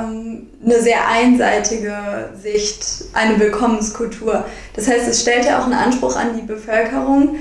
ähm, 0.09 0.47
eine 0.63 0.81
sehr 0.81 1.07
einseitige 1.07 2.29
Sicht, 2.41 3.05
eine 3.13 3.39
Willkommenskultur. 3.39 4.45
Das 4.73 4.87
heißt, 4.87 5.07
es 5.07 5.21
stellt 5.21 5.45
ja 5.45 5.59
auch 5.59 5.65
einen 5.65 5.73
Anspruch 5.73 6.15
an 6.15 6.35
die 6.35 6.45
Bevölkerung, 6.45 7.35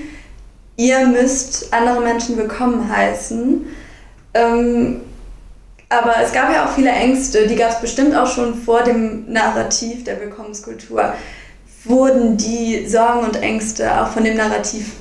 ihr 0.76 1.06
müsst 1.06 1.72
andere 1.72 2.00
Menschen 2.02 2.36
willkommen 2.36 2.94
heißen. 2.94 3.66
Ähm, 4.34 5.00
Aber 5.88 6.16
es 6.22 6.32
gab 6.32 6.52
ja 6.52 6.66
auch 6.66 6.74
viele 6.74 6.90
Ängste, 6.90 7.46
die 7.46 7.54
gab 7.54 7.70
es 7.70 7.80
bestimmt 7.80 8.14
auch 8.16 8.26
schon 8.26 8.54
vor 8.54 8.82
dem 8.82 9.32
Narrativ 9.32 10.02
der 10.02 10.20
Willkommenskultur. 10.20 11.14
Wurden 11.86 12.36
die 12.36 12.86
Sorgen 12.86 13.26
und 13.26 13.36
Ängste 13.36 14.00
auch 14.00 14.08
von 14.08 14.24
dem 14.24 14.36
Narrativ 14.36 14.92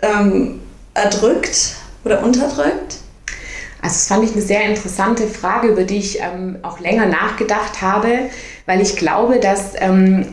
ähm, 0.00 0.60
erdrückt 0.94 1.76
oder 2.04 2.22
unterdrückt? 2.22 2.96
Also 3.82 3.96
das 3.96 4.08
fand 4.08 4.24
ich 4.24 4.32
eine 4.32 4.40
sehr 4.40 4.62
interessante 4.62 5.26
Frage, 5.26 5.68
über 5.68 5.84
die 5.84 5.98
ich 5.98 6.18
ähm, 6.20 6.56
auch 6.62 6.80
länger 6.80 7.06
nachgedacht 7.06 7.82
habe, 7.82 8.30
weil 8.64 8.80
ich 8.80 8.96
glaube, 8.96 9.40
dass 9.40 9.72
ähm, 9.76 10.26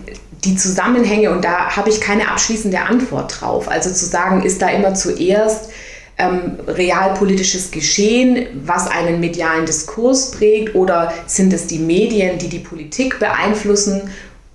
die 0.45 0.55
Zusammenhänge, 0.55 1.31
und 1.31 1.43
da 1.43 1.75
habe 1.75 1.89
ich 1.89 1.99
keine 1.99 2.29
abschließende 2.29 2.79
Antwort 2.79 3.41
drauf, 3.41 3.67
also 3.69 3.91
zu 3.91 4.05
sagen, 4.05 4.43
ist 4.43 4.61
da 4.61 4.69
immer 4.69 4.93
zuerst 4.93 5.69
ähm, 6.17 6.59
realpolitisches 6.67 7.71
Geschehen, 7.71 8.47
was 8.65 8.87
einen 8.87 9.19
medialen 9.19 9.65
Diskurs 9.65 10.31
prägt, 10.31 10.73
oder 10.73 11.13
sind 11.25 11.51
es 11.51 11.67
die 11.67 11.79
Medien, 11.79 12.37
die 12.37 12.47
die 12.47 12.59
Politik 12.59 13.19
beeinflussen? 13.19 14.09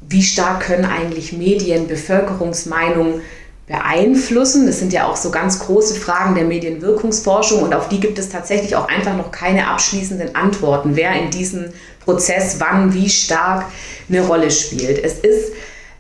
Wie 0.09 0.23
stark 0.23 0.61
können 0.61 0.85
eigentlich 0.85 1.33
Medien 1.33 1.89
Bevölkerungsmeinung 1.89 3.21
beeinflussen? 3.67 4.67
Das 4.67 4.79
sind 4.79 4.93
ja 4.93 5.07
auch 5.07 5.17
so 5.17 5.31
ganz 5.31 5.61
große 5.61 5.95
Fragen 5.95 6.35
der 6.35 6.45
Medienwirkungsforschung 6.45 7.63
und 7.63 7.75
auf 7.75 7.89
die 7.89 8.01
gibt 8.01 8.19
es 8.19 8.29
tatsächlich 8.29 8.77
auch 8.77 8.89
einfach 8.89 9.17
noch 9.17 9.31
keine 9.31 9.69
abschließenden 9.69 10.35
Antworten, 10.35 10.97
wer 10.97 11.13
in 11.13 11.31
diesem 11.31 11.73
Prozess 12.05 12.57
wann 12.59 12.95
wie 12.95 13.09
stark 13.09 13.65
eine 14.09 14.21
Rolle 14.21 14.51
spielt. 14.51 15.03
Es 15.03 15.19
ist 15.19 15.53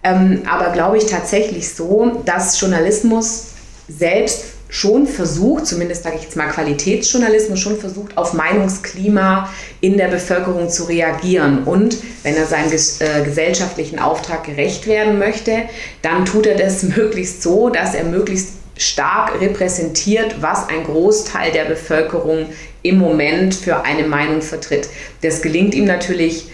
ähm, 0.06 0.42
aber, 0.48 0.70
glaube 0.70 0.98
ich, 0.98 1.06
tatsächlich 1.06 1.74
so, 1.74 2.22
dass 2.24 2.60
Journalismus 2.60 3.46
selbst 3.88 4.55
schon 4.68 5.06
versucht, 5.06 5.66
zumindest 5.66 6.02
sage 6.02 6.16
ich 6.16 6.22
jetzt 6.22 6.36
mal 6.36 6.48
Qualitätsjournalismus, 6.48 7.60
schon 7.60 7.78
versucht, 7.78 8.16
auf 8.16 8.32
Meinungsklima 8.32 9.48
in 9.80 9.96
der 9.96 10.08
Bevölkerung 10.08 10.68
zu 10.68 10.84
reagieren. 10.84 11.64
Und 11.64 11.96
wenn 12.22 12.36
er 12.36 12.46
seinem 12.46 12.72
äh, 12.72 13.24
gesellschaftlichen 13.24 13.98
Auftrag 13.98 14.44
gerecht 14.44 14.86
werden 14.86 15.18
möchte, 15.18 15.62
dann 16.02 16.24
tut 16.24 16.46
er 16.46 16.56
das 16.56 16.82
möglichst 16.96 17.42
so, 17.42 17.70
dass 17.70 17.94
er 17.94 18.04
möglichst 18.04 18.54
stark 18.76 19.40
repräsentiert, 19.40 20.42
was 20.42 20.68
ein 20.68 20.84
Großteil 20.84 21.52
der 21.52 21.64
Bevölkerung 21.64 22.46
im 22.82 22.98
Moment 22.98 23.54
für 23.54 23.84
eine 23.84 24.06
Meinung 24.06 24.42
vertritt. 24.42 24.88
Das 25.22 25.40
gelingt 25.40 25.74
ihm 25.74 25.86
natürlich 25.86 26.50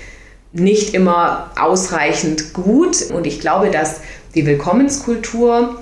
nicht 0.53 0.95
immer 0.95 1.51
ausreichend 1.59 2.53
gut. 2.53 3.11
Und 3.11 3.27
ich 3.27 3.41
glaube, 3.41 3.71
dass 3.71 4.01
die 4.35 4.47
Willkommenskultur 4.47 5.79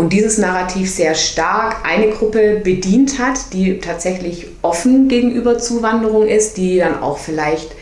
und 0.00 0.14
dieses 0.14 0.38
Narrativ 0.38 0.90
sehr 0.90 1.14
stark 1.14 1.84
eine 1.84 2.08
Gruppe 2.08 2.62
bedient 2.64 3.18
hat, 3.18 3.52
die 3.52 3.80
tatsächlich 3.80 4.46
offen 4.62 5.08
gegenüber 5.08 5.58
Zuwanderung 5.58 6.26
ist, 6.26 6.56
die 6.56 6.78
dann 6.78 7.02
auch 7.02 7.18
vielleicht 7.18 7.72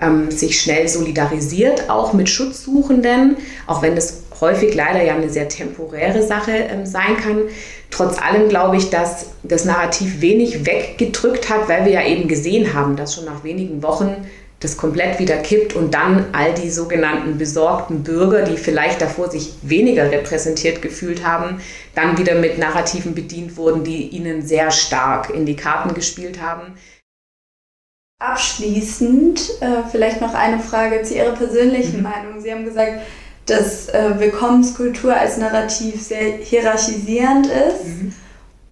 ähm, 0.00 0.32
sich 0.32 0.60
schnell 0.60 0.88
solidarisiert, 0.88 1.88
auch 1.88 2.14
mit 2.14 2.28
Schutzsuchenden, 2.28 3.36
auch 3.68 3.80
wenn 3.80 3.94
das 3.94 4.24
häufig 4.40 4.74
leider 4.74 5.04
ja 5.04 5.14
eine 5.14 5.28
sehr 5.28 5.48
temporäre 5.48 6.24
Sache 6.24 6.50
ähm, 6.50 6.84
sein 6.84 7.16
kann. 7.16 7.42
Trotz 7.92 8.20
allem 8.20 8.48
glaube 8.48 8.76
ich, 8.76 8.90
dass 8.90 9.26
das 9.44 9.64
Narrativ 9.64 10.20
wenig 10.20 10.66
weggedrückt 10.66 11.48
hat, 11.48 11.68
weil 11.68 11.84
wir 11.84 11.92
ja 11.92 12.04
eben 12.04 12.26
gesehen 12.26 12.74
haben, 12.74 12.96
dass 12.96 13.14
schon 13.14 13.24
nach 13.24 13.44
wenigen 13.44 13.84
Wochen 13.84 14.16
das 14.60 14.76
komplett 14.76 15.20
wieder 15.20 15.36
kippt 15.36 15.74
und 15.74 15.94
dann 15.94 16.26
all 16.32 16.52
die 16.52 16.70
sogenannten 16.70 17.38
besorgten 17.38 18.02
Bürger, 18.02 18.42
die 18.42 18.56
vielleicht 18.56 19.00
davor 19.00 19.30
sich 19.30 19.54
weniger 19.62 20.10
repräsentiert 20.10 20.82
gefühlt 20.82 21.24
haben, 21.24 21.60
dann 21.94 22.18
wieder 22.18 22.34
mit 22.34 22.58
Narrativen 22.58 23.14
bedient 23.14 23.56
wurden, 23.56 23.84
die 23.84 24.08
ihnen 24.08 24.44
sehr 24.44 24.70
stark 24.72 25.30
in 25.30 25.46
die 25.46 25.54
Karten 25.54 25.94
gespielt 25.94 26.42
haben. 26.42 26.74
Abschließend 28.20 29.40
äh, 29.60 29.88
vielleicht 29.88 30.20
noch 30.20 30.34
eine 30.34 30.58
Frage 30.58 31.02
zu 31.02 31.14
Ihrer 31.14 31.36
persönlichen 31.36 31.98
mhm. 31.98 32.02
Meinung. 32.02 32.40
Sie 32.40 32.50
haben 32.50 32.64
gesagt, 32.64 33.02
dass 33.46 33.88
äh, 33.90 34.18
Willkommenskultur 34.18 35.14
als 35.14 35.36
Narrativ 35.36 36.02
sehr 36.02 36.38
hierarchisierend 36.38 37.46
ist. 37.46 37.86
Mhm. 37.86 38.12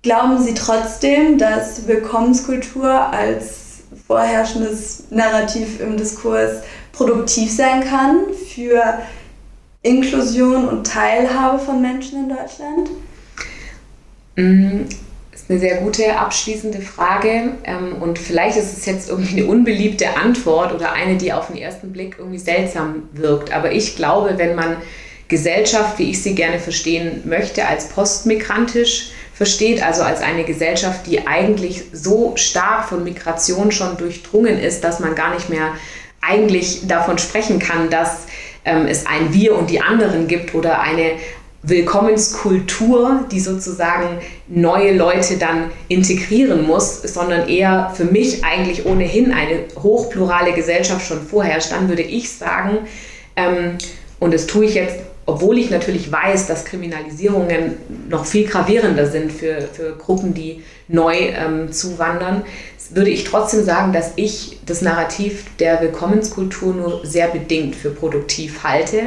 Glauben 0.03 0.43
Sie 0.43 0.55
trotzdem, 0.55 1.39
dass 1.39 1.87
Willkommenskultur 1.87 2.91
als 2.91 3.65
vorherrschendes 4.07 5.05
Narrativ 5.11 5.80
im 5.80 5.97
Diskurs 5.97 6.62
produktiv 6.93 7.51
sein 7.51 7.84
kann 7.84 8.20
für 8.55 8.99
Inklusion 9.82 10.68
und 10.68 10.87
Teilhabe 10.87 11.59
von 11.59 11.80
Menschen 11.80 12.24
in 12.24 12.28
Deutschland? 12.28 12.91
Mm, 14.37 14.89
das 15.30 15.43
ist 15.43 15.51
eine 15.51 15.59
sehr 15.61 15.76
gute 15.76 16.18
abschließende 16.18 16.80
Frage 16.80 17.53
ähm, 17.64 17.97
und 18.01 18.18
vielleicht 18.18 18.57
ist 18.57 18.76
es 18.76 18.87
jetzt 18.87 19.09
irgendwie 19.09 19.41
eine 19.41 19.47
unbeliebte 19.47 20.16
Antwort 20.16 20.74
oder 20.74 20.93
eine, 20.93 21.16
die 21.16 21.32
auf 21.32 21.49
den 21.49 21.57
ersten 21.57 21.93
Blick 21.93 22.16
irgendwie 22.18 22.39
seltsam 22.39 23.09
wirkt. 23.12 23.53
Aber 23.53 23.72
ich 23.72 23.97
glaube, 23.97 24.39
wenn 24.39 24.55
man 24.55 24.76
Gesellschaft, 25.28 25.99
wie 25.99 26.11
ich 26.11 26.22
sie 26.22 26.34
gerne 26.34 26.59
verstehen 26.59 27.22
möchte, 27.24 27.66
als 27.66 27.89
postmigrantisch 27.89 29.11
versteht, 29.37 29.82
also 29.82 30.03
als 30.03 30.22
eine 30.22 30.45
Gesellschaft, 30.45 31.07
die 31.07 31.26
eigentlich 31.26 31.84
so 31.93 32.32
stark 32.37 32.89
von 32.89 33.05
Migration 33.05 33.70
schon 33.70 33.99
durchdrungen 33.99 34.59
ist, 34.59 34.82
dass 34.82 34.99
man 34.99 35.14
gar 35.14 35.34
nicht 35.34 35.51
mehr 35.51 35.74
eigentlich 36.22 36.87
davon 36.89 37.18
sprechen 37.18 37.59
kann, 37.59 37.91
dass 37.91 38.26
ähm, 38.64 38.87
es 38.87 39.07
ein 39.07 39.34
Wir 39.34 39.57
und 39.57 39.68
die 39.68 39.80
anderen 39.80 40.26
gibt 40.26 40.55
oder 40.55 40.80
eine 40.80 41.12
Willkommenskultur, 41.62 43.26
die 43.30 43.41
sozusagen 43.41 44.20
neue 44.49 44.97
Leute 44.97 45.37
dann 45.37 45.70
integrieren 45.89 46.66
muss, 46.66 47.03
sondern 47.03 47.49
eher 47.49 47.93
für 47.95 48.05
mich 48.05 48.45
eigentlich 48.45 48.87
ohnehin 48.87 49.32
eine 49.32 49.64
hochplurale 49.82 50.53
Gesellschaft 50.53 51.07
schon 51.07 51.26
vorherrscht, 51.26 51.72
dann 51.72 51.89
würde 51.89 52.03
ich 52.03 52.32
sagen, 52.32 52.78
ähm, 53.34 53.76
und 54.18 54.32
das 54.32 54.47
tue 54.47 54.64
ich 54.64 54.74
jetzt 54.74 54.99
obwohl 55.27 55.59
ich 55.59 55.70
natürlich 55.70 56.11
weiß, 56.11 56.47
dass 56.47 56.64
Kriminalisierungen 56.64 57.74
noch 58.09 58.24
viel 58.24 58.47
gravierender 58.47 59.07
sind 59.07 59.33
für, 59.33 59.62
für 59.72 59.97
Gruppen, 59.97 60.35
die 60.35 60.62
neu 60.89 61.16
ähm, 61.16 61.72
zuwandern, 61.72 62.45
würde 62.91 63.11
ich 63.11 63.24
trotzdem 63.24 63.64
sagen, 63.64 63.93
dass 63.93 64.12
ich 64.14 64.59
das 64.64 64.83
Narrativ 64.83 65.45
der 65.59 65.81
Willkommenskultur 65.81 66.72
nur 66.72 67.05
sehr 67.05 67.27
bedingt 67.27 67.74
für 67.74 67.91
produktiv 67.91 68.62
halte, 68.62 69.03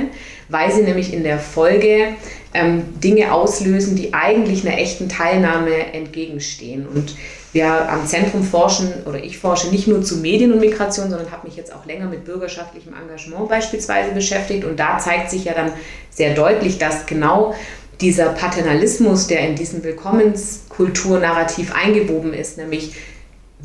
weil 0.49 0.71
sie 0.71 0.81
nämlich 0.81 1.13
in 1.13 1.23
der 1.23 1.39
Folge 1.39 2.15
ähm, 2.53 2.83
Dinge 3.01 3.31
auslösen, 3.31 3.95
die 3.95 4.13
eigentlich 4.13 4.67
einer 4.67 4.77
echten 4.77 5.07
Teilnahme 5.07 5.93
entgegenstehen. 5.93 6.85
Und 6.87 7.15
wir 7.51 7.89
am 7.89 8.05
Zentrum 8.05 8.43
forschen 8.43 8.91
oder 9.05 9.23
ich 9.23 9.39
forsche 9.39 9.69
nicht 9.69 9.87
nur 9.87 10.01
zu 10.03 10.17
Medien 10.17 10.51
und 10.53 10.59
Migration, 10.59 11.09
sondern 11.09 11.31
habe 11.31 11.47
mich 11.47 11.55
jetzt 11.57 11.73
auch 11.73 11.85
länger 11.85 12.05
mit 12.05 12.25
bürgerschaftlichem 12.25 12.93
Engagement 12.93 13.49
beispielsweise 13.49 14.11
beschäftigt. 14.11 14.65
Und 14.65 14.79
da 14.79 14.99
zeigt 14.99 15.31
sich 15.31 15.45
ja 15.45 15.53
dann 15.53 15.71
sehr 16.11 16.35
deutlich, 16.35 16.77
dass 16.77 17.05
genau 17.05 17.55
dieser 18.01 18.29
Paternalismus, 18.29 19.27
der 19.27 19.47
in 19.47 19.55
diesem 19.55 19.83
Willkommenskulturnarrativ 19.83 21.73
eingewoben 21.75 22.33
ist, 22.33 22.57
nämlich 22.57 22.93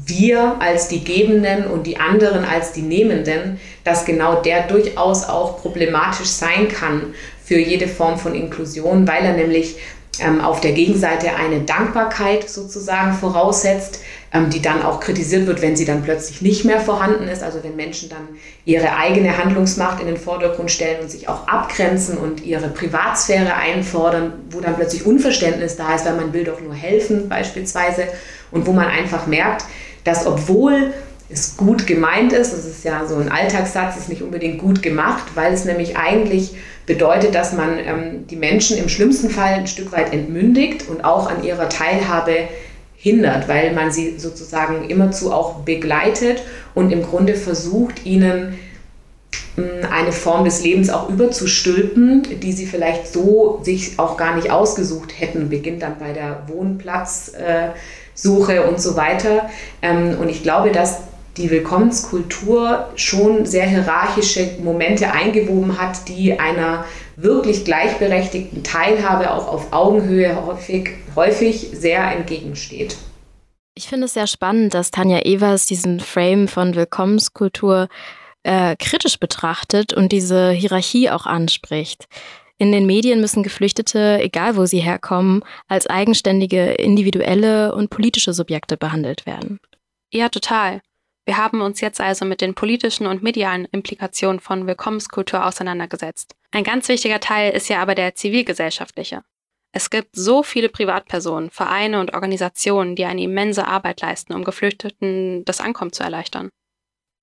wir 0.07 0.57
als 0.61 0.89
die 0.89 1.05
Gebenden 1.05 1.67
und 1.67 1.87
die 1.87 1.99
anderen 1.99 2.45
als 2.45 2.73
die 2.73 2.83
Nehmenden, 2.83 3.61
dass 3.85 4.05
genau 4.05 4.43
der 4.43 4.67
durchaus 4.67 5.29
auch 5.29 5.63
problematisch 5.63 6.29
sein 6.29 6.69
kann 6.69 7.15
für 7.45 7.59
jede 7.59 7.87
Form 7.87 8.19
von 8.19 8.35
Inklusion, 8.35 9.07
weil 9.07 9.25
er 9.25 9.35
nämlich 9.35 9.77
ähm, 10.21 10.41
auf 10.41 10.61
der 10.61 10.73
Gegenseite 10.73 11.35
eine 11.37 11.61
Dankbarkeit 11.61 12.49
sozusagen 12.49 13.15
voraussetzt, 13.15 14.01
ähm, 14.33 14.51
die 14.51 14.61
dann 14.61 14.83
auch 14.83 15.01
kritisiert 15.01 15.47
wird, 15.47 15.63
wenn 15.63 15.77
sie 15.77 15.85
dann 15.85 16.03
plötzlich 16.03 16.43
nicht 16.43 16.65
mehr 16.65 16.81
vorhanden 16.81 17.29
ist. 17.29 17.43
Also 17.43 17.63
wenn 17.63 17.77
Menschen 17.77 18.09
dann 18.09 18.29
ihre 18.65 18.97
eigene 18.97 19.39
Handlungsmacht 19.39 20.01
in 20.01 20.07
den 20.07 20.17
Vordergrund 20.17 20.71
stellen 20.71 21.03
und 21.03 21.11
sich 21.11 21.29
auch 21.29 21.47
abgrenzen 21.47 22.19
und 22.19 22.45
ihre 22.45 22.69
Privatsphäre 22.69 23.55
einfordern, 23.55 24.33
wo 24.51 24.61
dann 24.61 24.77
plötzlich 24.77 25.07
Unverständnis 25.07 25.77
da 25.77 25.95
ist, 25.95 26.05
weil 26.05 26.17
man 26.17 26.33
will 26.33 26.45
doch 26.45 26.61
nur 26.61 26.75
helfen 26.75 27.29
beispielsweise 27.29 28.09
und 28.51 28.67
wo 28.67 28.73
man 28.73 28.87
einfach 28.87 29.27
merkt, 29.27 29.65
dass 30.05 30.27
obwohl 30.27 30.93
es 31.31 31.57
gut 31.57 31.87
gemeint 31.87 32.33
ist, 32.33 32.53
das 32.53 32.65
ist 32.65 32.85
ja 32.85 33.07
so 33.07 33.17
ein 33.17 33.31
Alltagssatz, 33.31 33.97
ist 33.97 34.09
nicht 34.09 34.23
unbedingt 34.23 34.59
gut 34.59 34.83
gemacht, 34.83 35.25
weil 35.35 35.53
es 35.53 35.65
nämlich 35.65 35.97
eigentlich 35.97 36.55
bedeutet, 36.87 37.35
dass 37.35 37.53
man 37.53 37.79
ähm, 37.79 38.27
die 38.29 38.37
Menschen 38.37 38.77
im 38.77 38.89
schlimmsten 38.89 39.31
Fall 39.31 39.55
ein 39.55 39.67
Stück 39.67 39.93
weit 39.93 40.13
entmündigt 40.13 40.89
und 40.89 41.05
auch 41.05 41.31
an 41.31 41.43
ihrer 41.43 41.69
Teilhabe 41.69 42.49
hindert, 42.97 43.49
weil 43.49 43.73
man 43.73 43.93
sie 43.93 44.19
sozusagen 44.19 44.89
immerzu 44.89 45.33
auch 45.33 45.57
begleitet 45.61 46.43
und 46.75 46.91
im 46.91 47.03
Grunde 47.03 47.35
versucht, 47.35 48.07
ihnen 48.07 48.59
ähm, 49.57 49.87
eine 49.91 50.13
Form 50.13 50.45
des 50.45 50.63
Lebens 50.63 50.91
auch 50.91 51.09
überzustülpen, 51.09 52.41
die 52.41 52.53
sie 52.53 52.67
vielleicht 52.67 53.13
so 53.13 53.61
sich 53.63 53.99
auch 53.99 54.17
gar 54.17 54.37
nicht 54.37 54.51
ausgesucht 54.51 55.13
hätten, 55.19 55.49
beginnt 55.49 55.83
dann 55.83 55.99
bei 55.99 56.13
der 56.13 56.45
Wohnplatzsuche 56.49 57.75
äh, 58.57 58.67
und 58.69 58.81
so 58.81 58.97
weiter. 58.97 59.49
Ähm, 59.83 60.17
und 60.21 60.29
ich 60.29 60.43
glaube, 60.43 60.71
dass 60.73 61.01
die 61.37 61.51
Willkommenskultur 61.51 62.89
schon 62.97 63.45
sehr 63.47 63.67
hierarchische 63.67 64.59
Momente 64.63 65.11
eingewoben 65.13 65.81
hat, 65.81 66.09
die 66.09 66.39
einer 66.39 66.85
wirklich 67.17 67.65
gleichberechtigten 67.65 68.63
Teilhabe 68.63 69.33
auch 69.33 69.49
auf 69.49 69.73
Augenhöhe 69.73 70.47
häufig, 70.47 70.91
häufig 71.15 71.71
sehr 71.73 72.13
entgegensteht. 72.13 72.97
Ich 73.77 73.89
finde 73.89 74.07
es 74.07 74.15
sehr 74.15 74.29
spannend, 74.29 74.75
dass 74.75 74.93
Tanja 74.93 75.21
Evers 75.25 75.67
diesen 75.67 75.99
Frame 75.99 76.47
von 76.47 76.77
Willkommenskultur 76.77 77.89
äh, 78.45 78.77
kritisch 78.77 79.19
betrachtet 79.19 79.93
und 79.93 80.13
diese 80.13 80.53
Hierarchie 80.53 81.11
auch 81.11 81.27
anspricht. 81.27 82.07
In 82.57 82.71
den 82.71 82.87
Medien 82.87 83.21
müssen 83.21 83.43
Geflüchtete, 83.43 84.21
egal 84.21 84.57
wo 84.57 84.65
sie 84.65 84.79
herkommen, 84.79 85.43
als 85.67 85.89
eigenständige, 85.89 86.73
individuelle 86.75 87.75
und 87.75 87.91
politische 87.91 88.33
Subjekte 88.33 88.77
behandelt 88.77 89.27
werden. 89.27 89.59
Ja, 90.13 90.29
total. 90.29 90.81
Wir 91.27 91.39
haben 91.39 91.63
uns 91.63 91.81
jetzt 91.81 92.01
also 92.01 92.25
mit 92.25 92.41
den 92.41 92.55
politischen 92.55 93.07
und 93.07 93.23
medialen 93.23 93.67
Implikationen 93.73 94.41
von 94.41 94.67
Willkommenskultur 94.67 95.47
auseinandergesetzt. 95.47 96.35
Ein 96.51 96.65
ganz 96.65 96.89
wichtiger 96.89 97.21
Teil 97.21 97.53
ist 97.53 97.69
ja 97.69 97.81
aber 97.81 97.95
der 97.95 98.15
zivilgesellschaftliche. 98.15 99.23
Es 99.73 99.91
gibt 99.91 100.15
so 100.15 100.43
viele 100.43 100.69
Privatpersonen, 100.69 101.51
Vereine 101.51 101.99
und 101.99 102.15
Organisationen, 102.15 102.95
die 102.95 103.07
eine 103.07 103.23
immense 103.23 103.67
Arbeit 103.67 104.03
leisten, 104.03 104.35
um 104.35 104.45
Geflüchteten 104.45 105.45
das 105.47 105.61
Ankommen 105.61 105.93
zu 105.93 106.05
erleichtern. 106.05 106.51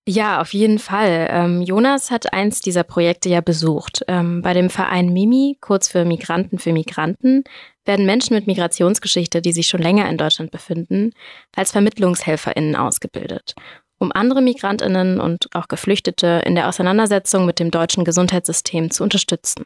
Ja, 0.07 0.41
auf 0.41 0.51
jeden 0.53 0.79
Fall. 0.79 1.27
Ähm, 1.31 1.61
Jonas 1.61 2.09
hat 2.09 2.33
eins 2.33 2.59
dieser 2.59 2.83
Projekte 2.83 3.29
ja 3.29 3.39
besucht. 3.39 4.03
Ähm, 4.07 4.41
bei 4.41 4.53
dem 4.53 4.71
Verein 4.71 5.13
Mimi, 5.13 5.57
kurz 5.61 5.87
für 5.87 6.05
Migranten 6.05 6.57
für 6.57 6.73
Migranten, 6.73 7.43
werden 7.85 8.07
Menschen 8.07 8.35
mit 8.35 8.47
Migrationsgeschichte, 8.47 9.43
die 9.43 9.53
sich 9.53 9.67
schon 9.67 9.81
länger 9.81 10.09
in 10.09 10.17
Deutschland 10.17 10.49
befinden, 10.49 11.13
als 11.55 11.71
VermittlungshelferInnen 11.71 12.75
ausgebildet 12.75 13.53
um 14.01 14.11
andere 14.11 14.41
Migrantinnen 14.41 15.19
und 15.19 15.47
auch 15.53 15.67
Geflüchtete 15.67 16.41
in 16.45 16.55
der 16.55 16.67
Auseinandersetzung 16.67 17.45
mit 17.45 17.59
dem 17.59 17.69
deutschen 17.69 18.03
Gesundheitssystem 18.03 18.89
zu 18.89 19.03
unterstützen. 19.03 19.65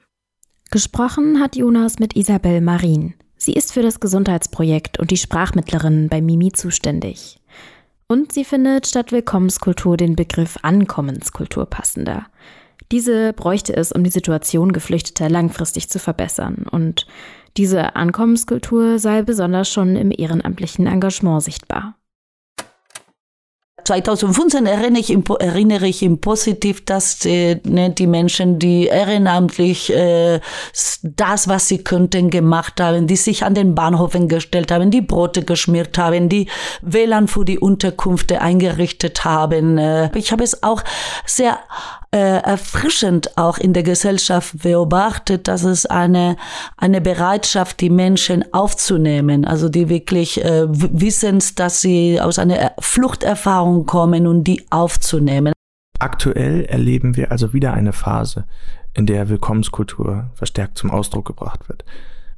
Gesprochen 0.71 1.39
hat 1.39 1.55
Jonas 1.55 1.99
mit 1.99 2.15
Isabel 2.17 2.59
Marin. 2.59 3.13
Sie 3.37 3.53
ist 3.53 3.71
für 3.71 3.81
das 3.81 4.01
Gesundheitsprojekt 4.01 4.99
und 4.99 5.11
die 5.11 5.17
Sprachmittlerin 5.17 6.09
bei 6.09 6.21
Mimi 6.21 6.51
zuständig. 6.51 7.39
Und 8.07 8.33
sie 8.33 8.43
findet 8.43 8.87
statt 8.87 9.13
Willkommenskultur 9.13 9.95
den 9.95 10.17
Begriff 10.17 10.57
Ankommenskultur 10.61 11.65
passender. 11.65 12.25
Diese 12.91 13.31
bräuchte 13.33 13.75
es, 13.75 13.93
um 13.93 14.03
die 14.03 14.11
Situation 14.11 14.73
Geflüchteter 14.73 15.29
langfristig 15.29 15.89
zu 15.89 15.97
verbessern. 15.97 16.65
Und 16.69 17.07
diese 17.55 17.95
Ankommenskultur 17.95 18.99
sei 18.99 19.21
besonders 19.21 19.69
schon 19.69 19.95
im 19.95 20.11
ehrenamtlichen 20.11 20.87
Engagement 20.87 21.41
sichtbar. 21.41 21.95
2015 23.85 24.65
erinnere 24.65 24.99
ich, 24.99 25.15
erinnere 25.39 25.87
ich 25.87 26.01
ihn 26.01 26.19
positiv, 26.19 26.83
dass 26.85 27.23
äh, 27.25 27.61
ne, 27.63 27.91
die 27.91 28.07
Menschen, 28.07 28.57
die 28.57 28.87
ehrenamtlich 28.87 29.93
äh, 29.93 30.39
das, 31.03 31.47
was 31.47 31.67
sie 31.67 31.83
könnten, 31.83 32.31
gemacht 32.31 32.81
haben, 32.81 33.05
die 33.05 33.15
sich 33.15 33.45
an 33.45 33.53
den 33.53 33.75
Bahnhöfen 33.75 34.27
gestellt 34.27 34.71
haben, 34.71 34.89
die 34.89 35.01
Brote 35.01 35.43
geschmiert 35.43 35.97
haben, 35.97 36.29
die 36.29 36.49
WLAN 36.81 37.27
für 37.27 37.45
die 37.45 37.59
Unterkünfte 37.59 38.41
eingerichtet 38.41 39.23
haben. 39.23 39.77
Äh, 39.77 40.09
ich 40.17 40.31
habe 40.31 40.43
es 40.43 40.63
auch 40.63 40.83
sehr 41.25 41.59
äh, 42.15 42.37
erfrischend 42.37 43.37
auch 43.37 43.57
in 43.57 43.73
der 43.73 43.83
Gesellschaft 43.83 44.63
beobachtet, 44.63 45.49
dass 45.49 45.65
es 45.65 45.85
eine, 45.85 46.37
eine 46.77 47.01
Bereitschaft, 47.01 47.81
die 47.81 47.89
Menschen 47.89 48.53
aufzunehmen, 48.53 49.43
also 49.43 49.67
die 49.67 49.89
wirklich 49.89 50.41
äh, 50.41 50.63
wissen, 50.69 51.43
dass 51.57 51.81
sie 51.81 52.21
aus 52.21 52.39
einer 52.39 52.71
Fluchterfahrung 52.79 53.85
kommen 53.85 54.27
und 54.27 54.45
die 54.45 54.65
aufzunehmen. 54.69 55.51
Aktuell 55.99 56.63
erleben 56.63 57.17
wir 57.17 57.31
also 57.31 57.51
wieder 57.51 57.73
eine 57.73 57.91
Phase, 57.91 58.45
in 58.93 59.05
der 59.05 59.27
Willkommenskultur 59.27 60.29
verstärkt 60.35 60.77
zum 60.77 60.91
Ausdruck 60.91 61.25
gebracht 61.25 61.67
wird, 61.67 61.83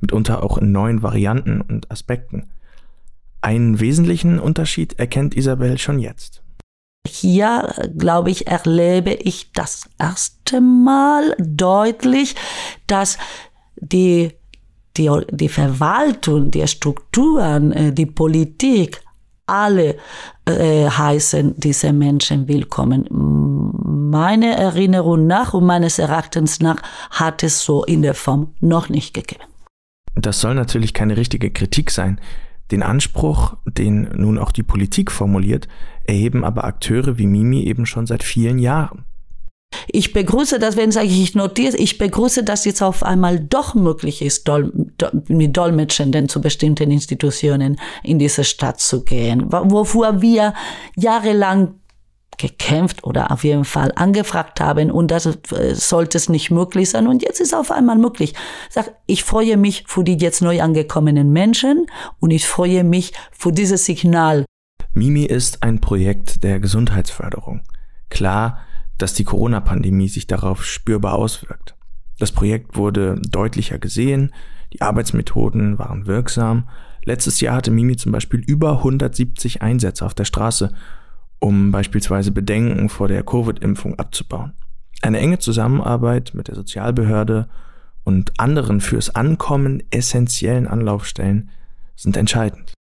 mitunter 0.01 0.41
auch 0.41 0.57
in 0.57 0.71
neuen 0.71 1.03
Varianten 1.03 1.61
und 1.61 1.91
Aspekten. 1.91 2.47
Einen 3.41 3.79
wesentlichen 3.79 4.39
Unterschied 4.39 4.97
erkennt 4.97 5.37
Isabel 5.37 5.77
schon 5.77 5.99
jetzt. 5.99 6.41
Hier, 7.07 7.73
glaube 7.97 8.31
ich, 8.31 8.47
erlebe 8.47 9.13
ich 9.13 9.51
das 9.53 9.89
erste 9.97 10.61
Mal 10.61 11.35
deutlich, 11.39 12.35
dass 12.87 13.17
die, 13.75 14.33
die, 14.97 15.09
die 15.31 15.49
Verwaltung, 15.49 16.51
die 16.51 16.67
Strukturen, 16.67 17.71
äh, 17.71 17.93
die 17.93 18.05
Politik, 18.05 19.01
alle 19.47 19.95
äh, 20.45 20.89
heißen 20.89 21.55
diese 21.57 21.93
Menschen 21.93 22.47
willkommen. 22.47 23.07
Meine 24.11 24.57
Erinnerung 24.57 25.25
nach 25.25 25.53
und 25.53 25.65
meines 25.65 25.99
Erachtens 25.99 26.59
nach 26.59 26.81
hat 27.11 27.43
es 27.43 27.63
so 27.63 27.83
in 27.85 28.01
der 28.01 28.13
Form 28.13 28.53
noch 28.59 28.89
nicht 28.89 29.13
gegeben. 29.13 29.43
Das 30.15 30.41
soll 30.41 30.55
natürlich 30.55 30.93
keine 30.93 31.15
richtige 31.15 31.51
Kritik 31.51 31.91
sein. 31.91 32.19
Den 32.71 32.83
Anspruch, 32.83 33.55
den 33.65 34.09
nun 34.15 34.37
auch 34.37 34.51
die 34.51 34.63
Politik 34.63 35.11
formuliert, 35.11 35.69
erheben 36.07 36.43
aber 36.43 36.63
Akteure 36.63 37.17
wie 37.17 37.27
Mimi 37.27 37.63
eben 37.63 37.85
schon 37.85 38.07
seit 38.07 38.23
vielen 38.23 38.59
Jahren. 38.59 39.05
Ich 39.89 40.13
begrüße 40.13 40.59
das, 40.59 40.77
wenn 40.77 40.91
sage 40.91 41.07
ich, 41.07 41.21
ich 41.21 41.35
notiere, 41.35 41.77
ich 41.77 41.97
begrüße, 41.97 42.43
dass 42.43 42.65
jetzt 42.65 42.81
auf 42.81 43.03
einmal 43.03 43.39
doch 43.39 43.75
möglich 43.75 44.21
ist, 44.21 44.47
Dol 44.47 44.71
mit 45.27 45.55
Dolmetschenden 45.55 46.29
zu 46.29 46.41
bestimmten 46.41 46.89
Institutionen 46.89 47.77
in 48.03 48.17
diese 48.17 48.43
Stadt 48.43 48.79
zu 48.79 49.03
gehen, 49.03 49.45
wofür 49.49 50.21
wir 50.21 50.53
jahrelang 50.95 51.75
gekämpft 52.37 53.03
oder 53.03 53.31
auf 53.31 53.43
jeden 53.43 53.65
Fall 53.65 53.91
angefragt 53.95 54.61
haben 54.61 54.91
und 54.91 55.09
das 55.09 55.25
äh, 55.25 55.73
sollte 55.73 56.17
es 56.17 56.29
nicht 56.29 56.51
möglich 56.51 56.91
sein 56.91 57.07
und 57.07 57.23
jetzt 57.23 57.41
ist 57.41 57.55
auf 57.55 57.71
einmal 57.71 57.97
möglich. 57.97 58.33
Ich 58.69 58.75
sag, 58.75 58.93
ich 59.07 59.23
freue 59.23 59.57
mich 59.57 59.85
für 59.87 60.03
die 60.03 60.17
jetzt 60.17 60.41
neu 60.41 60.61
angekommenen 60.61 61.31
Menschen 61.31 61.87
und 62.19 62.31
ich 62.31 62.45
freue 62.45 62.83
mich 62.83 63.13
für 63.31 63.51
dieses 63.51 63.85
Signal. 63.85 64.45
Mimi 64.97 65.25
ist 65.25 65.61
ein 65.61 65.79
Projekt 65.79 66.43
der 66.43 66.59
Gesundheitsförderung. 66.59 67.61
Klar, 68.09 68.61
dass 68.97 69.13
die 69.13 69.25
Corona-Pandemie 69.25 70.09
sich 70.09 70.25
darauf 70.25 70.65
spürbar 70.65 71.13
auswirkt. 71.13 71.75
Das 72.17 72.31
Projekt 72.31 72.75
wurde 72.75 73.21
deutlicher 73.29 73.77
gesehen, 73.77 74.33
die 74.73 74.81
Arbeitsmethoden 74.81 75.77
waren 75.77 76.07
wirksam. 76.07 76.67
Letztes 77.05 77.39
Jahr 77.41 77.57
hatte 77.57 77.69
Mimi 77.69 77.95
zum 77.95 78.11
Beispiel 78.11 78.39
über 78.39 78.77
170 78.77 79.61
Einsätze 79.61 80.03
auf 80.03 80.15
der 80.15 80.25
Straße 80.25 80.73
um 81.39 81.71
beispielsweise 81.71 82.31
Bedenken 82.31 82.89
vor 82.89 83.07
der 83.07 83.21
Covid-Impfung 83.21 83.99
abzubauen. 83.99 84.53
Eine 85.03 85.19
enge 85.19 85.37
Zusammenarbeit 85.37 86.31
mit 86.33 86.47
der 86.47 86.55
Sozialbehörde 86.55 87.47
und 88.03 88.39
anderen 88.39 88.81
fürs 88.81 89.13
Ankommen 89.13 89.83
essentiellen 89.91 90.65
Anlaufstellen 90.65 91.51
sind 91.95 92.17
entscheidend 92.17 92.76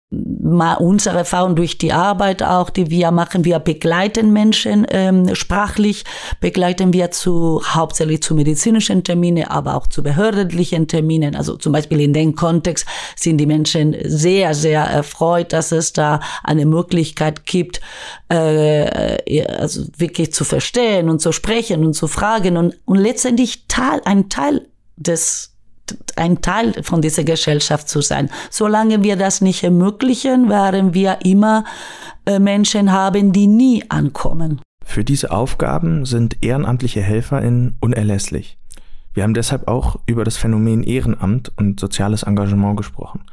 unsere 0.79 1.19
Erfahrung 1.19 1.55
durch 1.55 1.77
die 1.77 1.93
Arbeit 1.93 2.43
auch, 2.43 2.69
die 2.69 2.89
wir 2.89 3.11
machen, 3.11 3.45
wir 3.45 3.59
begleiten 3.59 4.31
Menschen 4.33 4.85
ähm, 4.89 5.33
sprachlich, 5.35 6.03
begleiten 6.39 6.93
wir 6.93 7.11
zu 7.11 7.61
hauptsächlich 7.65 8.21
zu 8.21 8.35
medizinischen 8.35 9.03
Terminen, 9.03 9.45
aber 9.45 9.75
auch 9.75 9.87
zu 9.87 10.03
behördlichen 10.03 10.87
Terminen. 10.87 11.35
Also 11.35 11.57
zum 11.57 11.73
Beispiel 11.73 12.01
in 12.01 12.13
dem 12.13 12.35
Kontext 12.35 12.85
sind 13.15 13.37
die 13.37 13.45
Menschen 13.45 13.95
sehr, 14.03 14.53
sehr 14.53 14.83
erfreut, 14.83 15.53
dass 15.53 15.71
es 15.71 15.93
da 15.93 16.19
eine 16.43 16.65
Möglichkeit 16.65 17.45
gibt, 17.45 17.81
äh, 18.29 19.45
also 19.57 19.85
wirklich 19.97 20.33
zu 20.33 20.43
verstehen 20.43 21.09
und 21.09 21.19
zu 21.19 21.31
sprechen 21.31 21.85
und 21.85 21.93
zu 21.93 22.07
fragen 22.07 22.57
und, 22.57 22.75
und 22.85 22.97
letztendlich 22.97 23.67
Teil, 23.67 24.01
ein 24.05 24.29
Teil 24.29 24.67
des 24.95 25.52
ein 26.15 26.41
Teil 26.41 26.73
von 26.83 27.01
dieser 27.01 27.23
Gesellschaft 27.23 27.89
zu 27.89 28.01
sein. 28.01 28.29
Solange 28.49 29.03
wir 29.03 29.15
das 29.15 29.41
nicht 29.41 29.63
ermöglichen, 29.63 30.49
werden 30.49 30.93
wir 30.93 31.19
immer 31.23 31.65
äh, 32.25 32.39
Menschen 32.39 32.91
haben, 32.91 33.33
die 33.33 33.47
nie 33.47 33.83
ankommen. 33.89 34.61
Für 34.85 35.03
diese 35.03 35.31
Aufgaben 35.31 36.05
sind 36.05 36.37
ehrenamtliche 36.41 37.01
HelferInnen 37.01 37.75
unerlässlich. 37.79 38.57
Wir 39.13 39.23
haben 39.23 39.33
deshalb 39.33 39.67
auch 39.67 39.99
über 40.05 40.23
das 40.23 40.37
Phänomen 40.37 40.83
Ehrenamt 40.83 41.51
und 41.57 41.79
soziales 41.79 42.23
Engagement 42.23 42.77
gesprochen. 42.77 43.25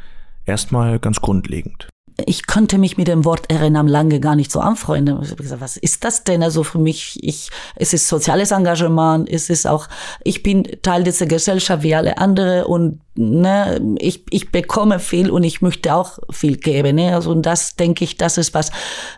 Erstmal 0.45 0.99
ganz 0.99 1.21
grundlegend 1.21 1.89
ich 2.27 2.47
konnte 2.47 2.79
mich 2.79 2.97
mit 2.97 3.09
dem 3.09 3.25
Wort 3.25 3.51
Ehrenamt 3.53 3.91
lange 3.91 4.21
gar 4.21 4.37
nicht 4.37 4.51
so 4.51 4.61
anfreunden. 4.61 5.21
Ich 5.23 5.31
habe 5.31 5.43
gesagt, 5.43 5.61
was 5.61 5.77
ist 5.77 6.05
das 6.05 6.25
denn? 6.25 6.43
Also 6.43 6.65
für 6.65 6.79
mich, 6.79 7.19
ich, 7.23 7.51
es 7.77 7.93
ist 7.93 8.09
soziales 8.09 8.51
Engagement, 8.51 9.29
es 9.29 9.51
ist 9.51 9.67
auch, 9.67 9.89
ich 10.25 10.43
bin 10.43 10.65
Teil 10.83 11.05
dieser 11.05 11.27
Gesellschaft 11.27 11.83
wie 11.83 11.95
alle 11.95 12.19
andere 12.19 12.67
und 12.67 13.01
ne, 13.15 13.81
ich, 13.99 14.25
ich 14.31 14.51
bekomme 14.51 14.99
viel 14.99 15.31
und 15.31 15.43
ich 15.45 15.63
möchte 15.63 15.95
auch 15.95 16.19
viel 16.31 16.57
geben. 16.57 16.97
Ne? 16.97 17.15
Also 17.15 17.31
und 17.31 17.43
das 17.43 17.77
denke 17.77 18.05
ich, 18.05 18.17
das 18.17 18.39
ist 18.39 18.55
was, 18.55 18.71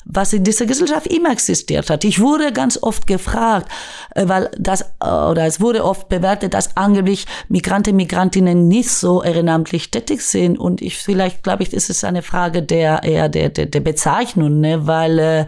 was 0.05 0.33
in 0.33 0.45
dieser 0.45 0.67
Gesellschaft 0.67 1.07
immer 1.07 1.31
existiert 1.31 1.91
hat. 1.91 2.05
Ich 2.05 2.21
wurde 2.21 2.53
ganz 2.53 2.83
oft 2.83 3.07
gefragt, 3.07 3.71
äh, 4.15 4.29
weil 4.29 4.51
das, 4.59 4.85
oder 5.01 5.47
es 5.47 5.61
wurde 5.61 5.85
oft 5.85 6.09
bewertet, 6.09 6.55
dass 6.55 6.77
angeblich 6.77 7.27
Migranten, 7.49 7.97
Migrantinnen 7.97 8.69
nicht 8.69 8.91
so 8.91 9.23
ehrenamtlich 9.23 9.91
tätig 9.91 10.23
sind. 10.23 10.59
Und 10.59 10.83
ich 10.83 10.99
vielleicht, 10.99 11.43
glaube 11.43 11.63
ich, 11.63 11.73
ist 11.73 11.91
es 11.91 12.05
eine 12.05 12.23
Frage 12.23 12.63
der, 12.63 13.03
eher 13.03 13.29
der, 13.29 13.51
der, 13.51 13.67
der 13.67 13.81
Bezeichnung, 13.81 14.61
ne? 14.61 14.87
weil 14.87 15.19
äh, 15.19 15.47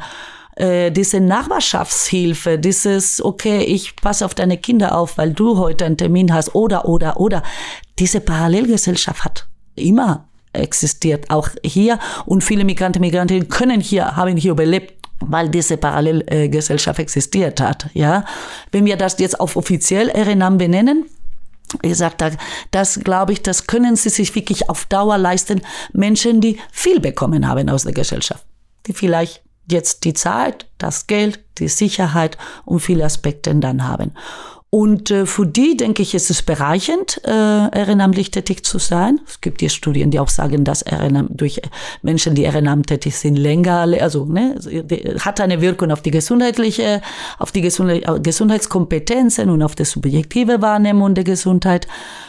äh, 0.57 0.91
diese 0.91 1.21
Nachbarschaftshilfe, 1.21 2.59
dieses, 2.59 3.23
okay, 3.25 3.63
ich 3.63 3.97
passe 3.97 4.25
auf 4.25 4.35
deine 4.35 4.59
Kinder 4.59 4.97
auf, 4.97 5.19
weil 5.19 5.33
du 5.33 5.59
heute 5.59 5.85
einen 5.85 5.97
Termin 5.97 6.33
hast, 6.33 6.55
oder, 6.55 6.89
oder, 6.89 7.19
oder, 7.21 7.43
diese 7.99 8.21
Parallelgesellschaft 8.21 9.25
hat 9.25 9.47
immer 9.77 10.29
existiert 10.53 11.31
auch 11.31 11.49
hier 11.65 11.99
und 12.27 12.45
viele 12.45 12.65
Migranten, 12.65 13.01
Migrantinnen 13.01 13.49
können 13.49 13.81
hier, 13.81 14.17
haben 14.17 14.37
hier 14.37 14.53
überlebt 14.53 14.95
weil 15.27 15.49
diese 15.49 15.77
Parallelgesellschaft 15.77 16.99
existiert 16.99 17.61
hat. 17.61 17.89
Ja, 17.95 18.25
wenn 18.73 18.85
wir 18.85 18.97
das 18.97 19.19
jetzt 19.21 19.39
auf 19.41 19.57
offiziell 19.57 20.11
Ehrenamt 20.15 20.59
benennen, 20.59 21.07
wie 21.83 21.89
gesagt, 21.89 22.23
das 22.73 23.01
glaube 23.01 23.33
ich, 23.33 23.43
das 23.43 23.67
können 23.67 23.97
sie 23.97 24.11
sich 24.11 24.35
wirklich 24.35 24.69
auf 24.69 24.85
Dauer 24.87 25.17
leisten. 25.17 25.63
Menschen, 25.93 26.41
die 26.41 26.59
viel 26.71 27.01
bekommen 27.01 27.49
haben 27.49 27.69
aus 27.71 27.85
der 27.85 27.93
Gesellschaft, 27.93 28.45
die 28.87 28.93
vielleicht 28.93 29.44
jetzt 29.71 30.05
die 30.05 30.15
Zeit, 30.15 30.67
das 30.79 31.07
Geld, 31.07 31.41
die 31.59 31.69
Sicherheit 31.69 32.37
und 32.65 32.81
viele 32.81 33.05
Aspekte 33.05 33.55
dann 33.55 33.87
haben. 33.87 34.13
Und 34.75 35.13
äh, 35.13 35.25
für 35.25 35.47
die, 35.47 35.77
denke 35.77 36.03
ich, 36.03 36.17
ist 36.17 36.31
es 36.31 36.43
bereichend, 36.43 37.21
äh, 37.25 37.31
ehrenamtlich 37.31 38.33
tätig 38.33 38.65
zu 38.65 38.81
sein. 38.81 39.21
Es 39.25 39.41
gibt 39.41 39.61
hier 39.61 39.69
Studien, 39.69 40.11
die 40.11 40.19
auch 40.19 40.29
sagen, 40.29 40.65
dass 40.65 40.83
Ehrenamt 40.83 41.41
durch 41.41 41.63
Menschen, 42.03 42.35
die 42.35 42.43
ehrenamtlich 42.43 42.99
tätig 42.99 43.17
sind, 43.17 43.37
länger, 43.37 43.87
also 44.01 44.25
ne, 44.25 44.57
hat 45.21 45.41
eine 45.41 45.61
Wirkung 45.61 45.93
auf 45.93 46.03
die 46.03 46.11
gesundheitliche, 46.11 47.03
auf 47.39 47.53
die 47.53 47.61
Gesundheit, 47.61 48.05
Gesundheitskompetenzen 48.25 49.49
und 49.49 49.63
auf 49.63 49.77
die 49.77 49.85
subjektive 49.85 50.61
Wahrnehmung 50.61 51.15
der 51.15 51.23
Gesundheit. 51.23 51.87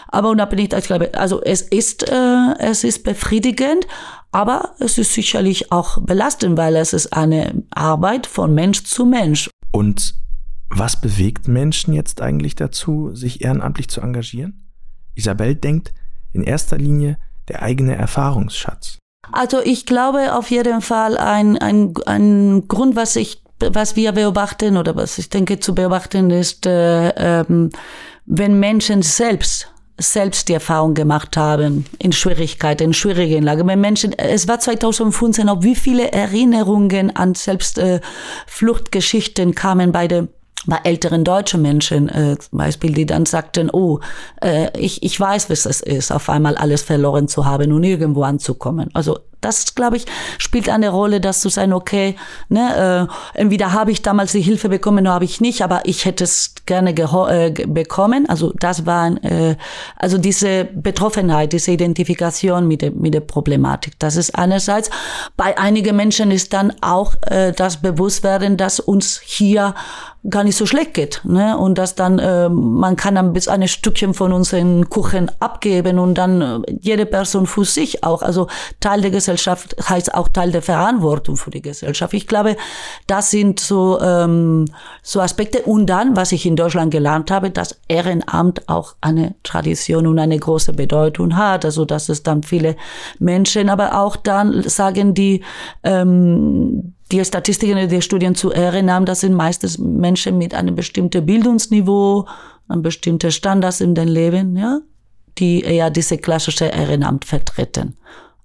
Aber 0.09 0.29
unabhängig, 0.29 0.71
ich 0.71 0.85
glaube, 0.85 1.15
also 1.15 1.41
es 1.41 1.61
ist, 1.61 2.07
äh, 2.07 2.53
es 2.59 2.83
ist 2.83 3.03
befriedigend, 3.03 3.87
aber 4.35 4.75
es 4.79 4.97
ist 4.97 5.13
sicherlich 5.13 5.71
auch 5.71 6.01
belastend, 6.01 6.57
weil 6.57 6.75
es 6.75 6.91
ist 6.91 7.13
eine 7.13 7.63
Arbeit 7.69 8.27
von 8.27 8.53
Mensch 8.53 8.83
zu 8.83 9.05
Mensch. 9.05 9.49
Und 9.71 10.13
was 10.69 10.99
bewegt 10.99 11.47
Menschen 11.47 11.93
jetzt 11.93 12.19
eigentlich 12.19 12.53
dazu, 12.53 13.15
sich 13.15 13.41
ehrenamtlich 13.45 13.87
zu 13.87 14.01
engagieren? 14.01 14.69
Isabel 15.15 15.55
denkt 15.55 15.93
in 16.33 16.43
erster 16.43 16.77
Linie 16.77 17.17
der 17.47 17.61
eigene 17.61 17.95
Erfahrungsschatz. 17.95 18.97
Also 19.31 19.61
ich 19.63 19.85
glaube 19.85 20.35
auf 20.35 20.51
jeden 20.51 20.81
Fall 20.81 21.17
ein, 21.17 21.57
ein, 21.57 21.93
ein 22.05 22.67
Grund, 22.67 22.97
was 22.97 23.15
ich 23.15 23.41
was 23.61 23.95
wir 23.95 24.11
beobachten 24.11 24.75
oder 24.75 24.97
was 24.97 25.17
ich 25.17 25.29
denke 25.29 25.61
zu 25.61 25.73
beobachten 25.73 26.29
ist, 26.29 26.65
äh, 26.65 27.07
ähm, 27.11 27.69
wenn 28.25 28.59
Menschen 28.59 29.01
selbst 29.01 29.71
selbst 29.97 30.49
die 30.49 30.53
Erfahrung 30.53 30.93
gemacht 30.93 31.37
haben 31.37 31.85
in 31.99 32.11
Schwierigkeiten, 32.11 32.83
in 32.83 32.93
schwierigen 32.93 33.43
Lagen. 33.43 33.67
Wenn 33.67 33.79
Menschen, 33.81 34.13
es 34.13 34.47
war 34.47 34.59
2015 34.59 35.47
auch 35.47 35.63
wie 35.63 35.75
viele 35.75 36.11
Erinnerungen 36.11 37.15
an 37.15 37.35
selbst 37.35 37.77
äh, 37.77 38.01
Fluchtgeschichten 38.47 39.55
kamen 39.55 39.91
bei 39.91 40.07
den 40.07 40.29
bei 40.67 40.79
älteren 40.83 41.23
deutschen 41.23 41.61
Menschen 41.61 42.09
äh, 42.09 42.37
zum 42.39 42.57
Beispiel, 42.57 42.91
die 42.91 43.05
dann 43.05 43.27
sagten, 43.27 43.69
oh, 43.71 43.99
äh, 44.41 44.75
ich, 44.79 45.03
ich 45.03 45.19
weiß, 45.19 45.49
was 45.51 45.67
es 45.67 45.81
ist, 45.81 46.11
auf 46.11 46.27
einmal 46.27 46.55
alles 46.57 46.81
verloren 46.81 47.27
zu 47.27 47.45
haben 47.45 47.71
und 47.71 47.83
irgendwo 47.83 48.23
anzukommen. 48.23 48.89
Also 48.93 49.19
das, 49.45 49.75
glaube 49.75 49.97
ich, 49.97 50.05
spielt 50.37 50.69
eine 50.69 50.89
Rolle, 50.89 51.21
dass 51.21 51.41
zu 51.41 51.49
sein, 51.49 51.71
okay, 51.71 52.15
ne, 52.49 53.07
äh, 53.35 53.39
entweder 53.39 53.73
habe 53.73 53.91
ich 53.91 54.01
damals 54.01 54.31
die 54.31 54.41
Hilfe 54.41 54.69
bekommen 54.69 55.05
oder 55.05 55.13
habe 55.13 55.25
ich 55.25 55.39
nicht, 55.39 55.61
aber 55.61 55.81
ich 55.85 56.05
hätte 56.05 56.23
es 56.23 56.55
gerne 56.65 56.91
äh, 56.91 57.51
bekommen. 57.51 58.27
Also 58.27 58.51
das 58.59 58.85
war, 58.85 59.23
äh, 59.23 59.55
also 59.97 60.17
diese 60.17 60.65
Betroffenheit, 60.65 61.53
diese 61.53 61.71
Identifikation 61.71 62.67
mit 62.67 62.81
der, 62.81 62.91
mit 62.91 63.13
der 63.13 63.19
Problematik. 63.19 63.99
Das 63.99 64.15
ist 64.15 64.35
einerseits. 64.35 64.89
Bei 65.37 65.57
einigen 65.57 65.95
Menschen 65.95 66.31
ist 66.31 66.53
dann 66.53 66.73
auch 66.81 67.13
äh, 67.27 67.51
das 67.51 67.81
Bewusstwerden, 67.81 68.57
dass 68.57 68.79
uns 68.79 69.21
hier 69.23 69.75
gar 70.29 70.43
nicht 70.43 70.55
so 70.55 70.65
schlecht 70.65 70.93
geht. 70.93 71.21
Ne? 71.23 71.57
Und 71.57 71.77
dass 71.77 71.95
dann, 71.95 72.19
äh, 72.19 72.49
man 72.49 72.95
kann 72.95 73.15
dann 73.15 73.33
bis 73.33 73.47
ein 73.47 73.67
Stückchen 73.67 74.13
von 74.13 74.33
unseren 74.33 74.89
Kuchen 74.89 75.31
abgeben 75.39 75.99
und 75.99 76.15
dann 76.15 76.41
äh, 76.41 76.59
jede 76.81 77.05
Person 77.05 77.45
für 77.45 77.65
sich 77.65 78.03
auch. 78.03 78.21
Also 78.21 78.47
Teil 78.79 79.01
der 79.01 79.11
Gesellschaft 79.11 79.34
Gesellschaft 79.35 79.75
heißt 79.89 80.13
auch 80.13 80.29
Teil 80.29 80.51
der 80.51 80.61
Verantwortung 80.61 81.35
für 81.35 81.51
die 81.51 81.61
Gesellschaft. 81.61 82.13
Ich 82.13 82.25
glaube, 82.25 82.55
das 83.07 83.31
sind 83.31 83.59
so, 83.59 83.99
ähm, 83.99 84.65
so 85.03 85.19
Aspekte. 85.19 85.63
Und 85.63 85.87
dann, 85.87 86.15
was 86.15 86.31
ich 86.31 86.45
in 86.45 86.55
Deutschland 86.55 86.91
gelernt 86.91 87.31
habe, 87.31 87.51
dass 87.51 87.79
Ehrenamt 87.89 88.69
auch 88.69 88.95
eine 89.01 89.35
Tradition 89.43 90.07
und 90.07 90.19
eine 90.19 90.39
große 90.39 90.71
Bedeutung 90.73 91.35
hat. 91.35 91.65
Also, 91.65 91.83
dass 91.83 92.07
es 92.07 92.23
dann 92.23 92.43
viele 92.43 92.77
Menschen, 93.19 93.69
aber 93.69 93.99
auch 93.99 94.15
dann 94.15 94.63
sagen 94.63 95.13
die, 95.13 95.43
ähm, 95.83 96.93
die 97.11 97.23
Statistiken 97.23 97.89
der 97.89 98.01
Studien 98.01 98.35
zu 98.35 98.51
Ehrenamt, 98.51 99.09
das 99.09 99.19
sind 99.19 99.33
meistens 99.33 99.77
Menschen 99.77 100.37
mit 100.37 100.53
einem 100.53 100.75
bestimmten 100.75 101.25
Bildungsniveau, 101.25 102.25
einem 102.67 102.81
bestimmten 102.81 103.31
Standards 103.31 103.81
in 103.81 103.93
den 103.93 104.07
Leben, 104.07 104.57
ja, 104.57 104.79
die 105.37 105.61
eher 105.61 105.89
diese 105.89 106.17
klassische 106.17 106.65
Ehrenamt 106.65 107.25
vertreten. 107.25 107.95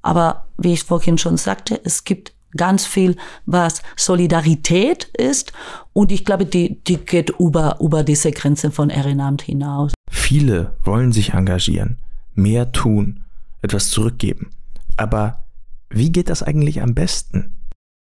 Aber 0.02 0.46
wie 0.56 0.72
ich 0.72 0.84
vorhin 0.84 1.18
schon 1.18 1.36
sagte, 1.36 1.80
es 1.84 2.04
gibt 2.04 2.32
ganz 2.56 2.86
viel, 2.86 3.16
was 3.46 3.82
Solidarität 3.96 5.04
ist. 5.16 5.52
Und 5.92 6.12
ich 6.12 6.24
glaube, 6.24 6.46
die, 6.46 6.82
die 6.84 6.96
geht 6.96 7.30
über, 7.38 7.76
über 7.80 8.02
diese 8.02 8.32
Grenzen 8.32 8.72
von 8.72 8.90
Ehrenamt 8.90 9.42
hinaus. 9.42 9.92
Viele 10.10 10.76
wollen 10.84 11.12
sich 11.12 11.34
engagieren, 11.34 11.98
mehr 12.34 12.72
tun, 12.72 13.24
etwas 13.62 13.90
zurückgeben. 13.90 14.50
Aber 14.96 15.44
wie 15.90 16.12
geht 16.12 16.28
das 16.28 16.42
eigentlich 16.42 16.82
am 16.82 16.94
besten? 16.94 17.56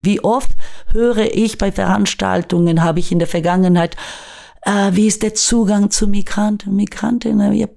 Wie 0.03 0.23
oft 0.23 0.51
höre 0.91 1.33
ich 1.35 1.57
bei 1.57 1.71
Veranstaltungen, 1.71 2.83
habe 2.83 2.99
ich 2.99 3.11
in 3.11 3.19
der 3.19 3.27
Vergangenheit, 3.27 3.95
äh, 4.61 4.91
wie 4.93 5.07
ist 5.07 5.23
der 5.23 5.33
Zugang 5.33 5.91
zu 5.91 6.07
Migranten 6.07 6.69
und 6.69 6.75
Migrantinnen? 6.75 7.51
Wir 7.51 7.69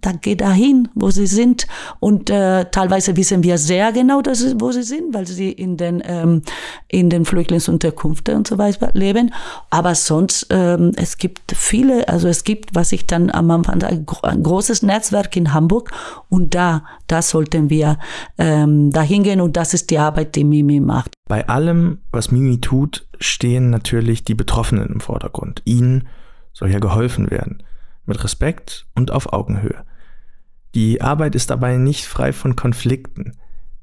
da 0.00 0.12
geh 0.12 0.34
dahin, 0.34 0.88
wo 0.94 1.10
sie 1.10 1.26
sind. 1.26 1.66
Und 1.98 2.30
äh, 2.30 2.66
teilweise 2.70 3.16
wissen 3.16 3.42
wir 3.42 3.58
sehr 3.58 3.92
genau, 3.92 4.22
dass 4.22 4.40
sie, 4.40 4.60
wo 4.60 4.72
sie 4.72 4.82
sind, 4.82 5.14
weil 5.14 5.26
sie 5.26 5.52
in 5.52 5.76
den 5.76 6.02
ähm, 6.04 6.42
in 6.88 7.10
den 7.10 7.24
Flüchtlingsunterkünften 7.24 8.36
und 8.36 8.48
so 8.48 8.58
weiter 8.58 8.90
leben. 8.94 9.32
Aber 9.70 9.94
sonst 9.94 10.46
ähm, 10.50 10.92
es 10.96 11.18
gibt 11.18 11.52
viele, 11.52 12.08
also 12.08 12.28
es 12.28 12.44
gibt, 12.44 12.74
was 12.74 12.92
ich 12.92 13.06
dann 13.06 13.30
am 13.30 13.50
Anfang 13.50 13.82
ein 13.82 14.42
großes 14.42 14.82
Netzwerk 14.82 15.36
in 15.36 15.52
Hamburg 15.52 15.90
und 16.28 16.54
da 16.54 16.82
da 17.06 17.22
sollten 17.22 17.70
wir 17.70 17.98
ähm, 18.38 18.90
dahin 18.90 19.24
gehen 19.24 19.40
und 19.40 19.56
das 19.56 19.74
ist 19.74 19.90
die 19.90 19.98
Arbeit, 19.98 20.36
die 20.36 20.44
Mimi 20.44 20.80
macht. 20.80 21.14
Bei 21.28 21.48
allem, 21.48 21.98
was 22.12 22.30
Mimi 22.30 22.60
tut, 22.60 23.06
stehen 23.18 23.70
natürlich 23.70 24.24
die 24.24 24.34
Betroffenen 24.34 24.88
im 24.88 25.00
Vordergrund. 25.00 25.62
Ihnen 25.64 26.08
soll 26.52 26.70
ja 26.70 26.78
geholfen 26.78 27.30
werden 27.30 27.62
mit 28.06 28.22
Respekt 28.22 28.86
und 28.94 29.10
auf 29.10 29.32
Augenhöhe. 29.32 29.84
Die 30.74 31.00
Arbeit 31.00 31.34
ist 31.34 31.50
dabei 31.50 31.76
nicht 31.76 32.04
frei 32.06 32.32
von 32.32 32.56
Konflikten, 32.56 33.36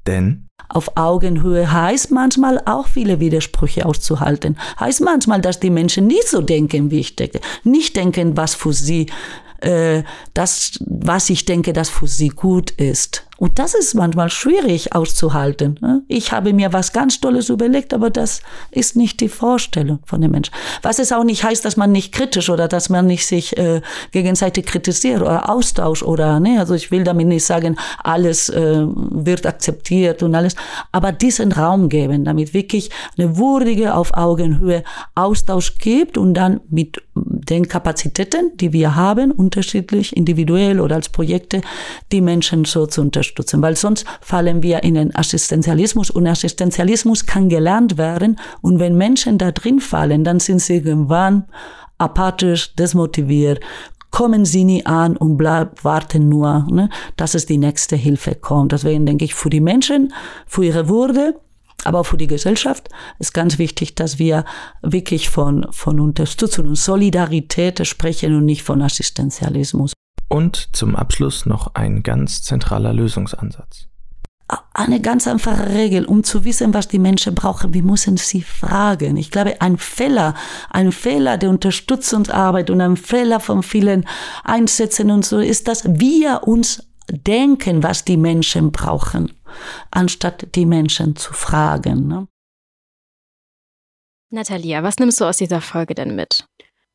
denn 0.06 0.48
auf 0.68 0.96
Augenhöhe 0.96 1.70
heißt 1.70 2.10
manchmal 2.10 2.60
auch 2.66 2.88
viele 2.88 3.20
Widersprüche 3.20 3.86
auszuhalten. 3.86 4.58
Heißt 4.78 5.00
manchmal, 5.00 5.40
dass 5.40 5.60
die 5.60 5.70
Menschen 5.70 6.06
nicht 6.06 6.28
so 6.28 6.42
denken, 6.42 6.90
wie 6.90 7.00
ich 7.00 7.16
denke. 7.16 7.40
Nicht 7.64 7.96
denken, 7.96 8.36
was 8.36 8.54
für 8.54 8.74
sie, 8.74 9.06
äh, 9.60 10.02
das, 10.34 10.78
was 10.84 11.30
ich 11.30 11.46
denke, 11.46 11.72
das 11.72 11.88
für 11.88 12.06
sie 12.06 12.28
gut 12.28 12.70
ist. 12.72 13.27
Und 13.38 13.60
das 13.60 13.74
ist 13.74 13.94
manchmal 13.94 14.30
schwierig 14.30 14.96
auszuhalten. 14.96 15.78
Ne? 15.80 16.02
Ich 16.08 16.32
habe 16.32 16.52
mir 16.52 16.72
was 16.72 16.92
ganz 16.92 17.20
Tolles 17.20 17.50
überlegt, 17.50 17.94
aber 17.94 18.10
das 18.10 18.42
ist 18.72 18.96
nicht 18.96 19.20
die 19.20 19.28
Vorstellung 19.28 20.00
von 20.04 20.20
dem 20.20 20.32
Menschen. 20.32 20.52
Was 20.82 20.98
es 20.98 21.12
auch 21.12 21.22
nicht 21.22 21.44
heißt, 21.44 21.64
dass 21.64 21.76
man 21.76 21.92
nicht 21.92 22.12
kritisch 22.12 22.50
oder 22.50 22.66
dass 22.66 22.88
man 22.88 23.06
nicht 23.06 23.24
sich 23.26 23.56
äh, 23.56 23.80
gegenseitig 24.10 24.66
kritisiert 24.66 25.22
oder 25.22 25.48
austauscht 25.48 26.02
oder, 26.02 26.40
ne, 26.40 26.58
also 26.58 26.74
ich 26.74 26.90
will 26.90 27.04
damit 27.04 27.28
nicht 27.28 27.44
sagen, 27.44 27.76
alles 28.02 28.48
äh, 28.48 28.84
wird 28.84 29.46
akzeptiert 29.46 30.24
und 30.24 30.34
alles, 30.34 30.56
aber 30.90 31.12
diesen 31.12 31.52
Raum 31.52 31.88
geben, 31.88 32.24
damit 32.24 32.54
wirklich 32.54 32.90
eine 33.16 33.36
würdige 33.36 33.94
auf 33.94 34.14
Augenhöhe 34.14 34.82
Austausch 35.14 35.78
gibt 35.78 36.18
und 36.18 36.34
dann 36.34 36.60
mit 36.70 37.00
den 37.14 37.68
Kapazitäten, 37.68 38.56
die 38.56 38.72
wir 38.72 38.96
haben, 38.96 39.30
unterschiedlich, 39.30 40.16
individuell 40.16 40.80
oder 40.80 40.96
als 40.96 41.08
Projekte, 41.08 41.60
die 42.10 42.20
Menschen 42.20 42.64
so 42.64 42.86
zu 42.86 43.00
unterstützen 43.00 43.27
unterstützen, 43.28 43.62
weil 43.62 43.76
sonst 43.76 44.04
fallen 44.20 44.62
wir 44.62 44.82
in 44.82 44.94
den 44.94 45.14
Assistenzialismus 45.14 46.10
und 46.10 46.26
Assistenzialismus 46.26 47.26
kann 47.26 47.48
gelernt 47.48 47.98
werden 47.98 48.38
und 48.60 48.78
wenn 48.78 48.96
Menschen 48.96 49.38
da 49.38 49.52
drin 49.52 49.80
fallen, 49.80 50.24
dann 50.24 50.40
sind 50.40 50.60
sie 50.60 50.76
irgendwann 50.76 51.44
apathisch, 51.98 52.74
desmotiviert, 52.76 53.60
kommen 54.10 54.44
sie 54.44 54.64
nie 54.64 54.86
an 54.86 55.16
und 55.16 55.36
bleib, 55.36 55.84
warten 55.84 56.28
nur, 56.28 56.66
ne, 56.70 56.88
dass 57.16 57.34
es 57.34 57.44
die 57.44 57.58
nächste 57.58 57.96
Hilfe 57.96 58.34
kommt. 58.34 58.72
Deswegen 58.72 59.04
denke 59.04 59.24
ich, 59.24 59.34
für 59.34 59.50
die 59.50 59.60
Menschen, 59.60 60.14
für 60.46 60.64
ihre 60.64 60.88
Würde, 60.88 61.38
aber 61.84 62.00
auch 62.00 62.06
für 62.06 62.16
die 62.16 62.26
Gesellschaft 62.26 62.88
ist 63.18 63.34
ganz 63.34 63.58
wichtig, 63.58 63.94
dass 63.94 64.18
wir 64.18 64.44
wirklich 64.82 65.28
von, 65.28 65.66
von 65.70 66.00
Unterstützung 66.00 66.68
und 66.68 66.76
Solidarität 66.76 67.86
sprechen 67.86 68.34
und 68.34 68.46
nicht 68.46 68.62
von 68.62 68.80
Assistenzialismus. 68.82 69.92
Und 70.28 70.76
zum 70.76 70.94
Abschluss 70.94 71.46
noch 71.46 71.74
ein 71.74 72.02
ganz 72.02 72.42
zentraler 72.42 72.92
Lösungsansatz. 72.92 73.88
Eine 74.72 75.00
ganz 75.00 75.26
einfache 75.26 75.70
Regel, 75.70 76.06
um 76.06 76.24
zu 76.24 76.44
wissen, 76.44 76.72
was 76.72 76.88
die 76.88 76.98
Menschen 76.98 77.34
brauchen. 77.34 77.74
Wir 77.74 77.82
müssen 77.82 78.16
sie 78.16 78.42
fragen. 78.42 79.18
Ich 79.18 79.30
glaube, 79.30 79.60
ein 79.60 79.76
Fehler, 79.76 80.34
ein 80.70 80.92
Fehler 80.92 81.36
der 81.36 81.50
Unterstützungsarbeit 81.50 82.70
und 82.70 82.80
ein 82.80 82.96
Fehler 82.96 83.40
von 83.40 83.62
vielen 83.62 84.06
Einsätzen 84.44 85.10
und 85.10 85.24
so 85.24 85.38
ist, 85.38 85.68
dass 85.68 85.84
wir 85.84 86.44
uns 86.44 86.88
denken, 87.10 87.82
was 87.82 88.04
die 88.04 88.16
Menschen 88.16 88.72
brauchen, 88.72 89.32
anstatt 89.90 90.54
die 90.54 90.66
Menschen 90.66 91.16
zu 91.16 91.34
fragen. 91.34 92.06
Ne? 92.06 92.28
Natalia, 94.30 94.82
was 94.82 94.98
nimmst 94.98 95.20
du 95.20 95.24
aus 95.24 95.38
dieser 95.38 95.60
Folge 95.60 95.94
denn 95.94 96.14
mit? 96.14 96.46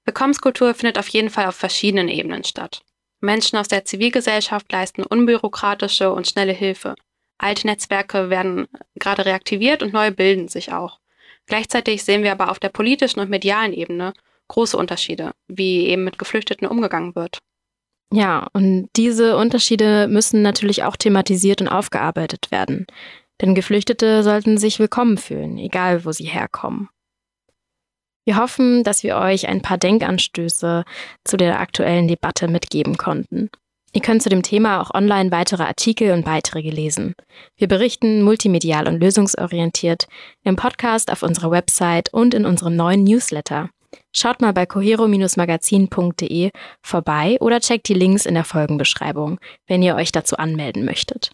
Willkommenskultur 0.05 0.73
findet 0.73 0.97
auf 0.97 1.07
jeden 1.07 1.29
Fall 1.29 1.47
auf 1.47 1.55
verschiedenen 1.55 2.09
Ebenen 2.09 2.43
statt. 2.43 2.83
Menschen 3.23 3.57
aus 3.57 3.67
der 3.67 3.85
Zivilgesellschaft 3.85 4.71
leisten 4.71 5.03
unbürokratische 5.03 6.11
und 6.11 6.27
schnelle 6.27 6.53
Hilfe. 6.53 6.95
Alte 7.37 7.67
Netzwerke 7.67 8.29
werden 8.29 8.67
gerade 8.95 9.25
reaktiviert 9.25 9.81
und 9.81 9.93
neue 9.93 10.11
bilden 10.11 10.47
sich 10.47 10.71
auch. 10.71 10.99
Gleichzeitig 11.47 12.03
sehen 12.03 12.23
wir 12.23 12.31
aber 12.31 12.51
auf 12.51 12.59
der 12.59 12.69
politischen 12.69 13.19
und 13.19 13.29
medialen 13.29 13.73
Ebene 13.73 14.13
große 14.49 14.77
Unterschiede, 14.77 15.31
wie 15.47 15.87
eben 15.87 16.03
mit 16.03 16.19
Geflüchteten 16.19 16.67
umgegangen 16.67 17.15
wird. 17.15 17.39
Ja, 18.11 18.47
und 18.53 18.89
diese 18.95 19.37
Unterschiede 19.37 20.07
müssen 20.07 20.41
natürlich 20.41 20.83
auch 20.83 20.95
thematisiert 20.95 21.61
und 21.61 21.67
aufgearbeitet 21.67 22.51
werden. 22.51 22.85
Denn 23.41 23.55
Geflüchtete 23.55 24.21
sollten 24.21 24.57
sich 24.57 24.79
willkommen 24.79 25.17
fühlen, 25.17 25.57
egal 25.57 26.05
wo 26.05 26.11
sie 26.11 26.25
herkommen. 26.25 26.89
Wir 28.25 28.37
hoffen, 28.37 28.83
dass 28.83 29.03
wir 29.03 29.17
euch 29.17 29.47
ein 29.47 29.61
paar 29.61 29.77
Denkanstöße 29.77 30.85
zu 31.23 31.37
der 31.37 31.59
aktuellen 31.59 32.07
Debatte 32.07 32.47
mitgeben 32.47 32.97
konnten. 32.97 33.49
Ihr 33.95 34.01
könnt 34.01 34.23
zu 34.23 34.29
dem 34.29 34.41
Thema 34.41 34.81
auch 34.81 34.91
online 34.93 35.31
weitere 35.31 35.63
Artikel 35.63 36.13
und 36.13 36.25
Beiträge 36.25 36.71
lesen. 36.71 37.13
Wir 37.57 37.67
berichten 37.67 38.23
multimedial 38.23 38.87
und 38.87 38.99
lösungsorientiert 38.99 40.07
im 40.43 40.55
Podcast 40.55 41.11
auf 41.11 41.21
unserer 41.21 41.51
Website 41.51 42.11
und 42.11 42.33
in 42.33 42.45
unserem 42.45 42.75
neuen 42.75 43.03
Newsletter. 43.03 43.69
Schaut 44.11 44.41
mal 44.41 44.53
bei 44.53 44.65
cohero-magazin.de 44.65 46.49
vorbei 46.81 47.37
oder 47.39 47.59
checkt 47.59 47.87
die 47.87 47.93
Links 47.93 48.25
in 48.25 48.33
der 48.33 48.45
Folgenbeschreibung, 48.45 49.39
wenn 49.67 49.83
ihr 49.83 49.95
euch 49.95 50.11
dazu 50.11 50.37
anmelden 50.37 50.85
möchtet. 50.85 51.31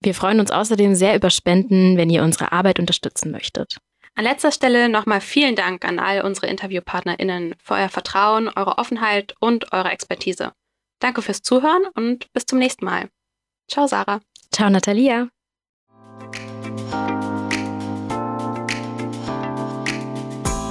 Wir 0.00 0.14
freuen 0.14 0.40
uns 0.40 0.50
außerdem 0.50 0.96
sehr 0.96 1.14
über 1.14 1.30
Spenden, 1.30 1.96
wenn 1.96 2.10
ihr 2.10 2.24
unsere 2.24 2.50
Arbeit 2.50 2.80
unterstützen 2.80 3.30
möchtet. 3.30 3.78
An 4.16 4.24
letzter 4.24 4.52
Stelle 4.52 4.88
nochmal 4.88 5.20
vielen 5.20 5.56
Dank 5.56 5.84
an 5.84 5.98
all 5.98 6.20
unsere 6.22 6.46
InterviewpartnerInnen 6.46 7.56
für 7.62 7.74
euer 7.74 7.88
Vertrauen, 7.88 8.48
eure 8.48 8.78
Offenheit 8.78 9.34
und 9.40 9.72
eure 9.72 9.90
Expertise. 9.90 10.52
Danke 11.00 11.20
fürs 11.20 11.42
Zuhören 11.42 11.82
und 11.94 12.32
bis 12.32 12.46
zum 12.46 12.60
nächsten 12.60 12.84
Mal. 12.84 13.08
Ciao, 13.68 13.88
Sarah. 13.88 14.20
Ciao, 14.52 14.70
Natalia. 14.70 15.28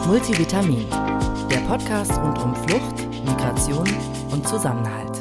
Multivitamin, 0.08 0.89
der 1.52 1.60
Podcast 1.68 2.18
rund 2.18 2.38
um 2.39 2.56
Flucht, 2.56 2.98
Migration 3.26 3.88
und 4.32 4.48
Zusammenhalt. 4.48 5.12